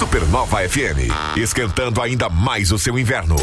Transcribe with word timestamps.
Supernova 0.00 0.66
FM, 0.66 1.12
esquentando 1.36 2.00
ainda 2.00 2.30
mais 2.30 2.72
o 2.72 2.78
seu 2.78 2.98
inverno. 2.98 3.36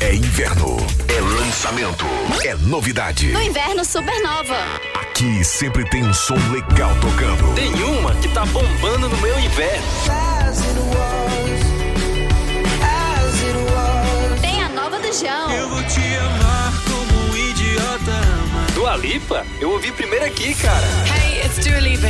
É 0.00 0.12
inverno, 0.12 0.76
é 1.06 1.20
lançamento, 1.20 2.04
é 2.44 2.56
novidade. 2.56 3.28
No 3.28 3.40
inverno 3.40 3.84
Supernova. 3.84 4.56
Aqui 4.94 5.44
sempre 5.44 5.88
tem 5.88 6.04
um 6.04 6.12
som 6.12 6.34
legal 6.50 6.90
tocando. 7.00 7.54
Tem 7.54 7.72
uma 7.84 8.12
que 8.16 8.26
tá 8.30 8.44
bombando 8.46 9.08
no 9.08 9.16
meu 9.18 9.38
inverno. 9.38 9.86
Tem 14.40 14.64
a 14.64 14.68
nova 14.70 14.98
do 14.98 15.12
João. 15.12 15.52
Eu 15.52 15.68
vou 15.68 15.84
te 15.84 16.00
amar 16.16 16.72
como 16.82 17.30
um 17.30 17.36
idiota 17.36 18.10
ama. 18.10 18.66
Dua 18.74 18.96
Lipa? 18.96 19.46
Eu 19.60 19.70
ouvi 19.70 19.92
primeiro 19.92 20.24
aqui, 20.24 20.52
cara. 20.56 20.84
Hey, 21.06 21.46
it's 21.46 21.64
Dua 21.64 21.78
Lipa. 21.78 22.08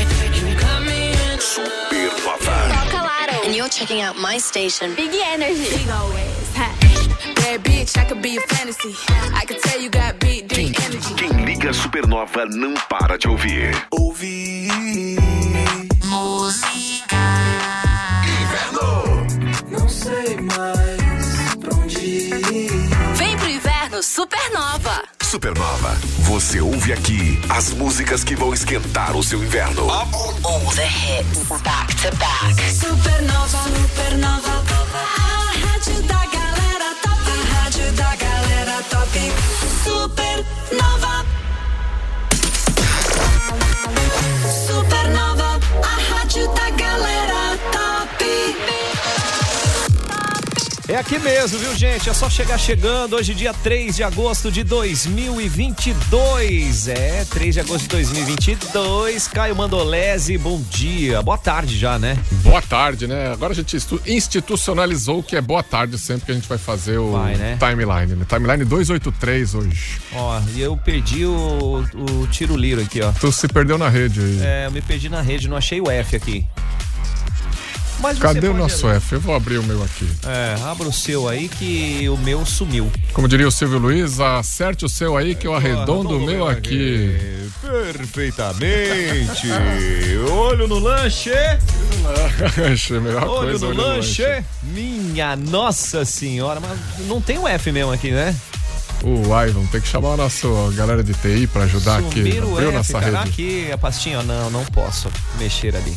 Supernova. 1.57 2.57
Toca 2.69 3.03
Laro. 3.03 3.45
And 3.45 3.55
you're 3.55 3.69
checking 3.69 4.03
out 4.03 4.19
my 4.19 4.39
station. 4.39 4.95
Big 4.95 5.15
Energy. 5.15 5.87
Bad 7.37 7.63
bitch, 7.63 7.97
I 7.97 8.05
could 8.05 8.21
be 8.21 8.37
a 8.37 8.41
fantasy. 8.41 8.95
I 9.35 9.45
could 9.47 9.61
tell 9.63 9.81
you 9.81 9.89
got 9.89 10.19
big, 10.19 10.49
big 10.49 10.79
energy. 10.85 11.15
Quem 11.15 11.45
liga 11.45 11.73
Supernova 11.73 12.45
não 12.47 12.75
para 12.89 13.17
de 13.17 13.29
ouvir. 13.29 13.75
Ouvir. 13.91 14.69
Não 19.71 19.89
sei 19.89 20.37
mais 20.37 21.55
pra 21.61 21.75
onde 21.77 21.99
ir. 21.99 22.71
Vem 23.15 23.37
pro 23.37 23.49
inverno 23.49 24.03
Supernova. 24.03 25.16
Supernova, 25.37 25.95
você 26.21 26.63
ouve 26.63 26.95
aqui 26.95 27.39
as 27.51 27.71
músicas 27.75 28.25
que 28.25 28.35
vão 28.35 28.55
esquentar 28.55 29.15
o 29.15 29.23
seu 29.23 29.45
inverno. 29.45 29.87
All 29.91 30.09
the 30.75 30.87
hits, 30.87 31.47
back 31.63 31.95
to 31.97 32.11
back. 32.17 32.55
Supernova, 32.73 33.59
supernova. 33.65 34.65
A 34.95 35.53
rádio 35.61 36.03
da 36.05 36.25
galera 36.25 36.95
top. 37.03 37.21
A 37.29 37.55
rádio 37.55 37.93
da 37.93 38.17
galera 38.17 38.83
top. 38.89 39.33
Supernova. 39.85 41.27
Supernova, 44.67 45.61
a 45.83 46.15
rádio 46.15 46.49
da 46.55 46.71
galera 46.71 47.16
É 50.89 50.95
aqui 50.95 51.19
mesmo, 51.19 51.59
viu, 51.59 51.75
gente? 51.75 52.09
É 52.09 52.15
só 52.15 52.31
chegar 52.31 52.57
chegando. 52.59 53.17
Hoje, 53.17 53.35
dia 53.35 53.53
3 53.53 53.97
de 53.97 54.05
agosto 54.05 54.53
de 54.53 54.63
2022. 54.63 56.87
É, 56.87 57.25
3 57.29 57.55
de 57.55 57.61
agosto 57.61 57.83
de 57.83 57.89
2022. 57.89 59.27
Caio 59.27 59.57
Mandolese, 59.57 60.39
bom 60.39 60.63
dia. 60.71 61.21
Boa 61.23 61.37
tarde 61.37 61.77
já, 61.77 61.99
né? 61.99 62.17
Boa 62.45 62.63
tarde, 62.63 63.09
né? 63.09 63.33
Agora 63.33 63.53
a 63.53 63.57
gente 63.57 63.77
institucionalizou 64.07 65.25
que 65.25 65.35
é 65.35 65.41
boa 65.41 65.65
tarde 65.65 65.99
sempre 65.99 66.27
que 66.27 66.31
a 66.31 66.35
gente 66.37 66.49
vai 66.49 66.59
fazer 66.59 66.99
o 66.99 67.11
Vai, 67.11 67.35
né? 67.35 67.59
timeline, 67.59 68.15
né? 68.15 68.25
Timeline 68.29 68.65
283 68.65 69.57
hoje. 69.57 69.99
Ó, 70.13 70.41
e 70.55 70.61
eu 70.61 70.77
perdi 70.77 71.27
o, 71.27 71.85
o 71.95 72.29
tiro 72.29 72.57
liro 72.57 72.81
aqui, 72.81 73.03
ó. 73.03 73.11
Tu 73.11 73.33
se 73.33 73.49
perdeu 73.49 73.77
na 73.77 73.89
rede 73.89 74.21
aí. 74.21 74.39
É, 74.41 74.67
eu 74.67 74.71
me 74.71 74.81
perdi 74.81 75.09
na 75.09 75.21
rede, 75.21 75.49
não 75.49 75.57
achei 75.57 75.81
o 75.81 75.91
F 75.91 76.15
aqui. 76.15 76.47
Mas 78.01 78.19
Cadê 78.19 78.49
o 78.49 78.55
nosso 78.55 78.89
F? 78.89 79.15
Eu 79.15 79.21
vou 79.21 79.35
abrir 79.35 79.59
o 79.59 79.63
meu 79.63 79.83
aqui. 79.83 80.09
É, 80.27 80.57
abra 80.63 80.87
o 80.87 80.93
seu 80.93 81.29
aí 81.29 81.49
que 81.49 82.09
o 82.09 82.17
meu 82.19 82.45
sumiu. 82.45 82.91
Como 83.13 83.27
diria 83.27 83.49
o 83.49 83.51
Silvio 83.51 83.79
Luiz, 83.79 84.21
acerte 84.21 84.85
o 84.85 84.89
seu 84.89 85.17
aí 85.17 85.35
que 85.35 85.47
eu 85.47 85.55
arredondo 85.55 86.17
o 86.19 86.21
meu 86.21 86.47
aqui. 86.47 87.17
Perfeitamente. 87.63 89.49
Olho 90.31 90.69
no 90.69 90.79
lanche. 90.79 91.33
A 91.33 93.01
melhor 93.01 93.25
Olho 93.27 93.49
coisa. 93.51 93.67
no 93.67 93.73
olho 93.73 93.79
lanche. 93.79 94.45
Minha 94.63 95.35
nossa 95.35 96.05
senhora, 96.05 96.61
mas 96.61 96.79
não 97.07 97.21
tem 97.21 97.39
um 97.39 97.49
F 97.49 97.73
mesmo 97.73 97.93
aqui, 97.93 98.11
né? 98.11 98.35
O 99.03 99.21
Ivan, 99.41 99.67
tem 99.67 99.81
que 99.81 99.89
chamar 99.89 100.15
a 100.15 100.17
nossa 100.17 100.49
galera 100.75 101.03
de 101.03 101.13
TI 101.15 101.47
pra 101.47 101.65
ajudar 101.65 101.99
aqui. 101.99 102.23
Sumiram 102.23 102.53
o 102.53 102.61
F, 102.61 102.73
nossa 102.73 102.93
cara. 103.01 103.19
rede. 103.23 103.31
Aqui 103.31 103.73
a 103.73 103.79
pastinha, 103.79 104.21
ó, 104.21 104.23
não, 104.23 104.51
não 104.51 104.65
posso 104.67 105.11
mexer 105.39 105.75
ali. 105.77 105.97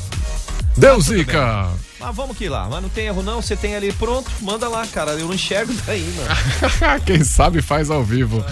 Deu 0.78 0.96
tudo 0.96 1.04
zica! 1.04 1.70
Mas 2.00 2.16
vamos 2.16 2.38
que 2.38 2.48
lá, 2.48 2.68
mas 2.70 2.82
não 2.82 2.90
tem 2.90 3.08
erro 3.08 3.22
não, 3.22 3.42
você 3.42 3.56
tem 3.56 3.76
ali 3.76 3.92
pronto, 3.92 4.32
manda 4.42 4.70
lá, 4.70 4.88
cara, 4.88 5.12
eu 5.12 5.28
não 5.28 5.34
enxergo 5.34 5.74
daí, 5.86 6.04
mano. 6.16 7.02
Quem 7.06 7.24
sabe 7.24 7.62
faz 7.62 7.92
ao 7.92 8.04
vivo. 8.04 8.44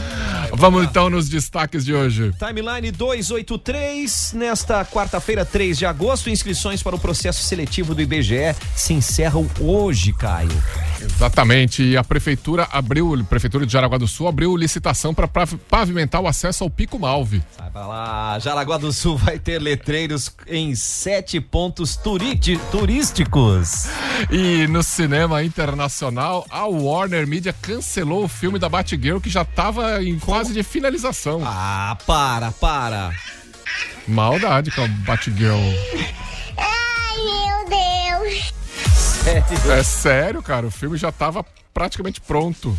Vamos 0.57 0.83
então 0.83 1.07
nos 1.07 1.29
destaques 1.29 1.85
de 1.85 1.93
hoje. 1.93 2.31
Timeline 2.39 2.89
283, 2.89 4.33
nesta 4.33 4.83
quarta-feira, 4.83 5.45
3 5.45 5.77
de 5.77 5.85
agosto, 5.85 6.31
inscrições 6.31 6.81
para 6.81 6.95
o 6.95 6.99
processo 6.99 7.43
seletivo 7.43 7.93
do 7.93 8.01
IBGE 8.01 8.55
se 8.75 8.91
encerram 8.91 9.47
hoje, 9.59 10.11
Caio. 10.13 10.49
Exatamente. 10.99 11.83
E 11.83 11.95
a 11.95 12.03
prefeitura 12.03 12.67
abriu, 12.71 13.13
a 13.13 13.23
prefeitura 13.23 13.67
de 13.67 13.71
Jaraguá 13.71 13.99
do 13.99 14.07
Sul 14.07 14.27
abriu 14.27 14.57
licitação 14.57 15.13
para 15.13 15.27
pavimentar 15.27 16.21
o 16.21 16.27
acesso 16.27 16.63
ao 16.63 16.71
Pico 16.71 16.97
Malve. 16.97 17.43
Sai 17.55 17.69
pra 17.69 17.85
lá, 17.85 18.39
Jaraguá 18.39 18.79
do 18.79 18.91
Sul 18.91 19.15
vai 19.15 19.37
ter 19.37 19.61
letreiros 19.61 20.31
em 20.47 20.73
sete 20.73 21.39
pontos 21.39 21.95
turísticos. 21.95 23.87
E 24.31 24.65
no 24.67 24.81
cinema 24.81 25.43
internacional, 25.43 26.47
a 26.49 26.65
Warner 26.65 27.27
Media 27.27 27.53
cancelou 27.53 28.23
o 28.23 28.27
filme 28.27 28.57
da 28.57 28.67
Batgirl 28.67 29.19
que 29.19 29.29
já 29.29 29.43
estava 29.43 30.03
em 30.03 30.17
fase 30.47 30.53
de 30.53 30.63
finalização. 30.63 31.41
Ah, 31.45 31.97
para, 32.05 32.51
para. 32.51 33.11
Maldade 34.07 34.71
com 34.71 34.83
a 34.83 34.87
Batgirl. 34.87 35.57
Sério? 39.23 39.71
É 39.73 39.83
sério, 39.83 40.41
cara, 40.41 40.65
o 40.65 40.71
filme 40.71 40.97
já 40.97 41.09
estava 41.09 41.45
praticamente 41.73 42.21
pronto. 42.21 42.75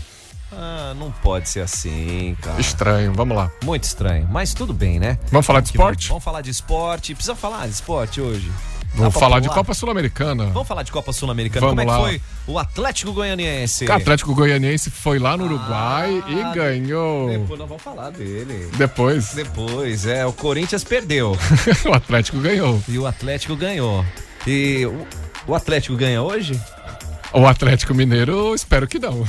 Ah, 0.51 0.95
não 0.97 1.13
pode 1.13 1.49
ser 1.49 1.61
assim, 1.61 2.35
cara. 2.41 2.59
Estranho, 2.59 3.13
vamos 3.13 3.37
lá. 3.37 3.51
Muito 3.63 3.85
estranho, 3.85 4.27
mas 4.31 4.55
tudo 4.55 4.73
bem, 4.73 4.99
né? 4.99 5.19
Vamos 5.31 5.47
falar 5.47 5.61
de 5.61 5.67
vamos- 5.73 5.79
esporte? 5.91 6.09
Vamos 6.09 6.25
falar 6.25 6.41
de 6.41 6.51
esporte. 6.51 7.15
Precisa 7.15 7.37
falar 7.37 7.67
de 7.67 7.75
esporte 7.75 8.21
hoje. 8.21 8.51
Vamos 8.95 9.15
falar 9.15 9.41
de 9.41 9.47
pular? 9.49 9.59
Copa 9.59 9.75
Sul-Americana. 9.75 10.47
Vamos 10.47 10.67
falar 10.67 10.83
de 10.83 10.91
Copa 10.91 11.13
Sul-Americana. 11.13 11.67
Como 11.69 11.81
é 11.81 11.87
que 11.87 11.93
foi 11.93 12.21
o 12.47 12.59
Atlético 12.59 13.13
Goianiense? 13.13 13.87
O 13.87 13.93
Atlético 13.93 14.35
Goianiense 14.35 14.91
foi 14.91 15.19
lá 15.19 15.37
no 15.37 15.45
Uruguai 15.45 16.23
Ah, 16.27 16.31
e 16.31 16.55
ganhou. 16.55 17.29
Depois 17.31 17.59
nós 17.61 17.69
vamos 17.69 17.83
falar 17.83 18.11
dele. 18.11 18.69
Depois, 18.77 19.35
Depois, 19.35 20.07
é, 20.07 20.27
o 20.27 20.33
Corinthians 20.33 20.83
perdeu 20.85 21.37
o 21.89 21.93
Atlético 21.95 22.39
ganhou. 22.41 22.83
e 22.89 22.99
o 22.99 23.07
Atlético 23.07 23.55
ganhou. 23.55 24.05
E 24.47 24.85
o, 24.87 25.07
o 25.47 25.55
Atlético 25.55 25.97
ganha 25.97 26.23
hoje? 26.23 26.59
O 27.33 27.47
Atlético 27.47 27.95
Mineiro, 27.95 28.55
espero 28.55 28.89
que 28.89 28.99
não. 28.99 29.23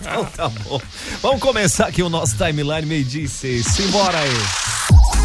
Então 0.00 0.24
tá 0.36 0.48
bom. 0.48 0.78
Vamos 1.22 1.40
começar 1.40 1.86
aqui 1.86 2.02
o 2.02 2.08
nosso 2.10 2.36
timeline 2.36 2.86
meio-dia 2.86 3.24
e 3.24 3.28
seis. 3.28 3.64
Simbora 3.66 4.18
aí. 4.18 5.17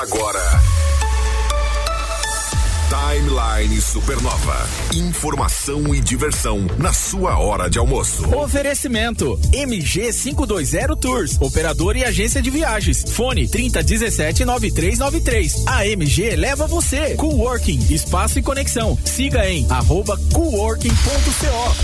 Começa 0.00 0.16
agora. 0.16 0.40
Timeline 2.88 3.80
Supernova. 3.80 4.68
Informação 4.94 5.94
e 5.94 6.00
diversão 6.00 6.66
na 6.78 6.92
sua 6.92 7.38
hora 7.38 7.68
de 7.68 7.78
almoço. 7.78 8.34
Oferecimento 8.34 9.38
MG 9.52 10.12
520 10.12 10.96
Tours, 11.00 11.40
operador 11.40 11.96
e 11.96 12.04
agência 12.04 12.40
de 12.40 12.50
viagens. 12.50 13.04
Fone 13.12 13.46
3017 13.48 14.44
9393. 14.44 15.64
A 15.66 15.86
MG 15.86 16.36
leva 16.36 16.66
você. 16.66 17.14
Coworking, 17.16 17.92
espaço 17.92 18.38
e 18.38 18.42
conexão. 18.42 18.98
Siga 19.04 19.48
em 19.48 19.66
arroba 19.70 20.18
coworking.co. 20.32 21.76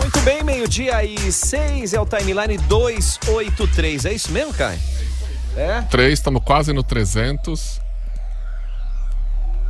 Muito 0.00 0.20
bem, 0.20 0.44
meio-dia 0.44 1.04
e 1.04 1.32
seis 1.32 1.92
é 1.92 2.00
o 2.00 2.06
timeline 2.06 2.56
283. 2.68 4.04
É 4.04 4.12
isso 4.12 4.30
mesmo, 4.30 4.54
Caio? 4.54 4.95
É? 5.56 5.80
Três, 5.90 6.14
estamos 6.14 6.42
quase 6.44 6.72
no 6.72 6.82
300. 6.82 7.80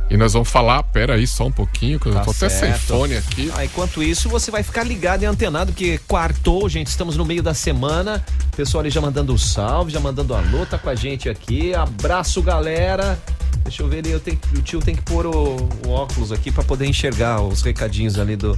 E 0.09 0.15
nós 0.15 0.33
vamos 0.33 0.49
falar, 0.49 0.81
pera 0.83 1.15
aí 1.15 1.27
só 1.27 1.45
um 1.47 1.51
pouquinho, 1.51 1.99
que 1.99 2.07
eu 2.07 2.13
Tá 2.13 2.21
tô 2.21 2.31
até 2.31 2.47
sem 2.47 2.69
certo. 2.69 2.79
fone 2.79 3.17
aqui. 3.17 3.51
Ah, 3.55 3.65
enquanto 3.65 4.01
isso, 4.01 4.29
você 4.29 4.49
vai 4.49 4.63
ficar 4.63 4.83
ligado 4.83 5.23
e 5.23 5.25
antenado, 5.25 5.73
porque 5.73 5.99
quartou, 6.07 6.67
gente, 6.69 6.87
estamos 6.87 7.17
no 7.17 7.25
meio 7.25 7.43
da 7.43 7.53
semana. 7.53 8.23
O 8.53 8.55
pessoal 8.55 8.81
ali 8.81 8.89
já 8.89 9.01
mandando 9.01 9.33
o 9.33 9.37
salve, 9.37 9.91
já 9.91 9.99
mandando 9.99 10.33
alô, 10.33 10.65
tá 10.65 10.77
com 10.77 10.89
a 10.89 10.95
gente 10.95 11.27
aqui. 11.27 11.73
Abraço, 11.75 12.41
galera. 12.41 13.19
Deixa 13.63 13.83
eu 13.83 13.89
ver 13.89 13.99
ali, 13.99 14.11
eu 14.11 14.19
tenho, 14.21 14.39
o 14.57 14.61
tio 14.61 14.79
tem 14.79 14.95
que 14.95 15.01
pôr 15.01 15.25
o, 15.25 15.57
o 15.85 15.89
óculos 15.89 16.31
aqui 16.31 16.51
pra 16.51 16.63
poder 16.63 16.85
enxergar 16.85 17.41
os 17.41 17.61
recadinhos 17.61 18.17
ali 18.17 18.37
do, 18.37 18.57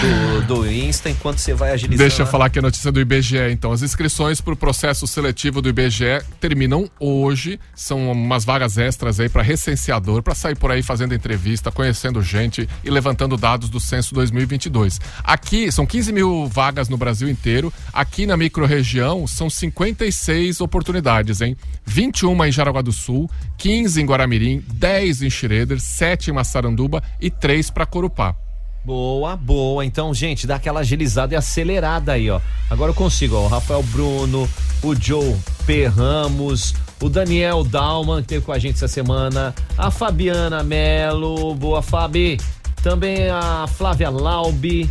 do, 0.00 0.46
do 0.46 0.70
Insta 0.70 1.10
enquanto 1.10 1.38
você 1.38 1.52
vai 1.52 1.72
agilizando. 1.72 2.08
Deixa 2.08 2.22
eu 2.22 2.26
falar 2.26 2.46
aqui 2.46 2.60
a 2.60 2.62
notícia 2.62 2.92
do 2.92 3.00
IBGE, 3.00 3.50
então. 3.50 3.72
As 3.72 3.82
inscrições 3.82 4.40
para 4.40 4.52
o 4.54 4.56
processo 4.56 5.08
seletivo 5.08 5.60
do 5.60 5.68
IBGE 5.68 6.22
terminam 6.40 6.88
hoje. 7.00 7.58
São 7.74 8.12
umas 8.12 8.44
vagas 8.44 8.78
extras 8.78 9.18
aí 9.18 9.28
para 9.28 9.42
recenseador, 9.42 10.22
para 10.22 10.36
sair 10.36 10.56
por 10.56 10.70
aí 10.70 10.83
fazendo 10.84 11.14
entrevista, 11.14 11.72
conhecendo 11.72 12.22
gente 12.22 12.68
e 12.82 12.90
levantando 12.90 13.36
dados 13.36 13.68
do 13.68 13.80
censo 13.80 14.14
2022. 14.14 15.00
Aqui 15.22 15.70
são 15.72 15.86
15 15.86 16.12
mil 16.12 16.46
vagas 16.46 16.88
no 16.88 16.96
Brasil 16.96 17.28
inteiro. 17.28 17.72
Aqui 17.92 18.26
na 18.26 18.36
microrregião 18.36 19.26
são 19.26 19.48
56 19.48 20.60
oportunidades, 20.60 21.40
hein? 21.40 21.56
21 21.84 22.44
em 22.44 22.52
Jaraguá 22.52 22.82
do 22.82 22.92
Sul, 22.92 23.30
15 23.58 24.00
em 24.00 24.06
Guaramirim, 24.06 24.64
10 24.72 25.22
em 25.22 25.30
Schroeder, 25.30 25.80
7 25.80 26.30
em 26.30 26.34
Massaranduba 26.34 27.02
e 27.20 27.30
3 27.30 27.70
para 27.70 27.86
Corupá. 27.86 28.43
Boa, 28.84 29.34
boa. 29.34 29.84
Então, 29.84 30.12
gente, 30.12 30.46
dá 30.46 30.56
aquela 30.56 30.80
agilizada 30.80 31.32
e 31.32 31.36
acelerada 31.36 32.12
aí, 32.12 32.30
ó. 32.30 32.38
Agora 32.68 32.90
eu 32.90 32.94
consigo, 32.94 33.34
ó. 33.34 33.44
O 33.44 33.48
Rafael 33.48 33.82
Bruno, 33.84 34.48
o 34.82 34.94
Joe 34.94 35.34
P. 35.66 35.86
Ramos, 35.86 36.74
o 37.00 37.08
Daniel 37.08 37.64
Dalman, 37.64 38.20
que 38.20 38.28
teve 38.28 38.44
com 38.44 38.52
a 38.52 38.58
gente 38.58 38.74
essa 38.74 38.88
semana, 38.88 39.54
a 39.78 39.90
Fabiana 39.90 40.62
Melo, 40.62 41.54
boa 41.54 41.80
Fabi. 41.80 42.38
Também 42.82 43.30
a 43.30 43.66
Flávia 43.66 44.10
Laubi. 44.10 44.90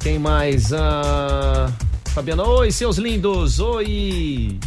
Quem 0.00 0.18
mais? 0.18 0.72
A 0.72 1.72
Fabiana, 2.06 2.42
oi, 2.42 2.72
seus 2.72 2.98
lindos, 2.98 3.60
oi. 3.60 4.58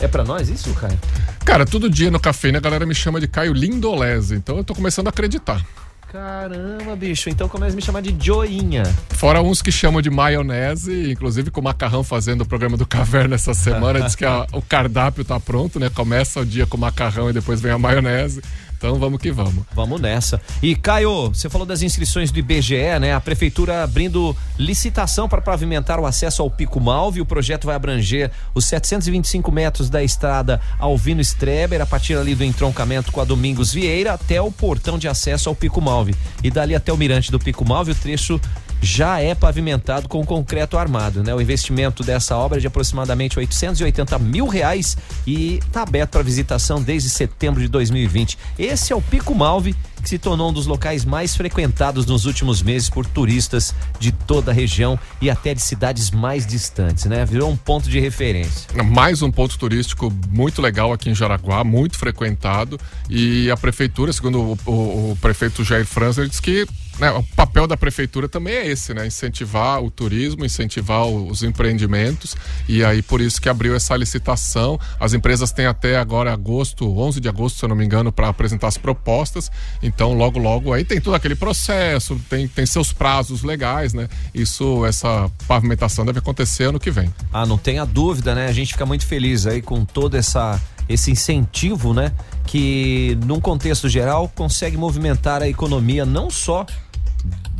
É 0.00 0.08
pra 0.08 0.24
nós 0.24 0.48
isso, 0.48 0.74
Caio? 0.74 0.98
Cara, 1.44 1.64
todo 1.64 1.88
dia 1.88 2.10
no 2.10 2.18
cafeína 2.18 2.58
a 2.58 2.60
galera 2.60 2.84
me 2.84 2.94
chama 2.94 3.20
de 3.20 3.28
Caio 3.28 3.52
Lindolese, 3.52 4.34
então 4.34 4.56
eu 4.56 4.64
tô 4.64 4.74
começando 4.74 5.06
a 5.06 5.10
acreditar. 5.10 5.64
Caramba, 6.12 6.94
bicho. 6.96 7.28
Então 7.28 7.48
começa 7.48 7.72
a 7.72 7.76
me 7.76 7.82
chamar 7.82 8.00
de 8.00 8.14
Joinha. 8.24 8.84
Fora 9.10 9.42
uns 9.42 9.60
que 9.60 9.72
chamam 9.72 10.00
de 10.00 10.08
maionese, 10.08 11.10
inclusive 11.10 11.50
com 11.50 11.60
o 11.60 11.64
Macarrão 11.64 12.04
fazendo 12.04 12.42
o 12.42 12.46
programa 12.46 12.76
do 12.76 12.86
Caverna 12.86 13.34
essa 13.34 13.52
semana, 13.54 14.00
diz 14.00 14.14
que 14.14 14.24
a- 14.24 14.46
o 14.52 14.62
cardápio 14.62 15.24
tá 15.24 15.38
pronto, 15.40 15.80
né? 15.80 15.90
Começa 15.90 16.40
o 16.40 16.46
dia 16.46 16.66
com 16.66 16.76
macarrão 16.76 17.28
e 17.28 17.32
depois 17.32 17.60
vem 17.60 17.72
a 17.72 17.78
maionese. 17.78 18.40
Então 18.76 18.98
vamos 18.98 19.20
que 19.20 19.30
vamos. 19.30 19.64
Vamos 19.74 20.00
nessa. 20.00 20.40
E 20.62 20.76
Caio, 20.76 21.28
você 21.28 21.48
falou 21.48 21.66
das 21.66 21.82
inscrições 21.82 22.30
do 22.30 22.38
IBGE, 22.38 22.98
né? 23.00 23.14
A 23.14 23.20
prefeitura 23.20 23.82
abrindo 23.82 24.36
licitação 24.58 25.28
para 25.28 25.40
pavimentar 25.40 25.98
o 25.98 26.06
acesso 26.06 26.42
ao 26.42 26.50
Pico 26.50 26.80
Malve. 26.80 27.20
O 27.20 27.26
projeto 27.26 27.66
vai 27.66 27.76
abranger 27.76 28.30
os 28.54 28.66
725 28.66 29.50
metros 29.50 29.88
da 29.88 30.02
estrada 30.02 30.60
Alvino 30.78 31.20
Streber, 31.20 31.80
a 31.80 31.86
partir 31.86 32.16
ali 32.16 32.34
do 32.34 32.44
entroncamento 32.44 33.10
com 33.10 33.20
a 33.20 33.24
Domingos 33.24 33.72
Vieira 33.72 34.12
até 34.12 34.40
o 34.40 34.52
portão 34.52 34.98
de 34.98 35.08
acesso 35.08 35.48
ao 35.48 35.54
Pico 35.54 35.80
Malve. 35.80 36.14
E 36.42 36.50
dali 36.50 36.74
até 36.74 36.92
o 36.92 36.96
mirante 36.96 37.30
do 37.30 37.38
Pico 37.38 37.66
Malve, 37.66 37.92
o 37.92 37.94
trecho 37.94 38.40
já 38.80 39.20
é 39.20 39.34
pavimentado 39.34 40.08
com 40.08 40.24
concreto 40.24 40.76
armado, 40.78 41.22
né? 41.22 41.34
O 41.34 41.40
investimento 41.40 42.02
dessa 42.04 42.36
obra 42.36 42.58
é 42.58 42.60
de 42.60 42.66
aproximadamente 42.66 43.38
880 43.38 44.18
mil 44.18 44.46
reais 44.46 44.96
e 45.26 45.54
está 45.56 45.82
aberto 45.82 46.10
para 46.12 46.22
visitação 46.22 46.80
desde 46.82 47.08
setembro 47.10 47.60
de 47.60 47.68
2020. 47.68 48.38
Esse 48.58 48.92
é 48.92 48.96
o 48.96 49.00
Pico 49.02 49.34
Malve, 49.34 49.74
que 50.02 50.08
se 50.08 50.18
tornou 50.18 50.50
um 50.50 50.52
dos 50.52 50.66
locais 50.66 51.04
mais 51.04 51.34
frequentados 51.36 52.06
nos 52.06 52.26
últimos 52.26 52.62
meses 52.62 52.88
por 52.88 53.04
turistas 53.06 53.74
de 53.98 54.12
toda 54.12 54.50
a 54.52 54.54
região 54.54 54.98
e 55.20 55.28
até 55.30 55.52
de 55.54 55.60
cidades 55.62 56.10
mais 56.10 56.46
distantes, 56.46 57.06
né? 57.06 57.24
Virou 57.24 57.50
um 57.50 57.56
ponto 57.56 57.88
de 57.88 57.98
referência. 57.98 58.68
Mais 58.84 59.20
um 59.22 59.32
ponto 59.32 59.58
turístico 59.58 60.12
muito 60.28 60.62
legal 60.62 60.92
aqui 60.92 61.10
em 61.10 61.14
Jaraguá, 61.14 61.64
muito 61.64 61.98
frequentado. 61.98 62.78
E 63.10 63.50
a 63.50 63.56
prefeitura, 63.56 64.12
segundo 64.12 64.38
o, 64.40 64.58
o- 64.70 65.12
o 65.12 65.18
prefeito 65.20 65.64
Jair 65.64 65.86
Franz, 65.86 66.18
ele 66.18 66.28
diz 66.28 66.38
que 66.40 66.66
né, 66.98 67.10
o 67.10 67.22
papel 67.34 67.66
da 67.66 67.76
prefeitura 67.76 68.28
também 68.28 68.54
é 68.54 68.66
esse, 68.66 68.94
né? 68.94 69.06
Incentivar 69.06 69.82
o 69.82 69.90
turismo, 69.90 70.44
incentivar 70.44 71.06
os 71.06 71.42
empreendimentos. 71.42 72.34
E 72.68 72.84
aí, 72.84 73.02
por 73.02 73.20
isso 73.20 73.40
que 73.40 73.48
abriu 73.48 73.74
essa 73.74 73.96
licitação. 73.96 74.78
As 74.98 75.12
empresas 75.12 75.52
têm 75.52 75.66
até 75.66 75.96
agora 75.96 76.32
agosto, 76.32 76.86
11 76.98 77.20
de 77.20 77.28
agosto, 77.28 77.58
se 77.58 77.64
eu 77.64 77.68
não 77.68 77.76
me 77.76 77.84
engano, 77.84 78.10
para 78.10 78.28
apresentar 78.28 78.68
as 78.68 78.78
propostas. 78.78 79.50
Então, 79.82 80.14
logo, 80.14 80.38
logo, 80.38 80.72
aí 80.72 80.84
tem 80.84 81.00
todo 81.00 81.14
aquele 81.14 81.36
processo, 81.36 82.18
tem, 82.30 82.48
tem 82.48 82.64
seus 82.64 82.92
prazos 82.92 83.42
legais, 83.42 83.92
né? 83.92 84.08
Isso, 84.34 84.84
essa 84.86 85.30
pavimentação 85.46 86.04
deve 86.04 86.18
acontecer 86.18 86.64
ano 86.64 86.80
que 86.80 86.90
vem. 86.90 87.12
Ah, 87.32 87.44
não 87.44 87.58
tenha 87.58 87.84
dúvida, 87.84 88.34
né? 88.34 88.46
A 88.46 88.52
gente 88.52 88.72
fica 88.72 88.86
muito 88.86 89.06
feliz 89.06 89.46
aí 89.46 89.60
com 89.60 89.84
todo 89.84 90.16
essa 90.16 90.60
esse 90.88 91.10
incentivo, 91.10 91.92
né? 91.92 92.12
Que 92.46 93.18
num 93.24 93.40
contexto 93.40 93.88
geral 93.88 94.30
consegue 94.34 94.76
movimentar 94.76 95.42
a 95.42 95.48
economia 95.48 96.06
não 96.06 96.30
só 96.30 96.64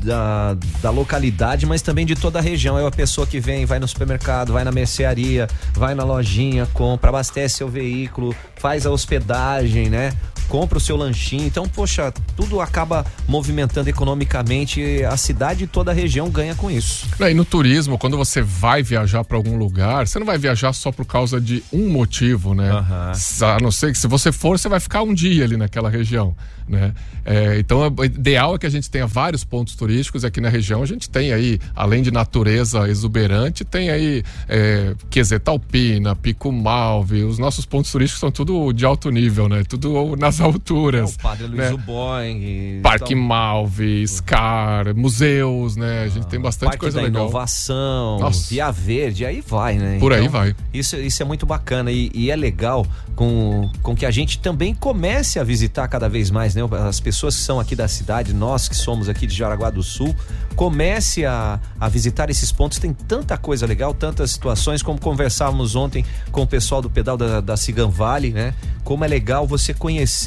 da, 0.03 0.57
da 0.83 0.91
localidade, 0.91 1.67
mas 1.67 1.83
também 1.83 2.05
de 2.05 2.15
toda 2.15 2.39
a 2.39 2.43
região. 2.43 2.79
É 2.79 2.87
a 2.87 2.91
pessoa 2.91 3.27
que 3.27 3.41
vem, 3.41 3.65
vai 3.65 3.79
no 3.79 3.89
supermercado, 3.89 4.53
vai 4.53 4.65
na 4.65 4.73
mercearia, 4.73 5.49
vai 5.75 5.95
na 5.95 6.05
lojinha, 6.05 6.67
compra, 6.73 7.11
abastece 7.11 7.57
seu 7.57 7.69
veículo, 7.69 8.35
faz 8.57 8.87
a 8.87 8.91
hospedagem, 8.91 9.89
né? 9.89 10.13
Compra 10.49 10.79
o 10.79 10.81
seu 10.81 10.97
lanchinho. 10.97 11.47
Então, 11.47 11.69
poxa, 11.69 12.13
tudo 12.37 12.61
acaba 12.61 13.05
movimentando 13.29 13.89
economicamente 13.89 15.05
a 15.05 15.17
cidade 15.17 15.65
e 15.65 15.67
toda 15.67 15.91
a 15.91 15.95
região 15.95 16.31
ganha 16.31 16.55
com 16.55 16.71
isso. 16.71 17.07
Não, 17.19 17.29
E 17.29 17.35
no 17.35 17.45
turismo, 17.45 17.99
quando 17.99 18.17
você 18.17 18.43
vai 18.43 18.83
viajar 18.83 19.25
para 19.25 19.37
algum 19.37 19.57
lugar, 19.57 20.07
você 20.07 20.19
não 20.19 20.27
vai 20.27 20.39
viajar 20.39 20.73
só 20.73 20.93
por 20.93 21.05
causa 21.05 21.41
de 21.41 21.63
um 21.73 21.89
motivo, 21.89 22.55
né? 22.55 22.71
Aham. 22.71 23.13
A 23.43 23.61
não 23.61 23.71
ser 23.71 23.93
que 23.93 23.99
se 23.99 24.07
você 24.07 24.33
for, 24.33 24.59
você 24.59 24.69
vai 24.69 24.81
ficar 24.81 25.03
um 25.03 25.15
dia 25.15 25.45
ali 25.45 25.57
naquela 25.57 25.91
região, 25.91 26.35
né? 26.69 26.93
É, 27.25 27.59
então, 27.59 27.93
o 27.97 28.05
ideal 28.05 28.55
é 28.55 28.59
que 28.59 28.67
a 28.67 28.71
gente 28.71 28.89
tenha 28.89 29.07
vários 29.07 29.43
pontos 29.43 29.75
turísticos 29.75 30.25
aqui 30.25 30.41
na 30.41 30.49
região. 30.49 30.83
A 30.83 30.87
gente 30.87 31.11
tem 31.11 31.33
aí, 31.33 31.59
além 31.75 32.03
de 32.03 32.13
natureza 32.13 32.89
exuberante, 32.89 33.65
tem 33.65 33.91
aí 33.91 34.23
é, 34.49 34.95
Quesetalpina, 35.11 36.15
Pico 36.15 36.53
Malve. 36.53 37.25
Os 37.25 37.39
nossos 37.39 37.67
pontos 37.67 37.91
turísticos 37.91 38.21
são 38.21 38.31
tudo 38.31 38.73
de 38.73 38.85
alto 38.85 39.11
nível, 39.11 39.49
né? 39.49 39.65
Tudo 39.69 40.15
nas 40.17 40.36
alturas. 40.41 41.13
É 41.13 41.15
o 41.15 41.19
Padre 41.23 41.47
Luiz 41.47 41.71
né? 41.71 41.77
Boing. 41.77 42.81
Parque 42.83 43.15
Malve, 43.15 44.07
Scar, 44.07 44.95
museus, 44.95 45.77
né? 45.77 46.05
A 46.05 46.09
gente 46.09 46.27
tem 46.27 46.41
bastante 46.41 46.71
Parque 46.71 46.81
coisa 46.81 46.99
da 46.99 47.05
legal. 47.05 47.25
Inovação, 47.25 48.19
Nossa. 48.19 48.49
Via 48.49 48.71
Verde, 48.71 49.25
aí 49.25 49.41
vai, 49.41 49.77
né? 49.77 49.99
Por 49.99 50.13
aí 50.13 50.29
vai. 50.29 50.55
Isso, 50.73 50.97
isso 50.97 51.23
é 51.23 51.27
muito 51.27 51.47
bacana 51.47 51.91
e, 51.91 52.11
e 52.15 52.31
é 52.31 52.37
legal 52.37 52.87
com, 53.15 53.71
com 53.83 53.95
que 53.95 54.05
a 54.05 54.11
gente 54.11 54.39
também 54.39 54.75
comece 54.75 55.39
a 55.39 55.45
visitar 55.45 55.89
cada 55.89 56.09
vez 56.09 56.31
mais, 56.31 56.55
né? 56.55 56.63
As 56.87 57.01
pessoas 57.01 57.37
que 57.37 57.43
são 57.43 57.59
aqui 57.59 57.75
da 57.75 57.89
cidade, 57.89 58.33
nós 58.35 58.69
que 58.69 58.77
somos 58.77 59.09
aqui 59.09 59.27
de 59.27 59.35
Jaraguá 59.35 59.71
do 59.71 59.83
Sul, 59.83 60.15
comece 60.55 61.25
a, 61.25 61.61
a 61.81 61.89
visitar 61.89 62.31
esses 62.31 62.53
pontos. 62.53 62.79
Tem 62.79 62.93
tanta 62.93 63.37
coisa 63.39 63.67
legal, 63.67 63.95
tantas 63.95 64.31
situações, 64.33 64.83
como 64.83 65.01
conversávamos 65.01 65.75
ontem 65.75 66.05
com 66.31 66.43
o 66.43 66.47
pessoal 66.47 66.83
do 66.83 66.91
pedal 66.91 67.17
da, 67.17 67.41
da 67.41 67.57
Cigan 67.57 67.89
Valley, 67.89 68.33
né? 68.33 68.55
Como 68.85 69.05
é 69.05 69.09
legal 69.09 69.47
você 69.47 69.75
conhecer 69.75 70.26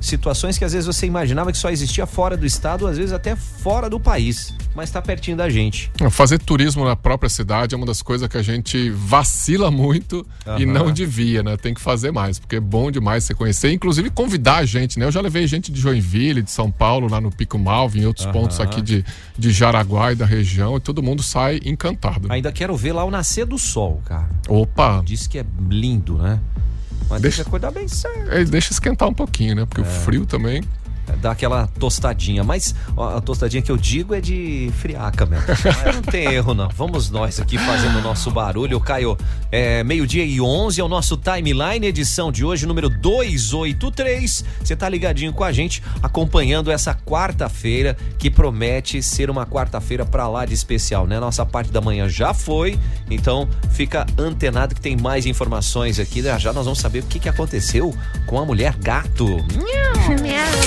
situações 0.00 0.58
que 0.58 0.64
às 0.64 0.72
vezes 0.72 0.86
você 0.86 1.06
imaginava 1.06 1.52
que 1.52 1.58
só 1.58 1.70
existia 1.70 2.06
fora 2.06 2.36
do 2.36 2.46
estado, 2.46 2.86
às 2.86 2.96
vezes 2.96 3.12
até 3.12 3.34
fora 3.36 3.88
do 3.88 3.98
país, 4.00 4.54
mas 4.74 4.90
tá 4.90 5.00
pertinho 5.00 5.36
da 5.36 5.48
gente. 5.48 5.90
Fazer 6.10 6.38
turismo 6.38 6.84
na 6.84 6.96
própria 6.96 7.28
cidade 7.28 7.74
é 7.74 7.76
uma 7.76 7.86
das 7.86 8.02
coisas 8.02 8.28
que 8.28 8.36
a 8.36 8.42
gente 8.42 8.90
vacila 8.90 9.70
muito 9.70 10.26
e 10.44 10.64
Aham. 10.64 10.66
não 10.66 10.92
devia, 10.92 11.42
né? 11.42 11.56
Tem 11.56 11.74
que 11.74 11.80
fazer 11.80 12.10
mais, 12.10 12.38
porque 12.38 12.56
é 12.56 12.60
bom 12.60 12.90
demais 12.90 13.24
você 13.24 13.34
conhecer, 13.34 13.72
inclusive 13.72 14.10
convidar 14.10 14.58
a 14.58 14.64
gente, 14.64 14.98
né? 14.98 15.06
Eu 15.06 15.12
já 15.12 15.20
levei 15.20 15.46
gente 15.46 15.72
de 15.72 15.80
Joinville, 15.80 16.42
de 16.42 16.50
São 16.50 16.70
Paulo, 16.70 17.08
lá 17.08 17.20
no 17.20 17.30
Pico 17.30 17.58
Malve, 17.58 18.00
em 18.00 18.06
outros 18.06 18.26
Aham. 18.26 18.32
pontos 18.32 18.60
aqui 18.60 18.80
de, 18.82 19.04
de 19.36 19.50
Jaraguá 19.50 20.12
e 20.12 20.14
da 20.14 20.26
região, 20.26 20.76
e 20.76 20.80
todo 20.80 21.02
mundo 21.02 21.22
sai 21.22 21.60
encantado. 21.64 22.30
Ainda 22.30 22.52
quero 22.52 22.76
ver 22.76 22.92
lá 22.92 23.04
o 23.04 23.10
nascer 23.10 23.46
do 23.46 23.58
sol, 23.58 24.00
cara. 24.04 24.28
Opa! 24.48 25.02
Diz 25.04 25.26
que 25.26 25.38
é 25.38 25.44
lindo, 25.68 26.18
né? 26.18 26.40
Mas 27.08 27.22
Deixa- 27.22 27.36
tem 27.36 27.44
que 27.44 27.48
acordar 27.48 27.70
bem 27.70 27.86
certo. 27.88 28.30
É, 28.32 28.44
deixa 28.44 28.72
esquentar 28.72 29.08
um 29.08 29.14
pouquinho, 29.14 29.54
né? 29.54 29.66
Porque 29.66 29.80
o 29.80 29.84
frio 29.84 30.26
também. 30.26 30.62
Dá 31.20 31.32
aquela 31.32 31.66
tostadinha. 31.78 32.42
Mas 32.42 32.74
a 32.96 33.20
tostadinha 33.20 33.62
que 33.62 33.70
eu 33.70 33.76
digo 33.76 34.14
é 34.14 34.20
de 34.20 34.70
friaca 34.78 35.26
mesmo. 35.26 35.46
Não 35.94 36.02
tem 36.02 36.32
erro, 36.32 36.54
não. 36.54 36.68
Vamos 36.68 37.10
nós 37.10 37.40
aqui 37.40 37.58
fazendo 37.58 37.98
o 37.98 38.02
nosso 38.02 38.30
barulho. 38.30 38.80
Caio, 38.80 39.16
é, 39.50 39.82
meio-dia 39.84 40.24
e 40.24 40.40
11 40.40 40.80
é 40.80 40.84
o 40.84 40.88
nosso 40.88 41.16
timeline, 41.16 41.86
edição 41.86 42.30
de 42.30 42.44
hoje, 42.44 42.66
número 42.66 42.88
283. 42.88 44.44
Você 44.62 44.76
tá 44.76 44.88
ligadinho 44.88 45.32
com 45.32 45.44
a 45.44 45.52
gente, 45.52 45.82
acompanhando 46.02 46.70
essa 46.70 46.94
quarta-feira, 46.94 47.96
que 48.18 48.30
promete 48.30 49.02
ser 49.02 49.30
uma 49.30 49.46
quarta-feira 49.46 50.04
pra 50.04 50.28
lá 50.28 50.44
de 50.44 50.54
especial, 50.54 51.06
né? 51.06 51.18
Nossa 51.20 51.44
parte 51.44 51.70
da 51.70 51.80
manhã 51.80 52.08
já 52.08 52.34
foi, 52.34 52.78
então 53.10 53.48
fica 53.70 54.06
antenado 54.18 54.74
que 54.74 54.80
tem 54.80 54.96
mais 54.96 55.26
informações 55.26 55.98
aqui. 55.98 56.22
Já 56.22 56.38
já 56.38 56.52
nós 56.52 56.64
vamos 56.64 56.78
saber 56.78 57.00
o 57.00 57.02
que, 57.02 57.18
que 57.18 57.28
aconteceu 57.28 57.94
com 58.26 58.38
a 58.38 58.44
mulher 58.44 58.76
gato. 58.76 59.26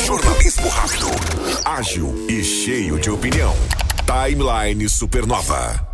Jornalismo 0.05 0.67
rápido, 0.67 1.07
ágil 1.63 2.25
e 2.27 2.43
cheio 2.43 2.99
de 2.99 3.09
opinião. 3.09 3.55
Timeline 4.05 4.89
Supernova. 4.89 5.87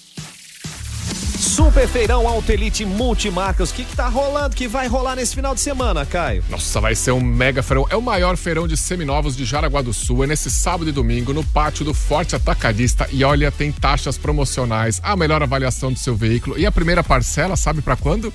Super 1.42 1.88
Feirão 1.88 2.28
Auto 2.28 2.50
Elite 2.52 2.84
Multimarcas. 2.84 3.70
O 3.70 3.74
que, 3.74 3.84
que 3.84 3.96
tá 3.96 4.06
rolando, 4.08 4.54
que 4.54 4.68
vai 4.68 4.86
rolar 4.86 5.16
nesse 5.16 5.34
final 5.34 5.54
de 5.54 5.60
semana, 5.60 6.06
Caio? 6.06 6.44
Nossa, 6.48 6.80
vai 6.80 6.94
ser 6.94 7.10
um 7.10 7.20
mega 7.20 7.64
feirão. 7.64 7.84
É 7.90 7.96
o 7.96 8.00
maior 8.00 8.36
feirão 8.36 8.68
de 8.68 8.76
seminovos 8.76 9.36
de 9.36 9.44
Jaraguá 9.44 9.82
do 9.82 9.92
Sul. 9.92 10.22
É 10.22 10.28
nesse 10.28 10.48
sábado 10.48 10.88
e 10.88 10.92
domingo 10.92 11.32
no 11.32 11.44
pátio 11.44 11.84
do 11.84 11.92
Forte 11.92 12.36
Atacadista. 12.36 13.08
E 13.10 13.24
olha, 13.24 13.50
tem 13.50 13.72
taxas 13.72 14.16
promocionais, 14.16 15.00
a 15.02 15.16
melhor 15.16 15.42
avaliação 15.42 15.92
do 15.92 15.98
seu 15.98 16.14
veículo. 16.14 16.56
E 16.56 16.64
a 16.64 16.70
primeira 16.70 17.02
parcela, 17.02 17.56
sabe 17.56 17.82
para 17.82 17.96
quando? 17.96 18.32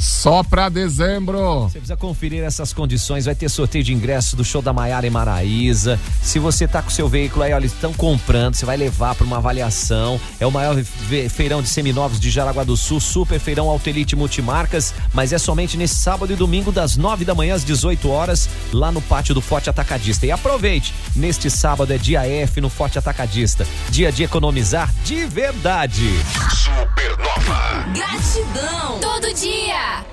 Só 0.00 0.42
pra 0.42 0.68
dezembro. 0.68 1.60
Você 1.62 1.78
precisa 1.78 1.96
conferir 1.96 2.42
essas 2.42 2.72
condições. 2.72 3.24
Vai 3.24 3.34
ter 3.34 3.48
sorteio 3.48 3.84
de 3.84 3.92
ingresso 3.92 4.36
do 4.36 4.44
show 4.44 4.60
da 4.60 4.72
Maiara 4.72 5.06
e 5.06 5.10
Maraíza. 5.10 5.98
Se 6.22 6.38
você 6.38 6.66
tá 6.66 6.82
com 6.82 6.90
seu 6.90 7.08
veículo 7.08 7.44
aí, 7.44 7.52
olha, 7.52 7.62
eles 7.62 7.72
estão 7.72 7.92
comprando, 7.92 8.54
você 8.54 8.66
vai 8.66 8.76
levar 8.76 9.14
para 9.14 9.24
uma 9.24 9.36
avaliação. 9.36 10.20
É 10.38 10.46
o 10.46 10.50
maior 10.50 10.76
feirão 11.30 11.62
de 11.62 11.68
seminovos 11.68 12.18
de 12.18 12.30
Jaraguá 12.30 12.64
do 12.64 12.76
Sul, 12.76 13.00
Super 13.00 13.38
Feirão 13.38 13.68
Autelite 13.68 14.16
Multimarcas, 14.16 14.92
mas 15.14 15.32
é 15.32 15.38
somente 15.38 15.76
nesse 15.76 15.94
sábado 15.94 16.32
e 16.32 16.36
domingo 16.36 16.72
das 16.72 16.96
9 16.96 17.24
da 17.24 17.34
manhã 17.34 17.54
às 17.54 17.64
18 17.64 18.08
horas, 18.10 18.48
lá 18.72 18.90
no 18.90 19.00
pátio 19.00 19.34
do 19.34 19.40
Forte 19.40 19.70
Atacadista. 19.70 20.26
E 20.26 20.30
aproveite, 20.30 20.92
neste 21.14 21.48
sábado 21.50 21.92
é 21.92 21.98
dia 21.98 22.26
F 22.26 22.60
no 22.60 22.68
Forte 22.68 22.98
Atacadista. 22.98 23.66
Dia 23.88 24.10
de 24.10 24.24
economizar 24.24 24.92
de 25.04 25.26
verdade. 25.26 26.08
Supernova. 26.50 27.86
Gratidão. 27.94 28.98
Todo 29.00 29.34
dia. 29.34 29.59
Yeah. 29.66 30.04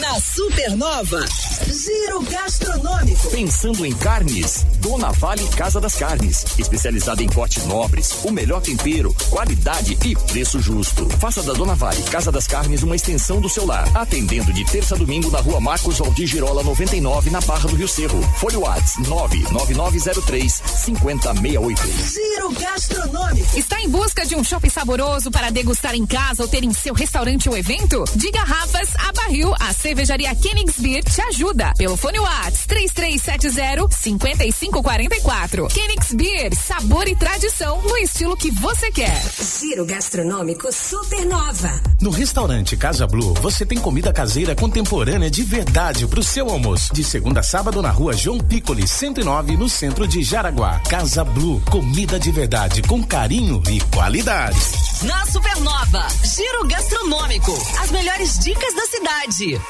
Na 0.00 0.18
Supernova, 0.18 1.24
Giro 1.66 2.22
Gastronômico. 2.22 3.30
Pensando 3.30 3.84
em 3.84 3.92
carnes? 3.92 4.64
Dona 4.80 5.12
Vale 5.12 5.46
Casa 5.48 5.78
das 5.78 5.94
Carnes. 5.94 6.44
Especializada 6.58 7.22
em 7.22 7.28
cortes 7.28 7.66
nobres, 7.66 8.24
o 8.24 8.30
melhor 8.32 8.62
tempero, 8.62 9.14
qualidade 9.28 9.98
e 10.02 10.16
preço 10.16 10.58
justo. 10.58 11.06
Faça 11.18 11.42
da 11.42 11.52
Dona 11.52 11.74
Vale 11.74 12.02
Casa 12.04 12.32
das 12.32 12.46
Carnes 12.46 12.82
uma 12.82 12.96
extensão 12.96 13.40
do 13.40 13.48
seu 13.48 13.66
lar. 13.66 13.86
Atendendo 13.94 14.52
de 14.52 14.64
terça 14.64 14.94
a 14.94 14.98
domingo 14.98 15.30
na 15.30 15.40
rua 15.40 15.60
Marcos 15.60 15.98
Valdir 15.98 16.26
Girola 16.26 16.62
99, 16.62 17.28
na 17.28 17.40
Barra 17.42 17.68
do 17.68 17.76
Rio 17.76 17.88
Cerro. 17.88 18.22
Folhe 18.38 18.56
Whats 18.56 18.96
99903 19.06 20.62
5068. 20.84 21.82
Giro 22.10 22.50
Gastronômico. 22.52 23.58
Está 23.58 23.80
em 23.82 23.88
busca 23.90 24.24
de 24.24 24.34
um 24.34 24.42
shopping 24.42 24.70
saboroso 24.70 25.30
para 25.30 25.50
degustar 25.50 25.94
em 25.94 26.06
casa 26.06 26.42
ou 26.42 26.48
ter 26.48 26.64
em 26.64 26.72
seu 26.72 26.94
restaurante 26.94 27.48
ou 27.50 27.56
evento? 27.56 28.04
De 28.16 28.30
garrafas 28.30 28.88
a 28.96 29.12
barril, 29.12 29.54
a 29.60 29.74
cervejaria 29.90 30.32
Königsbeer 30.36 31.02
te 31.02 31.20
ajuda. 31.22 31.72
Pelo 31.76 31.96
fone 31.96 32.20
Whats 32.20 32.64
3370-5544. 32.66 35.66
Königsbeer, 35.72 36.54
sabor 36.54 37.08
e 37.08 37.16
tradição 37.16 37.82
no 37.82 37.96
estilo 37.96 38.36
que 38.36 38.52
você 38.52 38.92
quer. 38.92 39.20
Giro 39.60 39.84
Gastronômico 39.84 40.72
Supernova. 40.72 41.82
No 42.00 42.10
restaurante 42.10 42.76
Casa 42.76 43.04
Blue, 43.04 43.34
você 43.34 43.66
tem 43.66 43.78
comida 43.78 44.12
caseira 44.12 44.54
contemporânea 44.54 45.28
de 45.28 45.42
verdade 45.42 46.06
pro 46.06 46.22
seu 46.22 46.48
almoço. 46.48 46.94
De 46.94 47.02
segunda 47.02 47.40
a 47.40 47.42
sábado 47.42 47.82
na 47.82 47.90
rua 47.90 48.12
João 48.12 48.38
Piccoli, 48.38 48.86
109, 48.86 49.56
no 49.56 49.68
centro 49.68 50.06
de 50.06 50.22
Jaraguá. 50.22 50.78
Casa 50.88 51.24
Blue, 51.24 51.60
comida 51.68 52.20
de 52.20 52.30
verdade 52.30 52.80
com 52.82 53.02
carinho 53.02 53.60
e 53.68 53.80
qualidade. 53.92 54.56
Na 55.02 55.26
Supernova, 55.26 56.06
Giro 56.22 56.68
Gastronômico. 56.68 57.52
As 57.80 57.90
melhores 57.90 58.38
dicas 58.38 58.72
da 58.74 58.86
cidade. 58.86 59.60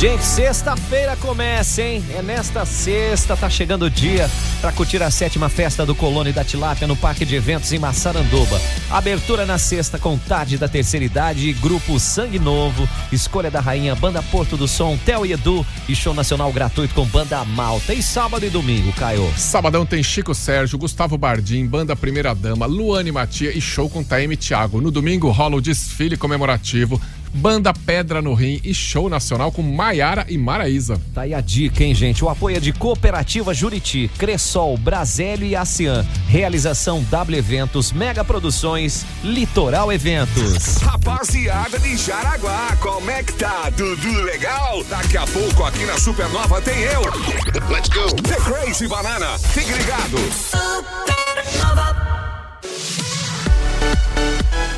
Gente, 0.00 0.24
sexta-feira 0.24 1.14
começa, 1.16 1.82
hein? 1.82 2.02
É 2.16 2.22
nesta 2.22 2.64
sexta, 2.64 3.36
tá 3.36 3.50
chegando 3.50 3.82
o 3.84 3.90
dia 3.90 4.30
para 4.58 4.72
curtir 4.72 5.02
a 5.02 5.10
sétima 5.10 5.50
festa 5.50 5.84
do 5.84 5.94
Colônia 5.94 6.32
da 6.32 6.42
Tilápia 6.42 6.86
no 6.86 6.96
Parque 6.96 7.26
de 7.26 7.36
Eventos 7.36 7.70
em 7.70 7.78
Massaranduba. 7.78 8.58
Abertura 8.90 9.44
na 9.44 9.58
sexta 9.58 9.98
com 9.98 10.16
Tarde 10.16 10.56
da 10.56 10.66
Terceira 10.66 11.04
Idade, 11.04 11.52
Grupo 11.52 12.00
Sangue 12.00 12.38
Novo, 12.38 12.88
Escolha 13.12 13.50
da 13.50 13.60
Rainha, 13.60 13.94
Banda 13.94 14.22
Porto 14.22 14.56
do 14.56 14.66
Som, 14.66 14.96
Theo 15.04 15.26
e 15.26 15.32
Edu 15.32 15.66
e 15.86 15.94
show 15.94 16.14
nacional 16.14 16.50
gratuito 16.50 16.94
com 16.94 17.04
Banda 17.04 17.44
Malta. 17.44 17.92
E 17.92 18.02
sábado 18.02 18.46
e 18.46 18.48
domingo, 18.48 18.94
Caio. 18.94 19.30
Sabadão 19.36 19.84
tem 19.84 20.02
Chico 20.02 20.34
Sérgio, 20.34 20.78
Gustavo 20.78 21.18
Bardim, 21.18 21.66
Banda 21.66 21.94
Primeira 21.94 22.34
Dama, 22.34 22.64
Luane 22.64 23.12
Matia 23.12 23.54
e 23.54 23.60
show 23.60 23.90
com 23.90 24.02
Taime 24.02 24.34
Thiago. 24.34 24.80
No 24.80 24.90
domingo 24.90 25.28
rola 25.28 25.56
o 25.56 25.60
desfile 25.60 26.16
comemorativo, 26.16 26.98
Banda 27.32 27.72
Pedra 27.72 28.20
no 28.20 28.34
Rim 28.34 28.60
e 28.64 28.74
show 28.74 29.08
nacional 29.08 29.52
com 29.52 29.62
Maiara 29.62 30.26
e 30.28 30.36
Maraíza. 30.36 31.00
Tá 31.14 31.22
aí 31.22 31.34
a 31.34 31.40
dica, 31.40 31.84
hein, 31.84 31.94
gente? 31.94 32.24
O 32.24 32.28
apoio 32.28 32.56
é 32.56 32.60
de 32.60 32.72
Cooperativa 32.72 33.54
Juriti, 33.54 34.10
Cressol, 34.18 34.76
Brasélio 34.76 35.46
e 35.46 35.56
ASEAN. 35.56 36.06
Realização 36.28 37.02
W 37.10 37.38
Eventos, 37.38 37.92
Mega 37.92 38.24
Produções, 38.24 39.04
Litoral 39.22 39.92
Eventos. 39.92 40.76
Rapaziada 40.78 41.78
de 41.78 41.96
Jaraguá, 41.96 42.76
como 42.80 43.10
é 43.10 43.22
que 43.22 43.32
tá? 43.34 43.70
Tudo 43.76 44.22
legal? 44.22 44.84
Daqui 44.84 45.16
a 45.16 45.26
pouco 45.26 45.64
aqui 45.64 45.84
na 45.84 45.98
Supernova 45.98 46.60
tem 46.60 46.78
eu. 46.80 47.02
Let's 47.70 47.88
go. 47.88 48.14
The 48.22 48.36
Crazy 48.36 48.88
Banana. 48.88 49.38
Fique 49.38 49.72
ligado. 49.72 50.18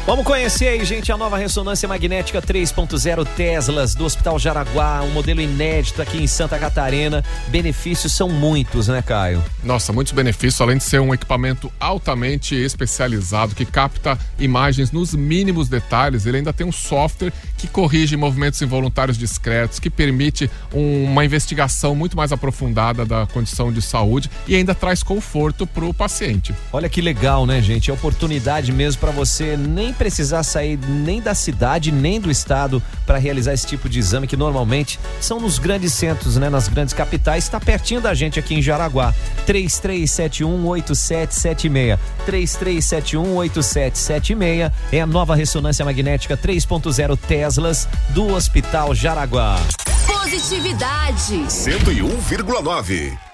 Vamos 0.04 0.24
conhecer 0.26 0.66
aí, 0.66 0.84
gente, 0.84 1.12
a 1.12 1.16
nova 1.16 1.38
ressonância 1.38 1.88
magnética 1.88 2.42
3.0 2.42 3.24
Teslas 3.36 3.94
do 3.94 4.04
Hospital 4.04 4.36
Jaraguá, 4.36 5.00
um 5.04 5.10
modelo 5.12 5.40
inédito 5.40 6.02
aqui 6.02 6.18
em 6.18 6.26
Santa 6.26 6.58
Catarina. 6.58 7.24
Benefícios 7.46 8.12
são 8.12 8.28
muitos, 8.28 8.88
né, 8.88 9.00
Caio? 9.00 9.42
Nossa, 9.62 9.92
muitos 9.92 10.12
benefícios, 10.12 10.60
além 10.60 10.76
de 10.78 10.82
ser 10.82 11.00
um 11.00 11.14
equipamento 11.14 11.72
altamente 11.78 12.56
especializado 12.56 13.54
que 13.54 13.64
capta 13.64 14.18
imagens 14.40 14.90
nos 14.90 15.14
mínimos 15.14 15.68
detalhes, 15.68 16.26
ele 16.26 16.38
ainda 16.38 16.52
tem 16.52 16.66
um 16.66 16.72
software 16.72 17.32
que 17.56 17.68
corrige 17.68 18.16
movimentos 18.16 18.60
involuntários 18.60 19.16
discretos, 19.16 19.78
que 19.78 19.88
permite 19.88 20.50
um- 20.74 21.04
uma 21.04 21.24
investigação 21.24 21.94
muito 21.94 22.16
mais 22.16 22.32
aprofundada 22.32 23.06
da 23.06 23.24
condição 23.26 23.72
de 23.72 23.80
saúde 23.80 24.28
e 24.48 24.56
ainda 24.56 24.74
traz 24.74 25.00
conforto 25.04 25.64
para 25.64 25.84
o 25.84 25.94
paciente. 25.94 26.52
Olha 26.72 26.88
que 26.88 27.00
legal, 27.00 27.46
né, 27.46 27.62
gente? 27.62 27.88
É 27.88 27.94
oportunidade 27.94 28.72
mesmo 28.72 29.00
para 29.00 29.12
você 29.12 29.56
nem 29.56 29.91
precisar 29.92 30.42
sair 30.42 30.78
nem 30.78 31.20
da 31.20 31.34
cidade, 31.34 31.92
nem 31.92 32.18
do 32.20 32.30
estado 32.30 32.82
para 33.06 33.18
realizar 33.18 33.52
esse 33.52 33.66
tipo 33.66 33.86
de 33.88 33.98
exame 33.98 34.26
que 34.26 34.36
normalmente 34.36 34.98
são 35.20 35.40
nos 35.40 35.58
grandes 35.58 35.92
centros, 35.92 36.36
né, 36.36 36.48
nas 36.48 36.68
grandes 36.68 36.94
capitais. 36.94 37.44
Está 37.44 37.60
pertinho 37.60 38.00
da 38.00 38.14
gente 38.14 38.38
aqui 38.38 38.54
em 38.54 38.62
Jaraguá. 38.62 39.12
33718776. 39.46 41.98
33718776 42.26 44.72
é 44.92 45.00
a 45.00 45.06
nova 45.06 45.34
ressonância 45.34 45.84
magnética 45.84 46.36
3.0 46.36 47.16
Teslas 47.16 47.88
do 48.10 48.28
Hospital 48.28 48.94
Jaraguá. 48.94 49.58
Positividade. 50.06 51.46
101,9. 51.48 53.31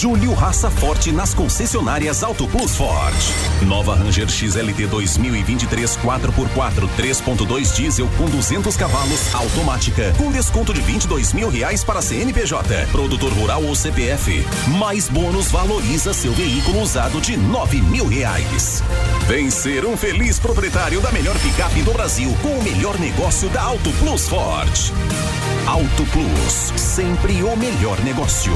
Julho 0.00 0.32
Raça 0.32 0.70
Forte 0.70 1.10
nas 1.10 1.34
concessionárias 1.34 2.22
Auto 2.22 2.46
Plus 2.46 2.76
Ford. 2.76 3.16
Nova 3.66 3.96
Ranger 3.96 4.28
XLT 4.28 4.86
2023 4.86 5.96
4x4 5.96 6.88
3.2 6.96 7.74
diesel 7.74 8.08
com 8.16 8.26
200 8.26 8.76
cavalos 8.76 9.34
automática 9.34 10.14
com 10.16 10.30
desconto 10.30 10.72
de 10.72 10.80
22 10.82 11.32
mil 11.32 11.48
reais 11.48 11.82
para 11.82 12.00
CNPJ, 12.00 12.86
produtor 12.92 13.32
rural 13.32 13.64
ou 13.64 13.74
CPF. 13.74 14.46
Mais 14.78 15.08
bônus 15.08 15.50
valoriza 15.50 16.14
seu 16.14 16.32
veículo 16.32 16.80
usado 16.80 17.20
de 17.20 17.36
9 17.36 17.82
mil 17.82 18.06
reais. 18.06 18.84
Vem 19.26 19.50
ser 19.50 19.84
um 19.84 19.96
feliz 19.96 20.38
proprietário 20.38 21.00
da 21.00 21.10
melhor 21.10 21.36
picape 21.40 21.82
do 21.82 21.92
Brasil 21.92 22.32
com 22.40 22.50
o 22.50 22.62
melhor 22.62 22.96
negócio 23.00 23.48
da 23.48 23.62
Auto 23.62 23.90
Plus 23.94 24.28
Ford. 24.28 24.92
Auto 25.66 26.06
Plus, 26.12 26.72
sempre 26.80 27.42
o 27.42 27.56
melhor 27.56 27.98
negócio. 28.04 28.54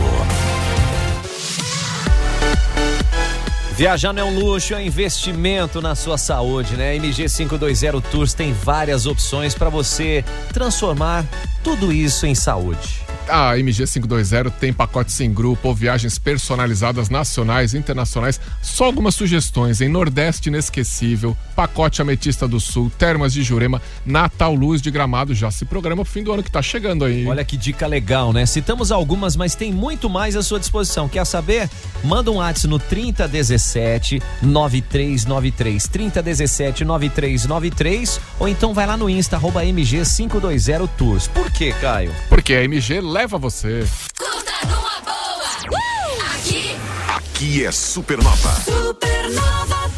Viajar 3.74 4.12
não 4.12 4.22
é 4.22 4.24
um 4.24 4.38
luxo, 4.38 4.74
é 4.74 4.76
um 4.76 4.80
investimento 4.80 5.80
na 5.80 5.94
sua 5.94 6.18
saúde, 6.18 6.76
né? 6.76 6.94
MG 6.96 7.26
520 7.26 8.02
Tours 8.10 8.34
tem 8.34 8.52
várias 8.52 9.06
opções 9.06 9.54
para 9.54 9.70
você 9.70 10.22
transformar 10.52 11.24
tudo 11.64 11.90
isso 11.90 12.26
em 12.26 12.34
saúde. 12.34 13.01
A 13.28 13.58
MG 13.58 13.86
520 13.86 14.50
tem 14.58 14.72
pacotes 14.72 15.18
em 15.20 15.32
grupo 15.32 15.68
ou 15.68 15.74
viagens 15.74 16.18
personalizadas 16.18 17.08
nacionais 17.08 17.74
e 17.74 17.78
internacionais. 17.78 18.40
Só 18.60 18.84
algumas 18.84 19.14
sugestões 19.14 19.80
em 19.80 19.88
Nordeste 19.88 20.48
Inesquecível, 20.48 21.36
Pacote 21.54 22.02
Ametista 22.02 22.46
do 22.46 22.60
Sul, 22.60 22.90
Termas 22.98 23.32
de 23.32 23.42
Jurema, 23.42 23.80
Natal 24.04 24.54
Luz 24.54 24.82
de 24.82 24.90
Gramado. 24.90 25.34
Já 25.34 25.50
se 25.50 25.64
programa 25.64 26.02
pro 26.04 26.12
fim 26.12 26.22
do 26.22 26.32
ano 26.32 26.42
que 26.42 26.50
tá 26.50 26.60
chegando 26.60 27.04
aí. 27.04 27.26
Olha 27.26 27.44
que 27.44 27.56
dica 27.56 27.86
legal, 27.86 28.32
né? 28.32 28.44
Citamos 28.46 28.92
algumas, 28.92 29.36
mas 29.36 29.54
tem 29.54 29.72
muito 29.72 30.10
mais 30.10 30.36
à 30.36 30.42
sua 30.42 30.58
disposição. 30.58 31.08
Quer 31.08 31.24
saber? 31.24 31.70
Manda 32.04 32.30
um 32.30 32.36
WhatsApp 32.36 32.68
no 32.68 32.78
3017 32.78 34.20
9393. 34.42 35.88
3017 35.88 36.84
9393 36.84 38.20
ou 38.38 38.48
então 38.48 38.74
vai 38.74 38.86
lá 38.86 38.96
no 38.96 39.08
Insta 39.08 39.36
arroba 39.36 39.64
MG 39.64 40.02
520 40.04 40.88
Tours. 40.96 41.28
Por 41.28 41.50
quê, 41.50 41.74
Caio? 41.80 42.12
Porque 42.28 42.54
a 42.54 42.64
MG 42.64 43.00
leva 43.12 43.36
você. 43.36 43.86
Curta 44.16 44.66
numa 44.66 45.00
boa. 45.02 45.44
Uh! 45.70 46.34
Aqui. 46.34 46.76
Aqui 47.08 47.66
é 47.66 47.70
Supernova. 47.70 48.50
Supernova. 48.62 49.90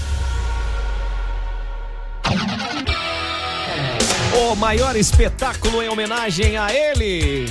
O 4.37 4.57
maior 4.57 4.97
espetáculo 4.97 5.81
em 5.81 5.89
homenagem 5.89 6.59
a 6.59 6.75
ele. 6.75 7.49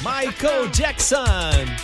Michael 0.00 0.68
Jackson, 0.68 1.24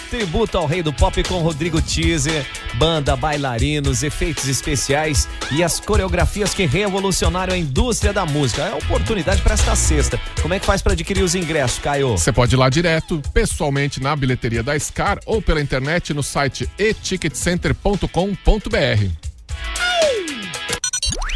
tributo 0.09 0.57
ao 0.57 0.67
rei 0.67 0.85
do 0.85 0.93
pop 0.93 1.21
com 1.25 1.39
Rodrigo 1.39 1.83
Teaser, 1.83 2.47
banda, 2.75 3.17
bailarinos, 3.17 4.05
efeitos 4.05 4.47
especiais 4.47 5.29
e 5.51 5.65
as 5.65 5.81
coreografias 5.81 6.55
que 6.55 6.65
revolucionaram 6.65 7.55
a 7.55 7.57
indústria 7.57 8.13
da 8.13 8.25
música. 8.25 8.63
É 8.63 8.75
oportunidade 8.75 9.43
para 9.43 9.55
esta 9.55 9.75
sexta. 9.75 10.21
Como 10.41 10.55
é 10.55 10.61
que 10.61 10.67
faz 10.67 10.81
para 10.81 10.93
adquirir 10.93 11.25
os 11.25 11.35
ingressos, 11.35 11.81
Caio? 11.81 12.11
Você 12.11 12.33
pode 12.33 12.55
ir 12.55 12.59
lá 12.59 12.69
direto, 12.69 13.21
pessoalmente 13.33 14.01
na 14.01 14.15
bilheteria 14.15 14.63
da 14.63 14.79
Scar 14.79 15.19
ou 15.27 15.43
pela 15.43 15.61
internet 15.61 16.15
no 16.15 16.23
site 16.23 16.71
eticketcenter.com.br. 16.79 19.09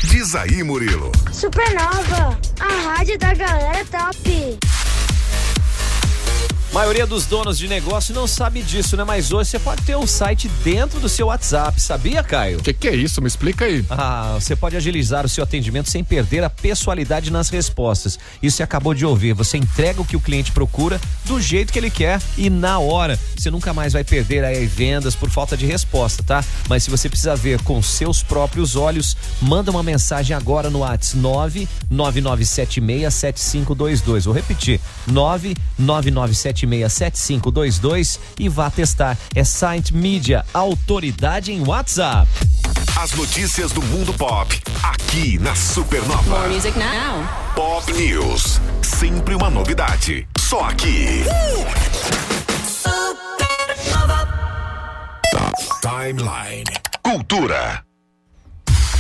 Diz 0.05 0.37
aí, 0.37 0.63
Murilo. 0.63 1.11
Supernova, 1.33 2.39
a 2.61 2.89
rádio 2.89 3.19
da 3.19 3.35
galera 3.35 3.85
top. 3.85 4.59
A 6.79 6.83
maioria 6.83 7.09
dos 7.09 7.27
donos 7.27 7.59
de 7.59 7.67
negócio 7.67 8.15
não 8.15 8.29
sabe 8.29 8.63
disso, 8.63 8.97
né? 8.97 9.03
Mas 9.03 9.33
hoje 9.33 9.51
você 9.51 9.59
pode 9.59 9.83
ter 9.83 9.97
um 9.97 10.07
site 10.07 10.47
dentro 10.63 11.01
do 11.01 11.09
seu 11.09 11.27
WhatsApp, 11.27 11.81
sabia, 11.81 12.23
Caio? 12.23 12.61
O 12.61 12.63
que, 12.63 12.73
que 12.73 12.87
é 12.87 12.95
isso? 12.95 13.21
Me 13.21 13.27
explica 13.27 13.65
aí. 13.65 13.85
Ah, 13.91 14.37
você 14.39 14.55
pode 14.55 14.77
agilizar 14.77 15.27
o 15.27 15.29
seu 15.29 15.43
atendimento 15.43 15.91
sem 15.91 16.05
perder 16.05 16.45
a 16.45 16.51
pessoalidade 16.51 17.33
nas 17.33 17.49
respostas. 17.49 18.17
Isso 18.41 18.59
você 18.59 18.63
acabou 18.63 18.95
de 18.95 19.05
ouvir. 19.05 19.33
Você 19.33 19.59
entrega 19.59 20.01
o 20.01 20.05
que 20.05 20.15
o 20.15 20.21
cliente 20.21 20.53
procura 20.53 21.01
do 21.25 21.41
jeito 21.41 21.73
que 21.73 21.81
ele 21.81 21.91
quer 21.91 22.23
e 22.37 22.49
na 22.49 22.79
hora. 22.79 23.19
Você 23.37 23.51
nunca 23.51 23.75
mais 23.75 23.93
vai 23.93 24.05
perder 24.05 24.45
aí 24.45 24.65
vendas 24.65 25.17
por 25.17 25.29
falta 25.29 25.57
de 25.57 25.67
resposta, 25.67 26.23
tá? 26.23 26.45
Mas 26.69 26.85
se 26.85 26.91
você 26.91 27.09
precisa 27.09 27.35
ver 27.35 27.61
com 27.63 27.83
seus 27.83 28.23
próprios 28.23 28.77
olhos, 28.77 29.17
manda 29.43 29.73
uma 29.73 29.83
mensagem 29.83 30.37
agora 30.37 30.71
no 30.71 30.79
WhatsApp 30.79 31.69
999767522. 31.91 34.23
Vou 34.23 34.33
repetir: 34.33 34.81
999767522 36.69 38.19
e 38.39 38.49
vá 38.49 38.71
testar. 38.71 39.17
É 39.35 39.43
Site 39.45 39.95
Media, 39.95 40.45
autoridade 40.53 41.53
em 41.53 41.67
WhatsApp. 41.67 42.29
As 42.97 43.13
notícias 43.13 43.73
do 43.73 43.83
mundo 43.83 44.13
pop, 44.15 44.61
aqui 44.83 45.39
na 45.39 45.55
Supernova. 45.55 46.39
More 46.41 46.53
music 46.53 46.79
now. 46.79 47.27
Pop 47.55 47.93
News, 47.93 48.61
sempre 48.83 49.35
uma 49.35 49.49
novidade. 49.49 50.29
Só 50.39 50.65
aqui. 50.65 51.25
Timeline. 55.81 56.65
Cultura. 57.03 57.83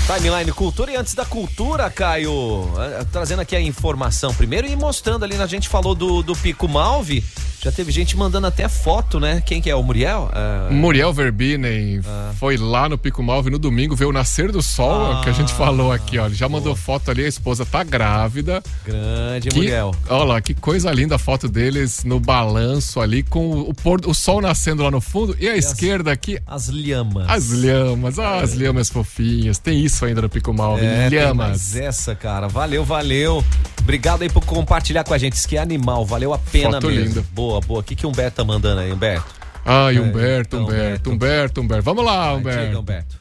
Timeline 0.08 0.50
Cultura 0.52 0.90
e 0.90 0.96
antes 0.96 1.14
da 1.14 1.26
cultura, 1.26 1.90
Caio, 1.90 2.66
eh, 2.78 3.04
trazendo 3.12 3.42
aqui 3.42 3.54
a 3.54 3.60
informação 3.60 4.32
primeiro 4.32 4.66
e 4.66 4.74
mostrando 4.74 5.22
ali, 5.22 5.36
a 5.36 5.46
gente 5.46 5.68
falou 5.68 5.94
do, 5.94 6.22
do 6.22 6.34
Pico 6.34 6.66
Malve, 6.66 7.22
já 7.60 7.72
teve 7.72 7.90
gente 7.90 8.16
mandando 8.16 8.46
até 8.46 8.68
foto, 8.68 9.18
né? 9.18 9.42
Quem 9.44 9.60
que 9.60 9.68
é? 9.68 9.74
O 9.74 9.82
Muriel? 9.82 10.30
Ah, 10.32 10.68
Muriel 10.70 11.12
Verbinen 11.12 12.00
foi 12.38 12.56
lá 12.56 12.88
no 12.88 12.96
Pico 12.96 13.22
Malve 13.22 13.50
no 13.50 13.58
domingo, 13.58 13.96
ver 13.96 14.04
o 14.04 14.12
nascer 14.12 14.52
do 14.52 14.62
sol, 14.62 15.12
Ah, 15.12 15.20
que 15.24 15.28
a 15.28 15.32
gente 15.32 15.52
falou 15.52 15.90
aqui, 15.92 16.18
ó. 16.18 16.26
Ele 16.26 16.34
já 16.34 16.48
mandou 16.48 16.76
foto 16.76 17.10
ali, 17.10 17.24
a 17.24 17.28
esposa 17.28 17.66
tá 17.66 17.82
grávida. 17.82 18.62
grande 18.84 19.48
Que, 19.48 19.56
Muriel. 19.56 19.94
olha 20.08 20.24
lá, 20.24 20.40
que 20.40 20.54
coisa 20.54 20.90
linda 20.92 21.16
a 21.16 21.18
foto 21.18 21.48
deles 21.48 22.04
no 22.04 22.20
balanço 22.20 23.00
ali, 23.00 23.22
com 23.22 23.50
o, 23.60 23.74
pôr, 23.74 24.00
o 24.06 24.14
sol 24.14 24.40
nascendo 24.40 24.82
lá 24.82 24.90
no 24.90 25.00
fundo 25.00 25.36
e 25.40 25.48
a 25.48 25.56
esquerda 25.56 26.12
aqui, 26.12 26.38
As 26.46 26.68
lhamas. 26.68 27.28
as 27.28 27.50
lhamas, 27.50 28.18
ah, 28.18 28.40
as 28.40 28.54
lhamas 28.54 28.88
fofinhas. 28.88 29.58
Tem 29.58 29.84
isso 29.84 30.04
ainda 30.04 30.22
no 30.22 30.28
Pico 30.28 30.52
Malve, 30.54 30.84
É, 30.84 31.08
lhamas. 31.10 31.74
essa, 31.74 32.14
cara. 32.14 32.46
Valeu, 32.46 32.84
valeu. 32.84 33.44
Obrigado 33.80 34.22
aí 34.22 34.28
por 34.28 34.44
compartilhar 34.44 35.02
com 35.02 35.14
a 35.14 35.18
gente. 35.18 35.32
Isso 35.32 35.48
que 35.48 35.56
é 35.56 35.60
animal, 35.60 36.04
valeu 36.04 36.32
a 36.34 36.38
pena 36.38 36.72
Foto 36.72 36.88
mesmo. 36.88 37.04
linda. 37.06 37.24
Boa, 37.32 37.47
boa. 37.60 37.80
O 37.80 37.82
que, 37.82 37.96
que 37.96 38.06
o 38.06 38.10
Humberto 38.10 38.36
tá 38.36 38.44
mandando 38.44 38.80
aí, 38.80 38.92
Humberto? 38.92 39.26
Ai, 39.64 39.96
É, 39.96 40.00
Humberto, 40.00 40.56
então, 40.56 40.64
Humberto, 40.64 41.10
Humberto, 41.10 41.60
Humberto. 41.60 41.84
Vamos 41.84 42.04
lá, 42.04 42.26
Vai, 42.26 42.36
Humberto. 42.36 42.66
diga, 42.66 42.78
Humberto. 42.80 43.18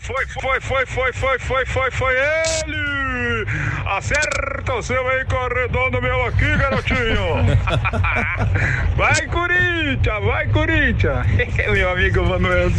Foi, 0.00 0.26
foi, 0.26 0.60
foi, 0.60 0.86
foi, 0.86 1.12
foi, 1.12 1.38
foi, 1.38 1.66
foi, 1.66 1.90
foi 1.92 2.14
ele! 2.16 3.46
Acerta 3.86 4.74
o 4.74 4.82
seu 4.82 5.06
aí 5.08 5.24
corredondo 5.26 6.02
meu 6.02 6.26
aqui, 6.26 6.56
garotinho! 6.56 7.56
vai, 8.96 9.26
Corinthians! 9.28 10.24
Vai, 10.24 10.48
Corinthians! 10.48 11.26
meu 11.72 11.90
amigo 11.90 12.24
Manuel. 12.26 12.70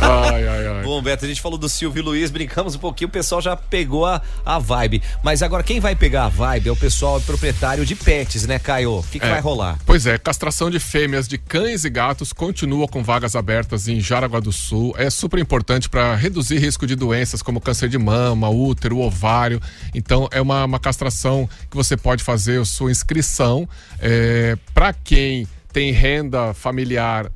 Ai, 0.00 0.46
ai, 0.46 0.66
ai. 0.68 0.82
Bom, 0.84 1.00
Beto, 1.02 1.24
a 1.24 1.28
gente 1.28 1.40
falou 1.40 1.58
do 1.58 1.68
Silvio 1.68 2.02
Luiz, 2.02 2.30
brincamos 2.30 2.74
um 2.74 2.78
pouquinho, 2.78 3.08
o 3.08 3.10
pessoal 3.10 3.40
já 3.40 3.56
pegou 3.56 4.04
a, 4.04 4.20
a 4.44 4.58
vibe. 4.58 5.02
Mas 5.22 5.42
agora 5.42 5.62
quem 5.62 5.80
vai 5.80 5.96
pegar 5.96 6.26
a 6.26 6.28
vibe 6.28 6.68
é 6.68 6.72
o 6.72 6.76
pessoal 6.76 7.20
proprietário 7.22 7.84
de 7.84 7.94
pets, 7.96 8.46
né, 8.46 8.58
Caio? 8.58 8.98
O 8.98 9.02
que, 9.02 9.18
que 9.18 9.24
É. 9.26 9.30
vai 9.30 9.40
rolar? 9.40 9.78
Pois 9.86 10.06
é, 10.06 10.18
castração 10.18 10.70
de 10.70 10.78
fêmeas 10.78 11.26
de 11.26 11.38
cães 11.38 11.84
e 11.84 11.90
gatos 11.90 12.32
continua 12.32 12.86
com 12.86 13.02
vagas 13.02 13.34
abertas 13.34 13.88
em 13.88 13.98
Jaraguá 14.00 14.38
do 14.38 14.52
Sul. 14.52 14.94
É 14.98 15.08
super 15.08 15.38
importante 15.38 15.88
para 15.88 16.14
reduzir 16.14 16.58
risco 16.58 16.86
de 16.86 16.94
doenças 16.94 17.42
como 17.42 17.60
câncer 17.60 17.88
de 17.88 17.98
mama, 17.98 18.48
útero, 18.50 18.98
ovário. 18.98 19.60
Então, 19.94 20.28
é 20.30 20.40
uma, 20.40 20.64
uma 20.64 20.78
castração 20.78 21.48
que 21.70 21.76
você 21.76 21.96
pode 21.96 22.22
fazer 22.22 22.60
a 22.60 22.64
sua 22.64 22.90
inscrição. 22.90 23.68
É, 23.98 24.56
para 24.74 24.92
quem 24.92 25.48
tem 25.72 25.90
renda 25.90 26.52
familiar 26.54 27.30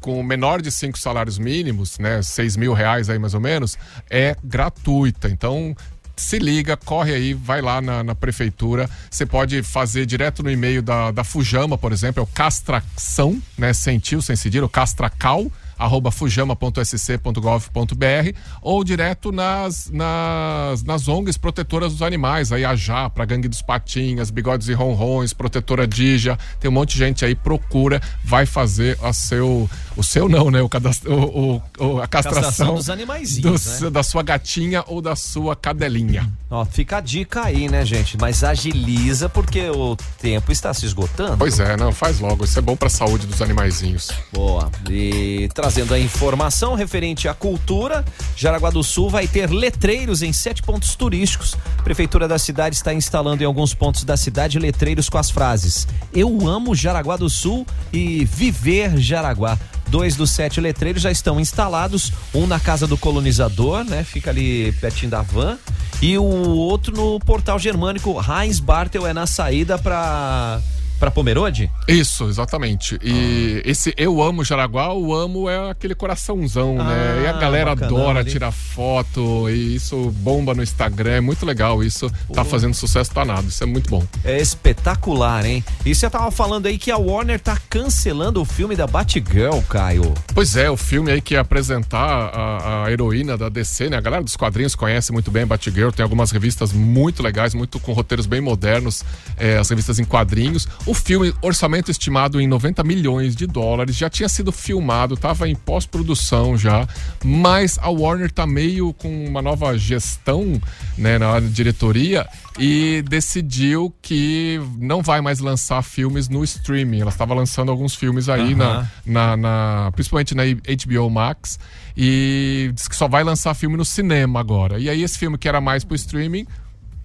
com 0.00 0.22
menor 0.22 0.62
de 0.62 0.70
cinco 0.70 0.98
salários 0.98 1.38
mínimos, 1.38 1.98
né, 1.98 2.22
seis 2.22 2.56
mil 2.56 2.72
reais 2.72 3.10
aí 3.10 3.18
mais 3.18 3.34
ou 3.34 3.40
menos, 3.40 3.76
é 4.08 4.36
gratuita. 4.42 5.28
Então 5.28 5.76
se 6.20 6.38
liga, 6.38 6.76
corre 6.76 7.14
aí, 7.14 7.34
vai 7.34 7.62
lá 7.62 7.80
na, 7.80 8.04
na 8.04 8.14
prefeitura. 8.14 8.88
Você 9.10 9.24
pode 9.24 9.62
fazer 9.62 10.04
direto 10.04 10.42
no 10.42 10.50
e-mail 10.50 10.82
da, 10.82 11.10
da 11.10 11.24
Fujama, 11.24 11.78
por 11.78 11.92
exemplo, 11.92 12.20
é 12.20 12.22
o 12.22 12.26
castração, 12.26 13.40
né, 13.56 13.72
sem 13.72 13.98
tio, 13.98 14.20
sem 14.20 14.36
cedilha, 14.36 14.64
o 14.64 14.68
castracal 14.68 15.50
arroba 15.80 16.10
fujama.sc.gov.br 16.10 18.36
ou 18.60 18.84
direto 18.84 19.32
nas, 19.32 19.90
nas, 19.90 20.84
nas 20.84 21.08
ONGs 21.08 21.38
protetoras 21.38 21.92
dos 21.92 22.02
animais, 22.02 22.52
aí 22.52 22.66
a 22.66 22.76
Já, 22.76 23.08
pra 23.08 23.24
Gangue 23.24 23.48
dos 23.48 23.62
Patinhas, 23.62 24.30
Bigodes 24.30 24.68
e 24.68 24.74
Ronrons, 24.74 25.32
Protetora 25.32 25.86
Dija, 25.86 26.38
tem 26.60 26.70
um 26.70 26.74
monte 26.74 26.92
de 26.92 26.98
gente 26.98 27.24
aí, 27.24 27.34
procura, 27.34 28.02
vai 28.22 28.44
fazer 28.44 28.98
a 29.02 29.14
seu, 29.14 29.70
o 29.96 30.02
seu 30.02 30.28
não, 30.28 30.50
né, 30.50 30.60
o, 30.62 30.68
cadastro, 30.68 31.12
o, 31.12 31.62
o- 31.78 32.00
a 32.00 32.06
castração, 32.06 32.42
Castração 32.42 32.74
dos 32.74 32.90
animaizinhos, 32.90 33.78
do- 33.78 33.84
né? 33.86 33.90
da 33.90 34.02
sua 34.02 34.22
gatinha 34.22 34.84
ou 34.86 35.00
da 35.02 35.14
sua 35.16 35.54
cadelinha. 35.56 36.30
Ó, 36.50 36.64
fica 36.64 36.96
a 36.96 37.00
dica 37.00 37.44
aí, 37.44 37.68
né, 37.68 37.84
gente? 37.84 38.16
Mas 38.18 38.42
agiliza 38.42 39.28
porque 39.28 39.68
o 39.70 39.96
tempo 40.20 40.50
está 40.50 40.72
se 40.74 40.84
esgotando. 40.86 41.36
Pois 41.38 41.60
é, 41.60 41.76
não, 41.76 41.92
faz 41.92 42.18
logo. 42.18 42.44
Isso 42.44 42.58
é 42.58 42.62
bom 42.62 42.76
pra 42.76 42.88
saúde 42.88 43.26
dos 43.26 43.40
animaizinhos. 43.40 44.10
Boa. 44.32 44.68
E 44.88 45.48
trazendo 45.54 45.94
a 45.94 45.98
informação 45.98 46.74
referente 46.74 47.28
à 47.28 47.34
cultura, 47.34 48.04
Jaraguá 48.36 48.70
do 48.70 48.82
Sul 48.82 49.08
vai 49.08 49.28
ter 49.28 49.48
letreiros 49.50 50.22
em 50.22 50.32
sete 50.32 50.62
pontos 50.62 50.94
turísticos. 50.96 51.56
A 51.78 51.82
Prefeitura 51.82 52.26
da 52.26 52.38
cidade 52.38 52.74
está 52.76 52.92
instalando 52.92 53.42
em 53.42 53.46
alguns 53.46 53.72
pontos 53.74 54.02
da 54.04 54.16
cidade 54.16 54.58
letreiros 54.58 55.08
com 55.08 55.18
as 55.18 55.30
frases 55.30 55.86
Eu 56.12 56.48
amo 56.48 56.74
Jaraguá 56.74 57.16
do 57.16 57.30
Sul 57.30 57.64
e 57.92 58.24
Viver 58.24 58.96
Jaraguá. 58.98 59.56
Dois 59.90 60.14
dos 60.14 60.30
sete 60.30 60.60
letreiros 60.60 61.02
já 61.02 61.10
estão 61.10 61.40
instalados, 61.40 62.12
um 62.32 62.46
na 62.46 62.60
casa 62.60 62.86
do 62.86 62.96
colonizador, 62.96 63.84
né? 63.84 64.04
Fica 64.04 64.30
ali 64.30 64.72
pertinho 64.80 65.10
da 65.10 65.20
van. 65.20 65.58
E 66.00 66.16
o 66.16 66.22
outro 66.22 66.94
no 66.94 67.18
portal 67.18 67.58
germânico 67.58 68.16
Heinz 68.18 68.60
Bartel 68.60 69.06
é 69.06 69.12
na 69.12 69.26
saída 69.26 69.76
para 69.76 70.60
para 71.00 71.10
Pomerode? 71.10 71.70
Isso, 71.88 72.28
exatamente. 72.28 72.98
E 73.02 73.62
esse 73.64 73.92
Eu 73.96 74.22
Amo 74.22 74.44
Jaraguá, 74.44 74.92
o 74.92 75.14
amo 75.14 75.48
é 75.48 75.70
aquele 75.70 75.94
coraçãozão, 75.94 76.76
né? 76.76 77.22
E 77.24 77.26
a 77.26 77.30
Ah, 77.30 77.40
galera 77.40 77.74
bacana, 77.74 77.86
adora 78.00 78.18
ali. 78.20 78.30
tirar 78.30 78.52
foto, 78.52 79.48
e 79.48 79.74
isso 79.74 80.10
bomba 80.16 80.54
no 80.54 80.62
Instagram, 80.62 81.12
é 81.12 81.20
muito 81.20 81.44
legal 81.46 81.82
isso. 81.82 82.10
Tá 82.32 82.44
fazendo 82.44 82.74
sucesso 82.74 83.12
danado, 83.14 83.48
isso 83.48 83.62
é 83.64 83.66
muito 83.66 83.88
bom. 83.90 84.04
É 84.24 84.38
espetacular, 84.40 85.44
hein? 85.46 85.64
E 85.84 85.94
você 85.94 86.08
tava 86.10 86.30
falando 86.30 86.66
aí 86.66 86.76
que 86.78 86.90
a 86.90 86.96
Warner 86.98 87.40
tá 87.40 87.58
cancelando 87.70 88.40
o 88.40 88.44
filme 88.44 88.76
da 88.76 88.86
Batgirl, 88.86 89.58
Caio. 89.68 90.12
Pois 90.34 90.54
é, 90.56 90.70
o 90.70 90.76
filme 90.76 91.10
aí 91.10 91.20
que 91.20 91.34
ia 91.34 91.40
apresentar 91.40 91.98
a, 92.34 92.84
a 92.84 92.92
heroína 92.92 93.36
da 93.38 93.48
DC, 93.48 93.88
né? 93.88 93.96
A 93.96 94.00
galera 94.00 94.22
dos 94.22 94.36
quadrinhos 94.36 94.74
conhece 94.74 95.12
muito 95.12 95.30
bem 95.30 95.44
a 95.44 95.46
Batgirl, 95.46 95.90
tem 95.90 96.02
algumas 96.02 96.30
revistas 96.30 96.72
muito 96.72 97.22
legais, 97.22 97.54
muito 97.54 97.80
com 97.80 97.92
roteiros 97.92 98.26
bem 98.26 98.40
modernos, 98.40 99.02
é, 99.38 99.56
as 99.56 99.68
revistas 99.70 99.98
em 99.98 100.04
quadrinhos. 100.04 100.68
O 100.90 100.94
filme, 100.94 101.32
orçamento 101.40 101.88
estimado 101.88 102.40
em 102.40 102.48
90 102.48 102.82
milhões 102.82 103.36
de 103.36 103.46
dólares, 103.46 103.94
já 103.96 104.10
tinha 104.10 104.28
sido 104.28 104.50
filmado, 104.50 105.16
tava 105.16 105.48
em 105.48 105.54
pós-produção 105.54 106.58
já, 106.58 106.84
mas 107.24 107.78
a 107.80 107.88
Warner 107.88 108.28
tá 108.28 108.44
meio 108.44 108.92
com 108.94 109.24
uma 109.24 109.40
nova 109.40 109.78
gestão, 109.78 110.60
né, 110.98 111.16
na 111.16 111.38
diretoria 111.38 112.26
e 112.58 113.04
decidiu 113.08 113.94
que 114.02 114.60
não 114.80 115.00
vai 115.00 115.20
mais 115.20 115.38
lançar 115.38 115.80
filmes 115.82 116.28
no 116.28 116.42
streaming. 116.42 117.02
Ela 117.02 117.10
estava 117.10 117.34
lançando 117.34 117.70
alguns 117.70 117.94
filmes 117.94 118.28
aí 118.28 118.56
na, 118.56 118.64
Aham. 118.64 118.88
na, 119.06 119.36
na- 119.36 119.92
principalmente 119.92 120.34
na 120.34 120.42
HBO 120.44 121.08
Max 121.08 121.56
e 121.96 122.72
diz 122.74 122.88
que 122.88 122.96
só 122.96 123.06
vai 123.06 123.22
lançar 123.22 123.54
filme 123.54 123.76
no 123.76 123.84
cinema 123.84 124.40
agora. 124.40 124.80
E 124.80 124.90
aí 124.90 125.04
esse 125.04 125.16
filme 125.16 125.38
que 125.38 125.48
era 125.48 125.60
mais 125.60 125.84
pro 125.84 125.94
streaming 125.94 126.46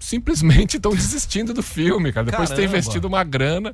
simplesmente 0.06 0.78
estão 0.78 0.94
desistindo 0.94 1.54
do 1.54 1.64
filme, 1.64 2.12
cara. 2.12 2.26
Depois 2.26 2.50
de 2.50 2.56
ter 2.56 2.62
Caramba. 2.62 2.78
investido 2.78 3.08
uma 3.08 3.24
grana. 3.24 3.74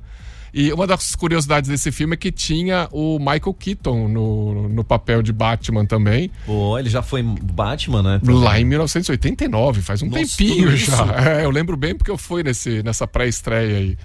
E 0.53 0.71
uma 0.73 0.85
das 0.85 1.15
curiosidades 1.15 1.69
desse 1.69 1.93
filme 1.93 2.15
é 2.15 2.17
que 2.17 2.29
tinha 2.29 2.89
o 2.91 3.17
Michael 3.19 3.53
Keaton 3.57 4.09
no, 4.09 4.67
no 4.67 4.83
papel 4.83 5.21
de 5.21 5.31
Batman 5.31 5.85
também. 5.85 6.29
Pô, 6.45 6.77
ele 6.77 6.89
já 6.89 7.01
foi 7.01 7.23
Batman, 7.23 8.03
né? 8.03 8.21
Lá 8.21 8.59
em 8.59 8.65
1989, 8.65 9.81
faz 9.81 10.01
um 10.01 10.07
Nossa, 10.07 10.19
tempinho 10.19 10.75
já. 10.75 11.05
É, 11.39 11.45
eu 11.45 11.51
lembro 11.51 11.77
bem 11.77 11.95
porque 11.95 12.11
eu 12.11 12.17
fui 12.17 12.43
nesse, 12.43 12.83
nessa 12.83 13.07
pré-estreia 13.07 13.77
aí. 13.77 13.97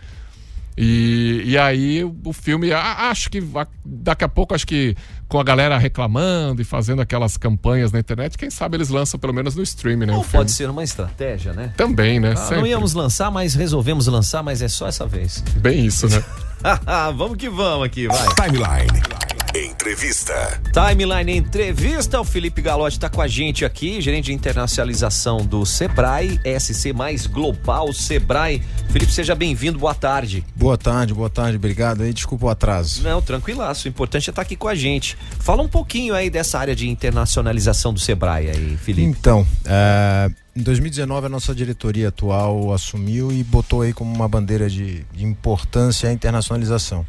E, 0.76 1.42
e 1.46 1.58
aí 1.58 2.04
o 2.04 2.32
filme, 2.32 2.72
acho 2.72 3.30
que 3.30 3.42
daqui 3.84 4.24
a 4.24 4.28
pouco, 4.28 4.54
acho 4.54 4.66
que 4.66 4.94
com 5.28 5.40
a 5.40 5.44
galera 5.44 5.78
reclamando 5.78 6.60
e 6.60 6.64
fazendo 6.64 7.00
aquelas 7.00 7.36
campanhas 7.36 7.90
na 7.92 7.98
internet, 7.98 8.36
quem 8.36 8.50
sabe 8.50 8.76
eles 8.76 8.90
lançam 8.90 9.18
pelo 9.18 9.32
menos 9.32 9.56
no 9.56 9.62
streaming, 9.62 10.06
né? 10.06 10.14
Ou 10.14 10.22
pode 10.22 10.52
ser 10.52 10.68
uma 10.68 10.84
estratégia, 10.84 11.52
né? 11.52 11.72
Também, 11.76 12.20
né? 12.20 12.34
Ah, 12.36 12.56
não 12.56 12.66
íamos 12.66 12.92
lançar, 12.92 13.30
mas 13.30 13.54
resolvemos 13.54 14.06
lançar, 14.06 14.42
mas 14.42 14.60
é 14.60 14.68
só 14.68 14.86
essa 14.86 15.06
vez. 15.06 15.42
Bem 15.56 15.86
isso, 15.86 16.08
né? 16.08 16.22
vamos 17.16 17.36
que 17.36 17.48
vamos 17.48 17.86
aqui, 17.86 18.06
vai. 18.08 18.34
Timeline. 18.34 19.45
Entrevista. 19.54 20.60
Timeline 20.72 21.36
Entrevista, 21.36 22.20
o 22.20 22.24
Felipe 22.24 22.60
Galotti 22.60 22.96
está 22.96 23.08
com 23.08 23.22
a 23.22 23.28
gente 23.28 23.64
aqui, 23.64 24.00
gerente 24.00 24.26
de 24.26 24.32
internacionalização 24.32 25.38
do 25.38 25.64
Sebrae, 25.64 26.40
SC 26.58 26.92
mais 26.92 27.26
global, 27.26 27.92
Sebrae. 27.92 28.62
Felipe, 28.90 29.12
seja 29.12 29.34
bem-vindo, 29.34 29.78
boa 29.78 29.94
tarde. 29.94 30.44
Boa 30.54 30.76
tarde, 30.76 31.14
boa 31.14 31.30
tarde, 31.30 31.56
obrigado 31.56 32.02
aí, 32.02 32.12
desculpa 32.12 32.46
o 32.46 32.48
atraso. 32.48 33.02
Não, 33.02 33.22
tranquilaço, 33.22 33.86
o 33.86 33.88
importante 33.88 34.28
é 34.28 34.30
estar 34.30 34.42
aqui 34.42 34.56
com 34.56 34.68
a 34.68 34.74
gente. 34.74 35.16
Fala 35.40 35.62
um 35.62 35.68
pouquinho 35.68 36.14
aí 36.14 36.28
dessa 36.28 36.58
área 36.58 36.74
de 36.74 36.88
internacionalização 36.88 37.92
do 37.94 38.00
Sebrae 38.00 38.50
aí, 38.50 38.76
Felipe. 38.76 39.08
Então, 39.08 39.46
é, 39.64 40.30
em 40.54 40.62
2019 40.62 41.26
a 41.26 41.28
nossa 41.28 41.54
diretoria 41.54 42.08
atual 42.08 42.72
assumiu 42.72 43.30
e 43.30 43.42
botou 43.44 43.82
aí 43.82 43.92
como 43.92 44.14
uma 44.14 44.28
bandeira 44.28 44.68
de, 44.68 45.04
de 45.12 45.24
importância 45.24 46.08
a 46.08 46.12
internacionalização. 46.12 47.06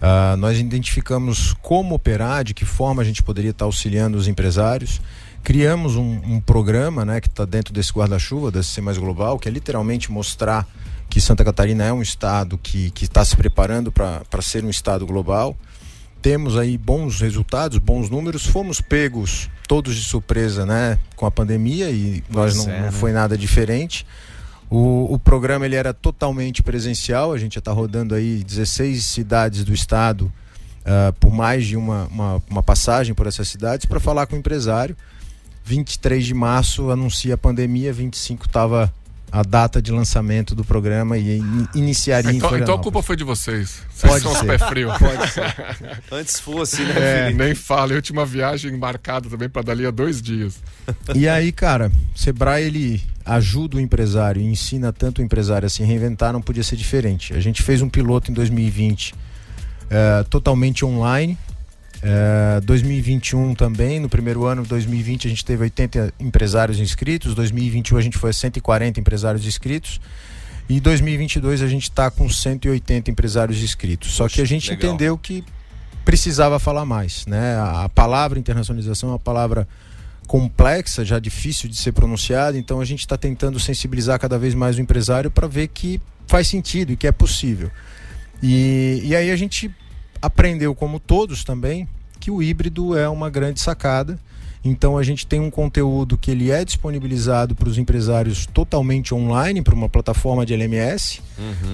Ah, 0.00 0.36
nós 0.38 0.58
identificamos 0.58 1.54
como 1.60 1.94
operar, 1.94 2.44
de 2.44 2.54
que 2.54 2.64
forma 2.64 3.02
a 3.02 3.04
gente 3.04 3.22
poderia 3.22 3.50
estar 3.50 3.64
auxiliando 3.64 4.16
os 4.16 4.28
empresários. 4.28 5.00
Criamos 5.42 5.96
um, 5.96 6.20
um 6.24 6.40
programa 6.40 7.04
né, 7.04 7.20
que 7.20 7.28
está 7.28 7.44
dentro 7.44 7.72
desse 7.72 7.92
guarda-chuva, 7.92 8.50
desse 8.50 8.70
Ser 8.70 8.80
Mais 8.80 8.98
Global, 8.98 9.38
que 9.38 9.48
é 9.48 9.50
literalmente 9.50 10.10
mostrar 10.10 10.66
que 11.08 11.20
Santa 11.20 11.44
Catarina 11.44 11.84
é 11.84 11.92
um 11.92 12.02
estado 12.02 12.58
que 12.58 12.90
que 12.90 13.04
está 13.04 13.24
se 13.24 13.36
preparando 13.36 13.90
para 13.90 14.42
ser 14.42 14.64
um 14.64 14.70
estado 14.70 15.06
global. 15.06 15.56
Temos 16.20 16.56
aí 16.56 16.76
bons 16.76 17.20
resultados, 17.20 17.78
bons 17.78 18.10
números. 18.10 18.44
Fomos 18.44 18.80
pegos 18.80 19.48
todos 19.68 19.94
de 19.94 20.02
surpresa 20.02 20.66
né, 20.66 20.98
com 21.14 21.24
a 21.26 21.30
pandemia 21.30 21.90
e 21.90 22.22
nós 22.28 22.56
não, 22.56 22.64
é, 22.64 22.76
não 22.76 22.86
né? 22.86 22.90
foi 22.90 23.12
nada 23.12 23.38
diferente. 23.38 24.04
O, 24.70 25.14
o 25.14 25.18
programa 25.18 25.64
ele 25.64 25.76
era 25.76 25.94
totalmente 25.94 26.62
presencial, 26.62 27.32
a 27.32 27.38
gente 27.38 27.54
já 27.54 27.58
está 27.58 27.72
rodando 27.72 28.14
aí 28.14 28.44
16 28.44 29.04
cidades 29.04 29.64
do 29.64 29.72
estado 29.72 30.30
ah, 30.88 31.12
por 31.20 31.30
mais 31.30 31.66
de 31.66 31.76
uma, 31.76 32.06
uma, 32.06 32.42
uma 32.48 32.62
passagem 32.62 33.14
por 33.14 33.26
essas 33.26 33.46
cidades 33.46 33.84
para 33.84 34.00
falar 34.00 34.26
com 34.26 34.34
o 34.34 34.38
empresário. 34.38 34.96
23 35.62 36.24
de 36.24 36.32
março 36.32 36.90
anuncia 36.90 37.34
a 37.34 37.38
pandemia, 37.38 37.92
25 37.92 38.46
estava 38.46 38.90
a 39.30 39.42
data 39.42 39.80
de 39.82 39.92
lançamento 39.92 40.54
do 40.54 40.64
programa 40.64 41.18
e 41.18 41.38
in- 41.38 41.68
iniciaria 41.74 42.32
em 42.32 42.36
Então, 42.36 42.56
então 42.56 42.74
a 42.74 42.78
culpa 42.78 43.02
foi 43.02 43.14
de 43.16 43.24
vocês. 43.24 43.82
Vocês 43.94 44.10
Pode 44.12 44.22
são 44.22 44.32
os 44.32 44.38
ser. 44.38 44.46
pé 44.46 44.58
frio. 44.58 44.88
Pode 44.98 45.30
ser. 45.30 45.54
Antes 46.10 46.40
fosse, 46.40 46.82
né, 46.82 47.28
É, 47.28 47.32
nem 47.32 47.54
fala. 47.54 47.92
Eu 47.92 48.00
tinha 48.02 48.18
uma 48.18 48.24
viagem 48.26 48.76
marcada 48.76 49.28
também 49.28 49.48
para 49.48 49.62
dali 49.62 49.84
a 49.86 49.90
dois 49.90 50.22
dias. 50.22 50.54
E 51.14 51.28
aí, 51.28 51.52
cara, 51.52 51.92
Sebrae 52.16 52.64
ele 52.64 53.02
ajuda 53.24 53.76
o 53.76 53.80
empresário 53.80 54.40
e 54.40 54.46
ensina 54.46 54.92
tanto 54.92 55.20
o 55.20 55.24
empresário 55.24 55.66
a 55.66 55.68
se 55.68 55.82
reinventar, 55.82 56.32
não 56.32 56.40
podia 56.40 56.62
ser 56.62 56.76
diferente. 56.76 57.34
A 57.34 57.40
gente 57.40 57.62
fez 57.62 57.82
um 57.82 57.88
piloto 57.88 58.30
em 58.30 58.34
2020 58.34 59.14
eh, 59.90 60.24
totalmente 60.30 60.84
online. 60.84 61.36
Eh, 62.02 62.60
2021 62.62 63.54
também, 63.54 63.98
no 63.98 64.08
primeiro 64.08 64.44
ano, 64.44 64.64
2020 64.64 65.26
a 65.26 65.30
gente 65.30 65.44
teve 65.44 65.64
80 65.64 66.14
empresários 66.20 66.78
inscritos, 66.78 67.34
2021 67.34 67.98
a 67.98 68.00
gente 68.00 68.18
foi 68.18 68.30
a 68.30 68.32
140 68.32 69.00
empresários 69.00 69.44
inscritos. 69.46 70.00
E 70.68 70.80
2022 70.80 71.62
a 71.62 71.66
gente 71.66 71.84
está 71.84 72.10
com 72.10 72.28
180 72.28 73.10
empresários 73.10 73.62
inscritos. 73.62 74.12
Só 74.12 74.28
que 74.28 74.40
a 74.42 74.44
gente 74.44 74.68
legal. 74.68 74.90
entendeu 74.90 75.16
que 75.16 75.42
precisava 76.04 76.58
falar 76.58 76.84
mais, 76.84 77.26
né? 77.26 77.56
A, 77.56 77.84
a 77.84 77.88
palavra 77.88 78.38
internacionalização 78.38 79.08
é 79.08 79.12
uma 79.12 79.18
palavra 79.18 79.66
complexa, 80.26 81.06
já 81.06 81.18
difícil 81.18 81.70
de 81.70 81.76
ser 81.76 81.92
pronunciada, 81.92 82.58
então 82.58 82.80
a 82.80 82.84
gente 82.84 83.00
está 83.00 83.16
tentando 83.16 83.58
sensibilizar 83.58 84.20
cada 84.20 84.38
vez 84.38 84.54
mais 84.54 84.76
o 84.76 84.80
empresário 84.80 85.30
para 85.30 85.48
ver 85.48 85.68
que 85.68 85.98
faz 86.26 86.46
sentido 86.46 86.92
e 86.92 86.96
que 86.96 87.06
é 87.06 87.12
possível. 87.12 87.70
E, 88.42 89.00
e 89.04 89.16
aí 89.16 89.30
a 89.30 89.36
gente 89.36 89.70
aprendeu, 90.20 90.74
como 90.74 90.98
todos 90.98 91.44
também, 91.44 91.88
que 92.20 92.30
o 92.30 92.42
híbrido 92.42 92.96
é 92.96 93.08
uma 93.08 93.30
grande 93.30 93.60
sacada. 93.60 94.18
Então 94.64 94.98
a 94.98 95.02
gente 95.04 95.26
tem 95.26 95.40
um 95.40 95.50
conteúdo 95.50 96.18
que 96.18 96.30
ele 96.32 96.50
é 96.50 96.64
disponibilizado 96.64 97.54
para 97.54 97.68
os 97.68 97.78
empresários 97.78 98.44
totalmente 98.44 99.14
online, 99.14 99.62
para 99.62 99.74
uma 99.74 99.88
plataforma 99.88 100.44
de 100.44 100.52
LMS. 100.52 101.22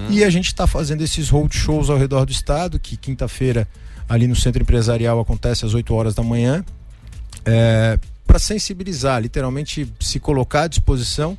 E 0.09 0.23
a 0.23 0.29
gente 0.29 0.47
está 0.47 0.67
fazendo 0.67 1.01
esses 1.01 1.29
roadshows 1.29 1.89
ao 1.89 1.97
redor 1.97 2.25
do 2.25 2.31
estado, 2.31 2.79
que 2.79 2.95
quinta-feira 2.95 3.67
ali 4.07 4.27
no 4.27 4.35
centro 4.35 4.61
empresarial 4.61 5.19
acontece 5.19 5.65
às 5.65 5.73
8 5.73 5.93
horas 5.93 6.13
da 6.13 6.21
manhã, 6.21 6.63
para 8.25 8.39
sensibilizar, 8.39 9.21
literalmente 9.21 9.91
se 9.99 10.19
colocar 10.19 10.63
à 10.63 10.67
disposição. 10.67 11.37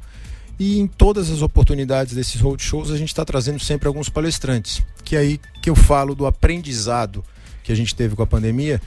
E 0.59 0.79
em 0.79 0.87
todas 0.87 1.31
as 1.31 1.43
oportunidades 1.43 2.15
desses 2.15 2.41
roadshows 2.41 2.91
a 2.91 2.97
gente 2.97 3.09
está 3.09 3.25
trazendo 3.25 3.61
sempre 3.61 3.87
alguns 3.89 4.09
palestrantes. 4.09 4.83
Que 5.05 5.17
é 5.17 5.19
aí 5.19 5.41
que 5.63 5.69
eu 5.71 5.75
falo 5.77 6.15
do 6.15 6.27
aprendizado 6.27 7.25
que 7.63 7.73
a 7.73 7.75
gente 7.75 7.95
teve 7.95 8.15
com 8.17 8.23
a 8.23 8.27
pandemia. 8.27 8.81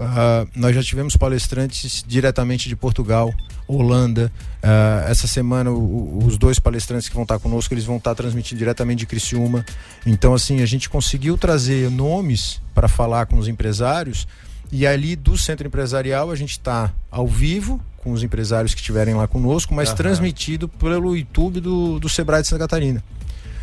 Ah, 0.00 0.46
nós 0.54 0.74
já 0.76 0.82
tivemos 0.82 1.16
palestrantes 1.16 2.04
diretamente 2.06 2.68
de 2.68 2.76
Portugal, 2.76 3.34
Holanda. 3.66 4.30
Ah, 4.62 5.04
essa 5.08 5.26
semana 5.26 5.72
o- 5.72 6.24
os 6.24 6.38
dois 6.38 6.60
palestrantes 6.60 7.08
que 7.08 7.14
vão 7.14 7.24
estar 7.24 7.40
conosco 7.40 7.74
eles 7.74 7.84
vão 7.84 7.96
estar 7.96 8.14
transmitindo 8.14 8.58
diretamente 8.58 9.00
de 9.00 9.06
Criciúma. 9.06 9.66
Então 10.06 10.34
assim 10.34 10.62
a 10.62 10.66
gente 10.66 10.88
conseguiu 10.88 11.36
trazer 11.36 11.90
nomes 11.90 12.60
para 12.74 12.86
falar 12.86 13.26
com 13.26 13.38
os 13.38 13.48
empresários 13.48 14.26
E 14.70 14.86
ali 14.86 15.16
do 15.16 15.36
centro 15.36 15.66
empresarial 15.66 16.30
a 16.30 16.36
gente 16.36 16.50
está 16.52 16.92
ao 17.10 17.26
vivo 17.26 17.80
com 17.98 18.12
os 18.12 18.22
empresários 18.22 18.74
que 18.74 18.80
estiverem 18.80 19.14
lá 19.14 19.26
conosco, 19.26 19.74
mas 19.74 19.88
Aham. 19.88 19.96
transmitido 19.96 20.68
pelo 20.68 21.16
YouTube 21.16 21.60
do, 21.60 21.98
do 21.98 22.08
Sebrae 22.08 22.42
de 22.42 22.48
Santa 22.48 22.60
Catarina. 22.64 23.02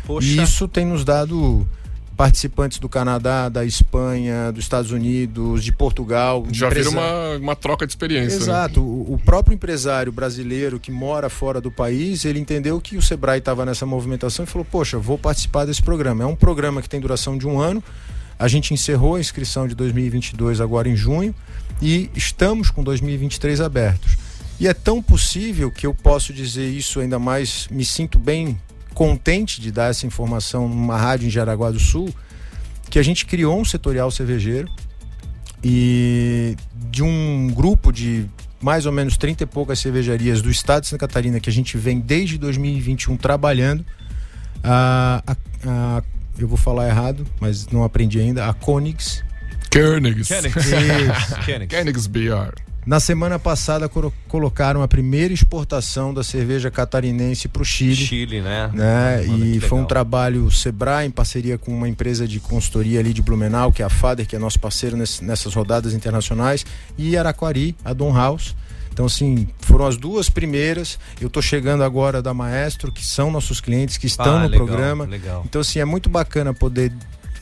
Poxa. 0.06 0.26
E 0.28 0.40
isso 0.42 0.68
tem 0.68 0.84
nos 0.86 1.04
dado 1.04 1.66
participantes 2.16 2.78
do 2.78 2.88
Canadá, 2.88 3.48
da 3.50 3.62
Espanha, 3.64 4.50
dos 4.50 4.64
Estados 4.64 4.90
Unidos, 4.90 5.62
de 5.62 5.70
Portugal. 5.70 6.46
Já 6.50 6.68
vira 6.68 6.80
empresa- 6.80 6.96
uma, 6.98 7.36
uma 7.36 7.56
troca 7.56 7.86
de 7.86 7.92
experiência. 7.92 8.38
né? 8.38 8.42
Exato. 8.44 8.80
O, 8.80 9.14
o 9.14 9.18
próprio 9.18 9.54
empresário 9.54 10.10
brasileiro 10.10 10.80
que 10.80 10.90
mora 10.90 11.28
fora 11.28 11.60
do 11.60 11.70
país, 11.70 12.24
ele 12.24 12.38
entendeu 12.38 12.80
que 12.80 12.96
o 12.96 13.02
Sebrae 13.02 13.38
estava 13.38 13.66
nessa 13.66 13.84
movimentação 13.84 14.44
e 14.44 14.48
falou: 14.48 14.64
Poxa, 14.64 14.96
vou 14.98 15.18
participar 15.18 15.66
desse 15.66 15.82
programa. 15.82 16.24
É 16.24 16.26
um 16.26 16.36
programa 16.36 16.80
que 16.80 16.88
tem 16.88 17.00
duração 17.00 17.36
de 17.36 17.46
um 17.46 17.60
ano. 17.60 17.84
A 18.38 18.48
gente 18.48 18.72
encerrou 18.72 19.16
a 19.16 19.20
inscrição 19.20 19.66
de 19.68 19.74
2022 19.74 20.60
agora 20.60 20.88
em 20.88 20.96
junho 20.96 21.34
e 21.82 22.10
estamos 22.14 22.70
com 22.70 22.82
2023 22.82 23.60
abertos. 23.60 24.16
E 24.58 24.66
é 24.66 24.72
tão 24.74 25.02
possível 25.02 25.70
que 25.70 25.86
eu 25.86 25.92
posso 25.94 26.32
dizer 26.32 26.68
isso 26.68 27.00
ainda 27.00 27.18
mais, 27.18 27.68
me 27.70 27.84
sinto 27.84 28.18
bem 28.18 28.58
contente 28.94 29.60
de 29.60 29.70
dar 29.70 29.90
essa 29.90 30.06
informação 30.06 30.66
numa 30.68 30.96
rádio 30.96 31.26
em 31.26 31.30
Jaraguá 31.30 31.70
do 31.70 31.78
Sul, 31.78 32.08
que 32.88 32.98
a 32.98 33.02
gente 33.02 33.26
criou 33.26 33.60
um 33.60 33.64
setorial 33.64 34.10
cervejeiro 34.10 34.68
e 35.62 36.56
de 36.90 37.02
um 37.02 37.48
grupo 37.54 37.92
de 37.92 38.26
mais 38.60 38.86
ou 38.86 38.92
menos 38.92 39.16
30 39.18 39.42
e 39.42 39.46
poucas 39.46 39.78
cervejarias 39.78 40.40
do 40.40 40.50
estado 40.50 40.82
de 40.82 40.88
Santa 40.88 41.06
Catarina 41.06 41.38
que 41.40 41.50
a 41.50 41.52
gente 41.52 41.76
vem 41.76 42.00
desde 42.00 42.38
2021 42.38 43.16
trabalhando. 43.16 43.84
A, 44.64 45.22
a- 45.26 45.36
a- 45.98 46.02
eu 46.38 46.48
vou 46.48 46.56
falar 46.56 46.88
errado, 46.88 47.26
mas 47.40 47.66
não 47.68 47.84
aprendi 47.84 48.18
ainda. 48.20 48.46
A 48.48 48.54
Koenigs. 48.54 49.22
Koenigs. 49.70 50.30
Isso. 50.30 51.66
Koenigs 51.68 52.06
BR. 52.06 52.54
Na 52.86 53.00
semana 53.00 53.36
passada 53.36 53.88
colo- 53.88 54.12
colocaram 54.28 54.80
a 54.80 54.86
primeira 54.86 55.34
exportação 55.34 56.14
da 56.14 56.22
cerveja 56.22 56.70
catarinense 56.70 57.48
para 57.48 57.62
o 57.62 57.64
Chile. 57.64 57.96
Chile, 57.96 58.40
né? 58.40 58.70
né? 58.72 59.24
Mano, 59.26 59.44
e 59.44 59.58
foi 59.58 59.76
um 59.78 59.84
trabalho 59.84 60.48
Sebrae 60.52 61.04
em 61.06 61.10
parceria 61.10 61.58
com 61.58 61.72
uma 61.76 61.88
empresa 61.88 62.28
de 62.28 62.38
consultoria 62.38 63.00
ali 63.00 63.12
de 63.12 63.20
Blumenau, 63.20 63.72
que 63.72 63.82
é 63.82 63.84
a 63.84 63.90
Fader, 63.90 64.24
que 64.24 64.36
é 64.36 64.38
nosso 64.38 64.60
parceiro 64.60 64.96
nesse- 64.96 65.24
nessas 65.24 65.52
rodadas 65.52 65.94
internacionais, 65.94 66.64
e 66.96 67.16
Araquari, 67.16 67.74
a 67.84 67.92
Don 67.92 68.14
House. 68.14 68.54
Então, 68.92 69.04
assim, 69.06 69.46
foram 69.58 69.84
as 69.86 69.96
duas 69.98 70.30
primeiras. 70.30 70.96
Eu 71.20 71.28
tô 71.28 71.42
chegando 71.42 71.82
agora 71.82 72.22
da 72.22 72.32
Maestro, 72.32 72.90
que 72.92 73.04
são 73.04 73.30
nossos 73.32 73.60
clientes, 73.60 73.96
que 73.98 74.06
estão 74.06 74.36
Ah, 74.36 74.42
no 74.44 74.48
legal, 74.48 74.64
programa. 74.66 75.04
legal. 75.04 75.42
Então, 75.44 75.60
assim, 75.60 75.80
é 75.80 75.84
muito 75.84 76.08
bacana 76.08 76.54
poder, 76.54 76.90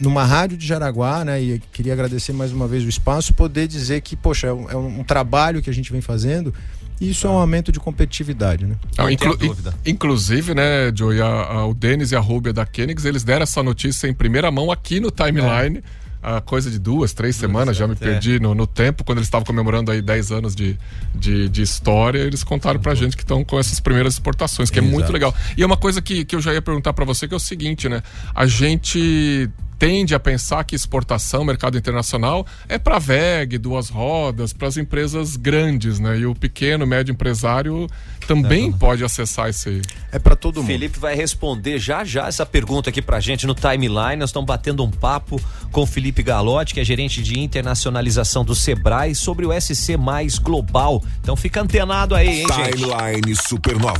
numa 0.00 0.24
rádio 0.24 0.56
de 0.56 0.66
Jaraguá, 0.66 1.24
né? 1.24 1.42
E 1.42 1.58
queria 1.72 1.92
agradecer 1.92 2.32
mais 2.32 2.52
uma 2.52 2.66
vez 2.68 2.84
o 2.84 2.88
espaço, 2.88 3.32
poder 3.34 3.66
dizer 3.68 4.00
que, 4.00 4.16
poxa, 4.16 4.48
é 4.48 4.52
um, 4.52 4.70
é 4.70 4.76
um 4.76 5.04
trabalho 5.04 5.60
que 5.62 5.70
a 5.70 5.74
gente 5.74 5.90
vem 5.92 6.00
fazendo. 6.00 6.52
E 7.00 7.10
isso 7.10 7.26
é 7.26 7.30
um 7.30 7.34
aumento 7.34 7.72
de 7.72 7.80
competitividade, 7.80 8.66
né? 8.66 8.76
Ah, 8.96 9.10
inclu- 9.10 9.36
in- 9.42 9.90
inclusive, 9.90 10.54
né, 10.54 10.92
Joey, 10.94 11.20
a- 11.20 11.26
a- 11.26 11.66
o 11.66 11.74
Denis 11.74 12.12
e 12.12 12.16
a 12.16 12.20
Rúbia 12.20 12.52
da 12.52 12.64
Koenigs, 12.64 13.04
eles 13.04 13.24
deram 13.24 13.42
essa 13.42 13.62
notícia 13.64 14.06
em 14.06 14.14
primeira 14.14 14.50
mão 14.50 14.70
aqui 14.70 15.00
no 15.00 15.10
timeline. 15.10 15.82
A 16.22 16.40
coisa 16.40 16.70
de 16.70 16.78
duas, 16.78 17.12
três 17.12 17.36
semanas, 17.36 17.76
já 17.76 17.86
me 17.86 17.92
é. 17.92 17.96
perdi 17.96 18.40
no, 18.40 18.54
no 18.54 18.66
tempo, 18.66 19.04
quando 19.04 19.18
eles 19.18 19.26
estavam 19.26 19.44
comemorando 19.44 19.90
aí 19.90 20.00
10 20.00 20.32
anos 20.32 20.54
de, 20.54 20.78
de, 21.14 21.50
de 21.50 21.60
história, 21.60 22.20
eles 22.20 22.42
contaram 22.42 22.80
pra 22.80 22.94
gente 22.94 23.14
que 23.14 23.22
estão 23.22 23.44
com 23.44 23.58
essas 23.58 23.78
primeiras 23.78 24.14
exportações, 24.14 24.70
que 24.70 24.78
é 24.78 24.82
muito 24.82 25.12
legal. 25.12 25.34
E 25.54 25.62
é 25.62 25.66
uma 25.66 25.76
coisa 25.76 26.00
que, 26.00 26.24
que 26.24 26.34
eu 26.34 26.40
já 26.40 26.54
ia 26.54 26.62
perguntar 26.62 26.94
pra 26.94 27.04
você, 27.04 27.28
que 27.28 27.34
é 27.34 27.36
o 27.36 27.40
seguinte, 27.40 27.90
né? 27.90 28.02
A 28.34 28.46
gente 28.46 29.50
tende 29.78 30.14
a 30.14 30.20
pensar 30.20 30.64
que 30.64 30.74
exportação, 30.74 31.44
mercado 31.44 31.76
internacional, 31.76 32.46
é 32.68 32.78
para 32.78 32.98
VEG, 32.98 33.58
duas 33.58 33.88
rodas, 33.88 34.52
para 34.52 34.68
as 34.68 34.76
empresas 34.76 35.36
grandes, 35.36 35.98
né? 35.98 36.18
E 36.18 36.26
o 36.26 36.34
pequeno, 36.34 36.86
médio 36.86 37.12
empresário 37.12 37.86
também 38.26 38.72
pode 38.72 39.04
acessar 39.04 39.48
esse. 39.48 39.82
É 40.10 40.18
para 40.18 40.34
todo 40.36 40.56
mundo. 40.56 40.66
Felipe 40.66 40.98
vai 40.98 41.14
responder 41.14 41.78
já 41.78 42.04
já 42.04 42.26
essa 42.26 42.46
pergunta 42.46 42.90
aqui 42.90 43.02
pra 43.02 43.20
gente 43.20 43.46
no 43.46 43.54
timeline. 43.54 44.16
Nós 44.16 44.30
estamos 44.30 44.46
batendo 44.46 44.82
um 44.82 44.90
papo 44.90 45.40
com 45.70 45.82
o 45.82 45.86
Felipe 45.86 46.22
Galotti, 46.22 46.74
que 46.74 46.80
é 46.80 46.84
gerente 46.84 47.22
de 47.22 47.38
internacionalização 47.38 48.44
do 48.44 48.54
Sebrae, 48.54 49.14
sobre 49.14 49.46
o 49.46 49.60
SC 49.60 49.96
Mais 49.96 50.38
Global. 50.38 51.02
Então 51.20 51.36
fica 51.36 51.60
antenado 51.60 52.14
aí, 52.14 52.42
hein, 52.42 52.46
gente? 52.54 52.76
Timeline 52.76 53.36
Supernova. 53.36 53.98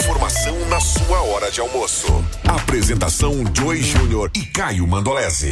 Informação 0.00 0.68
na 0.68 0.80
sua 0.80 1.22
hora 1.22 1.50
de 1.50 1.60
almoço. 1.60 2.24
Apresentação 2.46 3.44
Joey 3.54 3.82
Júnior 3.82 4.30
e 4.34 4.40
Caio 4.46 4.86
Mandolese. 5.00 5.50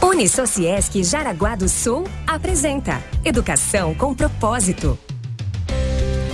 Unisociesc 0.00 1.02
Jaraguá 1.02 1.56
do 1.56 1.68
Sul 1.68 2.04
apresenta 2.24 3.02
Educação 3.24 3.92
com 3.92 4.14
Propósito. 4.14 4.96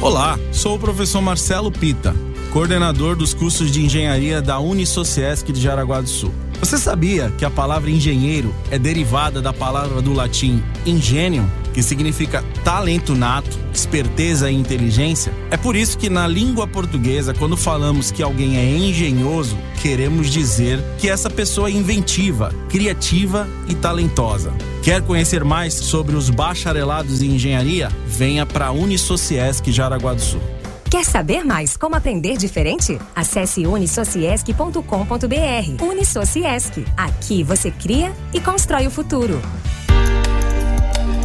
Olá, 0.02 0.38
sou 0.52 0.76
o 0.76 0.78
professor 0.78 1.22
Marcelo 1.22 1.72
Pita, 1.72 2.14
coordenador 2.52 3.16
dos 3.16 3.32
cursos 3.32 3.70
de 3.70 3.82
engenharia 3.82 4.42
da 4.42 4.58
Unisociesc 4.58 5.50
de 5.50 5.58
Jaraguá 5.62 6.02
do 6.02 6.08
Sul. 6.08 6.45
Você 6.60 6.78
sabia 6.78 7.30
que 7.36 7.44
a 7.44 7.50
palavra 7.50 7.90
engenheiro 7.90 8.54
é 8.70 8.78
derivada 8.78 9.42
da 9.42 9.52
palavra 9.52 10.00
do 10.00 10.14
latim 10.14 10.62
ingenium, 10.86 11.46
que 11.74 11.82
significa 11.82 12.42
talento 12.64 13.14
nato, 13.14 13.58
esperteza 13.72 14.50
e 14.50 14.54
inteligência? 14.54 15.32
É 15.50 15.56
por 15.56 15.76
isso 15.76 15.98
que 15.98 16.08
na 16.08 16.26
língua 16.26 16.66
portuguesa, 16.66 17.34
quando 17.34 17.56
falamos 17.56 18.10
que 18.10 18.22
alguém 18.22 18.56
é 18.56 18.64
engenhoso, 18.64 19.56
queremos 19.82 20.30
dizer 20.30 20.82
que 20.98 21.08
essa 21.08 21.28
pessoa 21.28 21.68
é 21.68 21.72
inventiva, 21.72 22.52
criativa 22.70 23.46
e 23.68 23.74
talentosa. 23.74 24.52
Quer 24.82 25.02
conhecer 25.02 25.44
mais 25.44 25.74
sobre 25.74 26.16
os 26.16 26.30
bacharelados 26.30 27.20
em 27.20 27.34
engenharia? 27.34 27.90
Venha 28.06 28.46
para 28.46 28.68
a 28.68 28.72
Unisociesc 28.72 29.70
Jaraguá 29.70 30.14
do 30.14 30.22
Sul. 30.22 30.55
Quer 30.90 31.04
saber 31.04 31.44
mais 31.44 31.76
como 31.76 31.96
aprender 31.96 32.36
diferente? 32.36 32.98
Acesse 33.14 33.66
unisociesc.com.br. 33.66 35.82
Unisociesc. 35.82 36.84
Aqui 36.96 37.42
você 37.42 37.70
cria 37.70 38.12
e 38.32 38.40
constrói 38.40 38.86
o 38.86 38.90
futuro. 38.90 39.40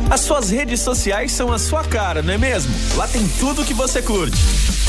As 0.10 0.22
suas 0.22 0.50
redes 0.50 0.82
sociais 0.82 1.32
são 1.32 1.54
a 1.54 1.60
sua 1.60 1.84
cara, 1.84 2.22
não 2.22 2.34
é 2.34 2.38
mesmo? 2.38 2.74
Lá 2.98 3.08
tem 3.08 3.26
tudo 3.40 3.64
que 3.64 3.74
você 3.74 4.02
curte. 4.02 4.38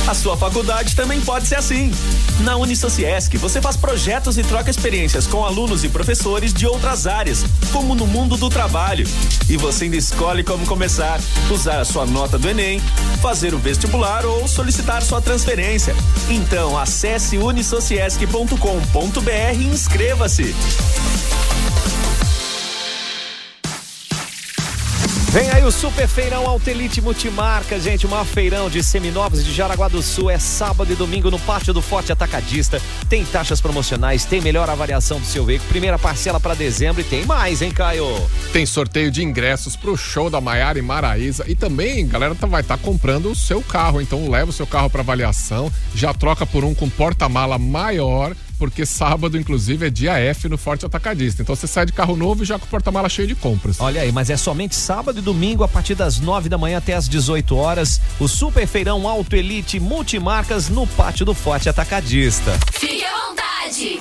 A 0.07 0.15
sua 0.15 0.37
faculdade 0.37 0.97
também 0.97 1.21
pode 1.21 1.47
ser 1.47 1.55
assim. 1.55 1.93
Na 2.41 2.57
Unisociesc, 2.57 3.37
você 3.39 3.63
faz 3.63 3.77
projetos 3.77 4.37
e 4.37 4.43
troca 4.43 4.69
experiências 4.69 5.27
com 5.27 5.45
alunos 5.45 5.85
e 5.85 5.89
professores 5.89 6.53
de 6.53 6.67
outras 6.67 7.07
áreas, 7.07 7.45
como 7.73 7.95
no 7.95 8.07
mundo 8.07 8.37
do 8.37 8.51
trabalho. 8.51 9.07
E 9.49 9.57
você 9.57 9.85
ainda 9.85 9.97
escolhe 9.97 10.43
como 10.43 10.67
começar, 10.67 11.21
usar 11.51 11.81
a 11.81 11.85
sua 11.85 12.05
nota 12.05 12.37
do 12.37 12.49
Enem, 12.49 12.81
fazer 13.21 13.55
o 13.55 13.59
vestibular 13.59 14.27
ou 14.27 14.49
solicitar 14.49 15.03
sua 15.03 15.21
transferência. 15.21 15.95
Então, 16.29 16.77
acesse 16.77 17.39
unisociesc.com.br 17.39 19.57
e 19.57 19.65
inscreva-se. 19.65 20.55
Vem 25.33 25.51
aí 25.51 25.65
o 25.65 25.73
Super 25.73 26.07
Feirão 26.07 26.47
Altelite 26.47 27.01
Multimarca, 27.01 27.81
gente. 27.81 28.05
O 28.05 28.09
maior 28.11 28.27
feirão 28.27 28.69
de 28.69 28.83
seminovos 28.83 29.43
de 29.43 29.51
Jaraguá 29.51 29.89
do 29.89 30.03
Sul 30.03 30.29
é 30.29 30.39
sábado 30.39 30.93
e 30.93 30.95
domingo 30.95 31.31
no 31.31 31.39
Pátio 31.39 31.73
do 31.73 31.81
Forte 31.81 32.13
Atacadista. 32.13 32.79
Tem 33.09 33.25
taxas 33.25 33.59
promocionais, 33.59 34.27
tem 34.27 34.43
melhor 34.43 34.69
avaliação 34.69 35.19
do 35.19 35.25
seu 35.25 35.43
veículo, 35.43 35.71
primeira 35.71 35.99
parcela 35.99 36.39
para 36.39 36.53
dezembro 36.53 37.01
e 37.01 37.05
tem 37.05 37.25
mais, 37.25 37.63
hein, 37.63 37.71
Caio? 37.71 38.05
Tem 38.53 38.67
sorteio 38.67 39.11
de 39.11 39.25
ingressos 39.25 39.75
pro 39.75 39.97
show 39.97 40.29
da 40.29 40.39
Maiara 40.39 40.79
e 40.79 40.83
Maraísa. 40.83 41.47
E 41.49 41.55
também, 41.55 42.07
galera, 42.07 42.35
tá, 42.35 42.47
vai 42.47 42.61
estar 42.61 42.77
comprando 42.77 43.31
o 43.31 43.35
seu 43.35 43.63
carro. 43.63 44.03
Então 44.03 44.29
leva 44.29 44.51
o 44.51 44.53
seu 44.55 44.67
carro 44.67 44.91
para 44.91 45.01
avaliação, 45.01 45.73
já 45.95 46.13
troca 46.13 46.45
por 46.45 46.63
um 46.63 46.75
com 46.75 46.91
porta-mala 46.91 47.59
maior, 47.59 48.37
porque 48.63 48.87
sábado, 48.87 49.37
inclusive, 49.37 49.89
é 49.89 49.91
dia 49.91 50.13
F 50.13 50.49
no 50.49 50.57
Forte 50.57 50.87
Atacadista. 50.87 51.43
Então 51.43 51.57
você 51.57 51.67
sai 51.67 51.85
de 51.85 51.93
carro 51.93 52.15
novo 52.15 52.45
e 52.45 52.47
já 52.47 52.61
com 52.61 52.65
o 52.65 52.69
porta-mala 52.69 53.09
cheio 53.09 53.27
de 53.27 53.35
compras. 53.35 53.81
Olha 53.81 54.01
aí, 54.01 54.13
mas 54.13 54.31
é 54.31 54.37
somente 54.37 54.77
sábado 54.77 55.19
e 55.19 55.21
domingo, 55.21 55.65
a 55.65 55.69
partir 55.69 55.97
das 55.97 56.21
9 56.21 56.49
da 56.49 56.57
manhã 56.57 56.79
até 56.79 56.95
as 56.95 57.09
18 57.09 57.57
horas. 57.57 58.01
O 58.21 58.29
Super 58.29 58.65
Feirão 58.69 59.09
Auto 59.09 59.35
Elite 59.35 59.81
Multimarcas 59.81 60.69
no 60.69 60.87
Pátio 60.87 61.27
do 61.27 61.35
Forte 61.35 61.69
Atacadista. 61.69 62.57
Fique 62.73 63.03
à 63.05 63.27
vontade. 63.27 64.01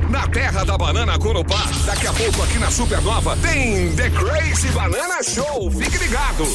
Na 0.09 0.27
terra 0.27 0.63
da 0.63 0.75
banana 0.75 1.19
Corupá, 1.19 1.67
daqui 1.85 2.07
a 2.07 2.13
pouco 2.13 2.41
aqui 2.41 2.57
na 2.57 2.71
Supernova 2.71 3.37
tem 3.37 3.93
The 3.95 4.09
Crazy 4.09 4.69
Banana 4.69 5.21
Show. 5.21 5.71
Fique 5.71 5.99
ligado. 5.99 6.45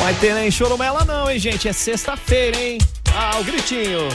Vai 0.00 0.14
ter 0.14 0.34
nem 0.34 0.50
chorumela 0.50 1.04
não, 1.04 1.30
hein, 1.30 1.38
gente? 1.38 1.68
É 1.68 1.72
sexta-feira, 1.72 2.56
hein? 2.56 2.78
Ah, 3.14 3.38
o 3.38 3.44
gritinho. 3.44 4.08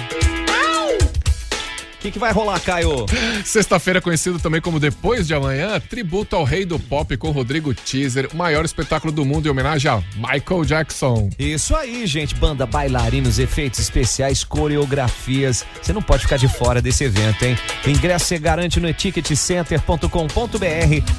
O 2.02 2.04
que, 2.04 2.10
que 2.10 2.18
vai 2.18 2.32
rolar, 2.32 2.60
Caio? 2.60 3.06
Sexta-feira, 3.46 4.02
conhecido 4.02 4.40
também 4.40 4.60
como 4.60 4.80
Depois 4.80 5.28
de 5.28 5.36
Amanhã, 5.36 5.80
tributo 5.80 6.36
ao 6.36 6.44
rei 6.44 6.66
do 6.66 6.80
pop 6.80 7.16
com 7.16 7.30
Rodrigo 7.30 7.76
Teaser, 7.76 8.28
o 8.34 8.36
maior 8.36 8.66
espetáculo 8.66 9.14
do 9.14 9.24
mundo 9.24 9.46
em 9.46 9.52
homenagem 9.52 9.92
a 9.92 10.02
Michael 10.16 10.66
Jackson. 10.66 11.30
Isso 11.38 11.76
aí, 11.76 12.08
gente. 12.08 12.34
Banda, 12.34 12.66
bailarinos, 12.66 13.38
efeitos 13.38 13.80
especiais, 13.80 14.44
coreografias. 14.44 15.64
Você 15.80 15.94
não 15.94 16.02
pode 16.02 16.24
ficar 16.24 16.38
de 16.38 16.48
fora 16.48 16.82
desse 16.82 17.04
evento, 17.04 17.46
hein? 17.46 17.56
O 17.86 17.90
ingresso 17.92 18.26
você 18.26 18.40
garante 18.40 18.80
no 18.80 18.90
eticketcenter.com.br 18.90 20.08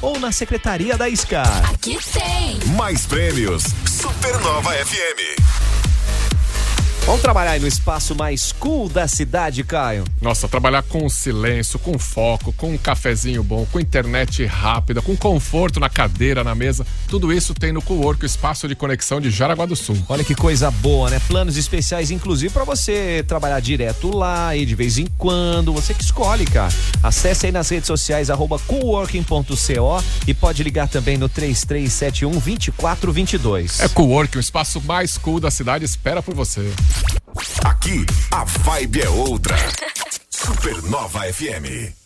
ou 0.01 0.19
na 0.19 0.33
secretaria 0.33 0.97
da 0.99 1.09
SCAR. 1.15 1.71
Aqui 1.73 1.97
tem. 2.13 2.59
Mais 2.75 3.07
prêmios. 3.07 3.63
Supernova 3.87 4.73
FM. 4.73 5.62
Vamos 7.05 7.21
trabalhar 7.21 7.51
aí 7.51 7.61
no 7.61 7.67
espaço 7.67 8.15
mais 8.15 8.53
cool 8.53 8.89
da 8.89 9.09
cidade, 9.09 9.65
Caio. 9.65 10.05
Nossa, 10.21 10.49
trabalhar 10.49 10.85
com 10.85 11.09
silêncio, 11.09 11.77
com 11.77 11.99
foco, 11.99 12.53
com 12.53 12.73
um 12.73 12.79
cafezinho 12.79 13.43
bom, 13.43 13.67
com 13.73 13.81
internet 13.81 14.47
rápida, 14.47 15.03
com 15.03 15.17
conforto 15.17 15.81
na 15.81 15.91
cadeira, 15.91 16.45
na 16.45 16.55
mesa, 16.55 16.87
tudo 17.09 17.33
isso 17.33 17.55
tem 17.55 17.73
no 17.73 17.83
Cowork, 17.83 18.25
o 18.25 18.27
espaço 18.27 18.69
de 18.69 18.77
conexão 18.77 19.21
de 19.21 19.31
Jaraguá 19.31 19.67
do 19.67 19.75
Sul. 19.75 19.99
Olha 20.09 20.23
que 20.23 20.35
coisa 20.35 20.71
boa, 20.71 21.11
né? 21.11 21.21
Planos 21.27 21.57
especiais, 21.57 22.13
inclusive, 22.13 22.55
para 22.55 22.63
você 22.63 23.25
trabalhar 23.27 23.59
direto 23.59 24.17
lá 24.17 24.57
e 24.57 24.65
de 24.65 24.75
vez 24.77 24.97
em 24.97 25.09
quando. 25.19 25.73
Você 25.73 25.95
que 25.95 26.05
escolhe, 26.05 26.45
cara. 26.45 26.73
Acesse 27.03 27.47
aí 27.47 27.53
nas 27.53 27.69
redes 27.69 27.89
sociais, 27.89 28.31
arroba 28.31 28.61
coworking.co 28.61 30.05
e 30.25 30.33
pode 30.33 30.63
ligar 30.63 30.87
também 30.87 31.19
no 31.19 31.29
3371 31.29 32.31
2422. 32.31 33.81
É 33.81 33.89
Cowork, 33.89 34.37
o 34.37 34.41
espaço 34.41 34.81
mais 34.83 35.19
cool 35.19 35.41
da 35.41 35.51
cidade, 35.51 35.85
espera 35.85 36.23
por 36.23 36.33
você. 36.33 36.73
Aqui, 37.65 38.07
a 38.31 38.45
vibe 38.45 39.03
é 39.03 39.09
outra. 39.09 39.57
Supernova 40.31 41.21
FM. 41.33 42.02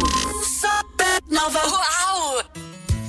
Supernova. 0.59 1.59
Uau! 1.67 2.43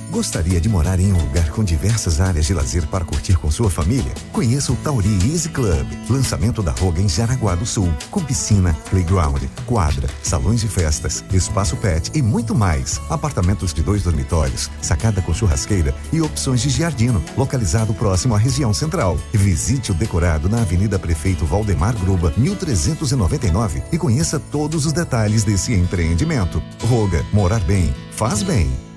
Gostaria 0.09 0.59
de 0.59 0.67
morar 0.67 0.99
em 0.99 1.13
um 1.13 1.17
lugar 1.17 1.51
com 1.51 1.63
diversas 1.63 2.19
áreas 2.19 2.47
de 2.47 2.53
lazer 2.53 2.87
para 2.87 3.05
curtir 3.05 3.37
com 3.37 3.51
sua 3.51 3.69
família? 3.69 4.11
Conheça 4.31 4.73
o 4.73 4.75
Tauri 4.77 5.31
Easy 5.31 5.49
Club, 5.49 5.85
lançamento 6.09 6.63
da 6.63 6.71
Roga 6.71 6.99
em 6.99 7.07
Jaraguá 7.07 7.53
do 7.53 7.65
Sul, 7.65 7.93
com 8.09 8.23
piscina, 8.23 8.75
playground, 8.89 9.43
quadra, 9.67 10.09
salões 10.23 10.61
de 10.61 10.67
festas, 10.67 11.23
espaço 11.31 11.77
pet 11.77 12.11
e 12.15 12.23
muito 12.23 12.55
mais. 12.55 12.99
Apartamentos 13.07 13.71
de 13.71 13.83
dois 13.83 14.01
dormitórios, 14.01 14.69
sacada 14.81 15.21
com 15.21 15.31
churrasqueira 15.31 15.93
e 16.11 16.19
opções 16.21 16.61
de 16.61 16.69
giardino, 16.69 17.23
localizado 17.37 17.93
próximo 17.93 18.33
à 18.33 18.37
região 18.39 18.73
central. 18.73 19.15
Visite 19.31 19.91
o 19.91 19.95
decorado 19.95 20.49
na 20.49 20.61
Avenida 20.61 20.97
Prefeito 20.97 21.45
Valdemar 21.45 21.95
Gruba, 21.95 22.33
1399 22.35 23.83
e 23.91 23.97
conheça 23.97 24.39
todos 24.39 24.87
os 24.87 24.91
detalhes 24.91 25.43
desse 25.43 25.71
empreendimento. 25.71 26.63
Roga, 26.81 27.23
morar 27.31 27.59
bem, 27.61 27.93
faz 28.11 28.41
bem. 28.41 28.88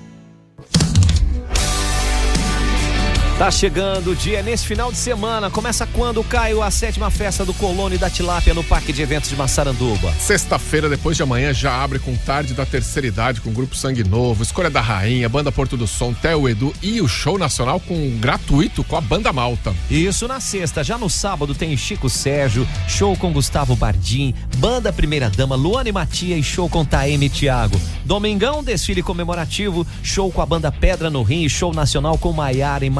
Tá 3.37 3.49
chegando 3.49 4.11
o 4.11 4.15
dia 4.15 4.43
nesse 4.43 4.65
final 4.65 4.91
de 4.91 4.97
semana. 4.97 5.49
Começa 5.49 5.87
quando, 5.87 6.23
Caio, 6.23 6.61
a 6.61 6.69
sétima 6.69 7.09
festa 7.09 7.43
do 7.43 7.51
Colônia 7.55 7.95
e 7.95 7.99
da 7.99 8.07
Tilápia 8.07 8.53
no 8.53 8.63
Parque 8.63 8.93
de 8.93 9.01
Eventos 9.01 9.27
de 9.27 9.35
Massaranduba. 9.35 10.13
Sexta-feira, 10.19 10.87
depois 10.87 11.17
de 11.17 11.23
amanhã, 11.23 11.51
já 11.51 11.83
abre 11.83 11.97
com 11.97 12.15
tarde 12.15 12.53
da 12.53 12.63
terceira 12.63 13.07
idade, 13.07 13.41
com 13.41 13.49
o 13.49 13.53
Grupo 13.53 13.75
Sangue 13.75 14.03
Novo, 14.03 14.43
Escolha 14.43 14.69
da 14.69 14.81
Rainha, 14.81 15.27
Banda 15.27 15.51
Porto 15.51 15.75
do 15.75 15.87
Som, 15.87 16.13
Theo 16.13 16.47
Edu 16.47 16.71
e 16.81 17.01
o 17.01 17.07
show 17.07 17.39
nacional 17.39 17.79
com 17.79 18.17
gratuito 18.19 18.83
com 18.83 18.95
a 18.95 19.01
Banda 19.01 19.33
Malta. 19.33 19.73
Isso 19.89 20.27
na 20.27 20.39
sexta. 20.39 20.83
Já 20.83 20.99
no 20.99 21.09
sábado 21.09 21.55
tem 21.55 21.75
Chico 21.75 22.11
Sérgio, 22.11 22.67
show 22.87 23.17
com 23.17 23.33
Gustavo 23.33 23.75
Bardim, 23.75 24.35
Banda 24.57 24.93
Primeira 24.93 25.29
Dama, 25.31 25.55
Luana 25.55 25.89
e 25.89 25.91
Matia 25.91 26.37
e 26.37 26.43
show 26.43 26.69
com 26.69 26.85
Taeme 26.85 27.25
e 27.25 27.29
Thiago. 27.29 27.81
Domingão, 28.05 28.63
desfile 28.63 29.01
comemorativo, 29.01 29.87
show 30.03 30.31
com 30.31 30.41
a 30.41 30.45
Banda 30.45 30.71
Pedra 30.71 31.09
no 31.09 31.23
Rim 31.23 31.45
e 31.45 31.49
show 31.49 31.73
nacional 31.73 32.15
com 32.15 32.31
Maiara 32.31 32.85
em 32.85 32.91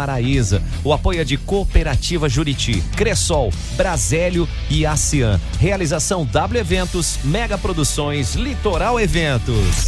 O 0.83 0.93
apoio 0.93 1.21
é 1.21 1.23
de 1.23 1.38
Cooperativa 1.38 2.29
Juriti, 2.29 2.81
Cressol, 2.95 3.51
Brasélio 3.75 4.47
e 4.69 4.86
ASEAN. 4.86 5.39
Realização 5.59 6.25
W 6.25 6.59
Eventos, 6.59 7.19
Mega 7.23 7.57
Produções, 7.57 8.36
Litoral 8.36 8.99
Eventos. 8.99 9.88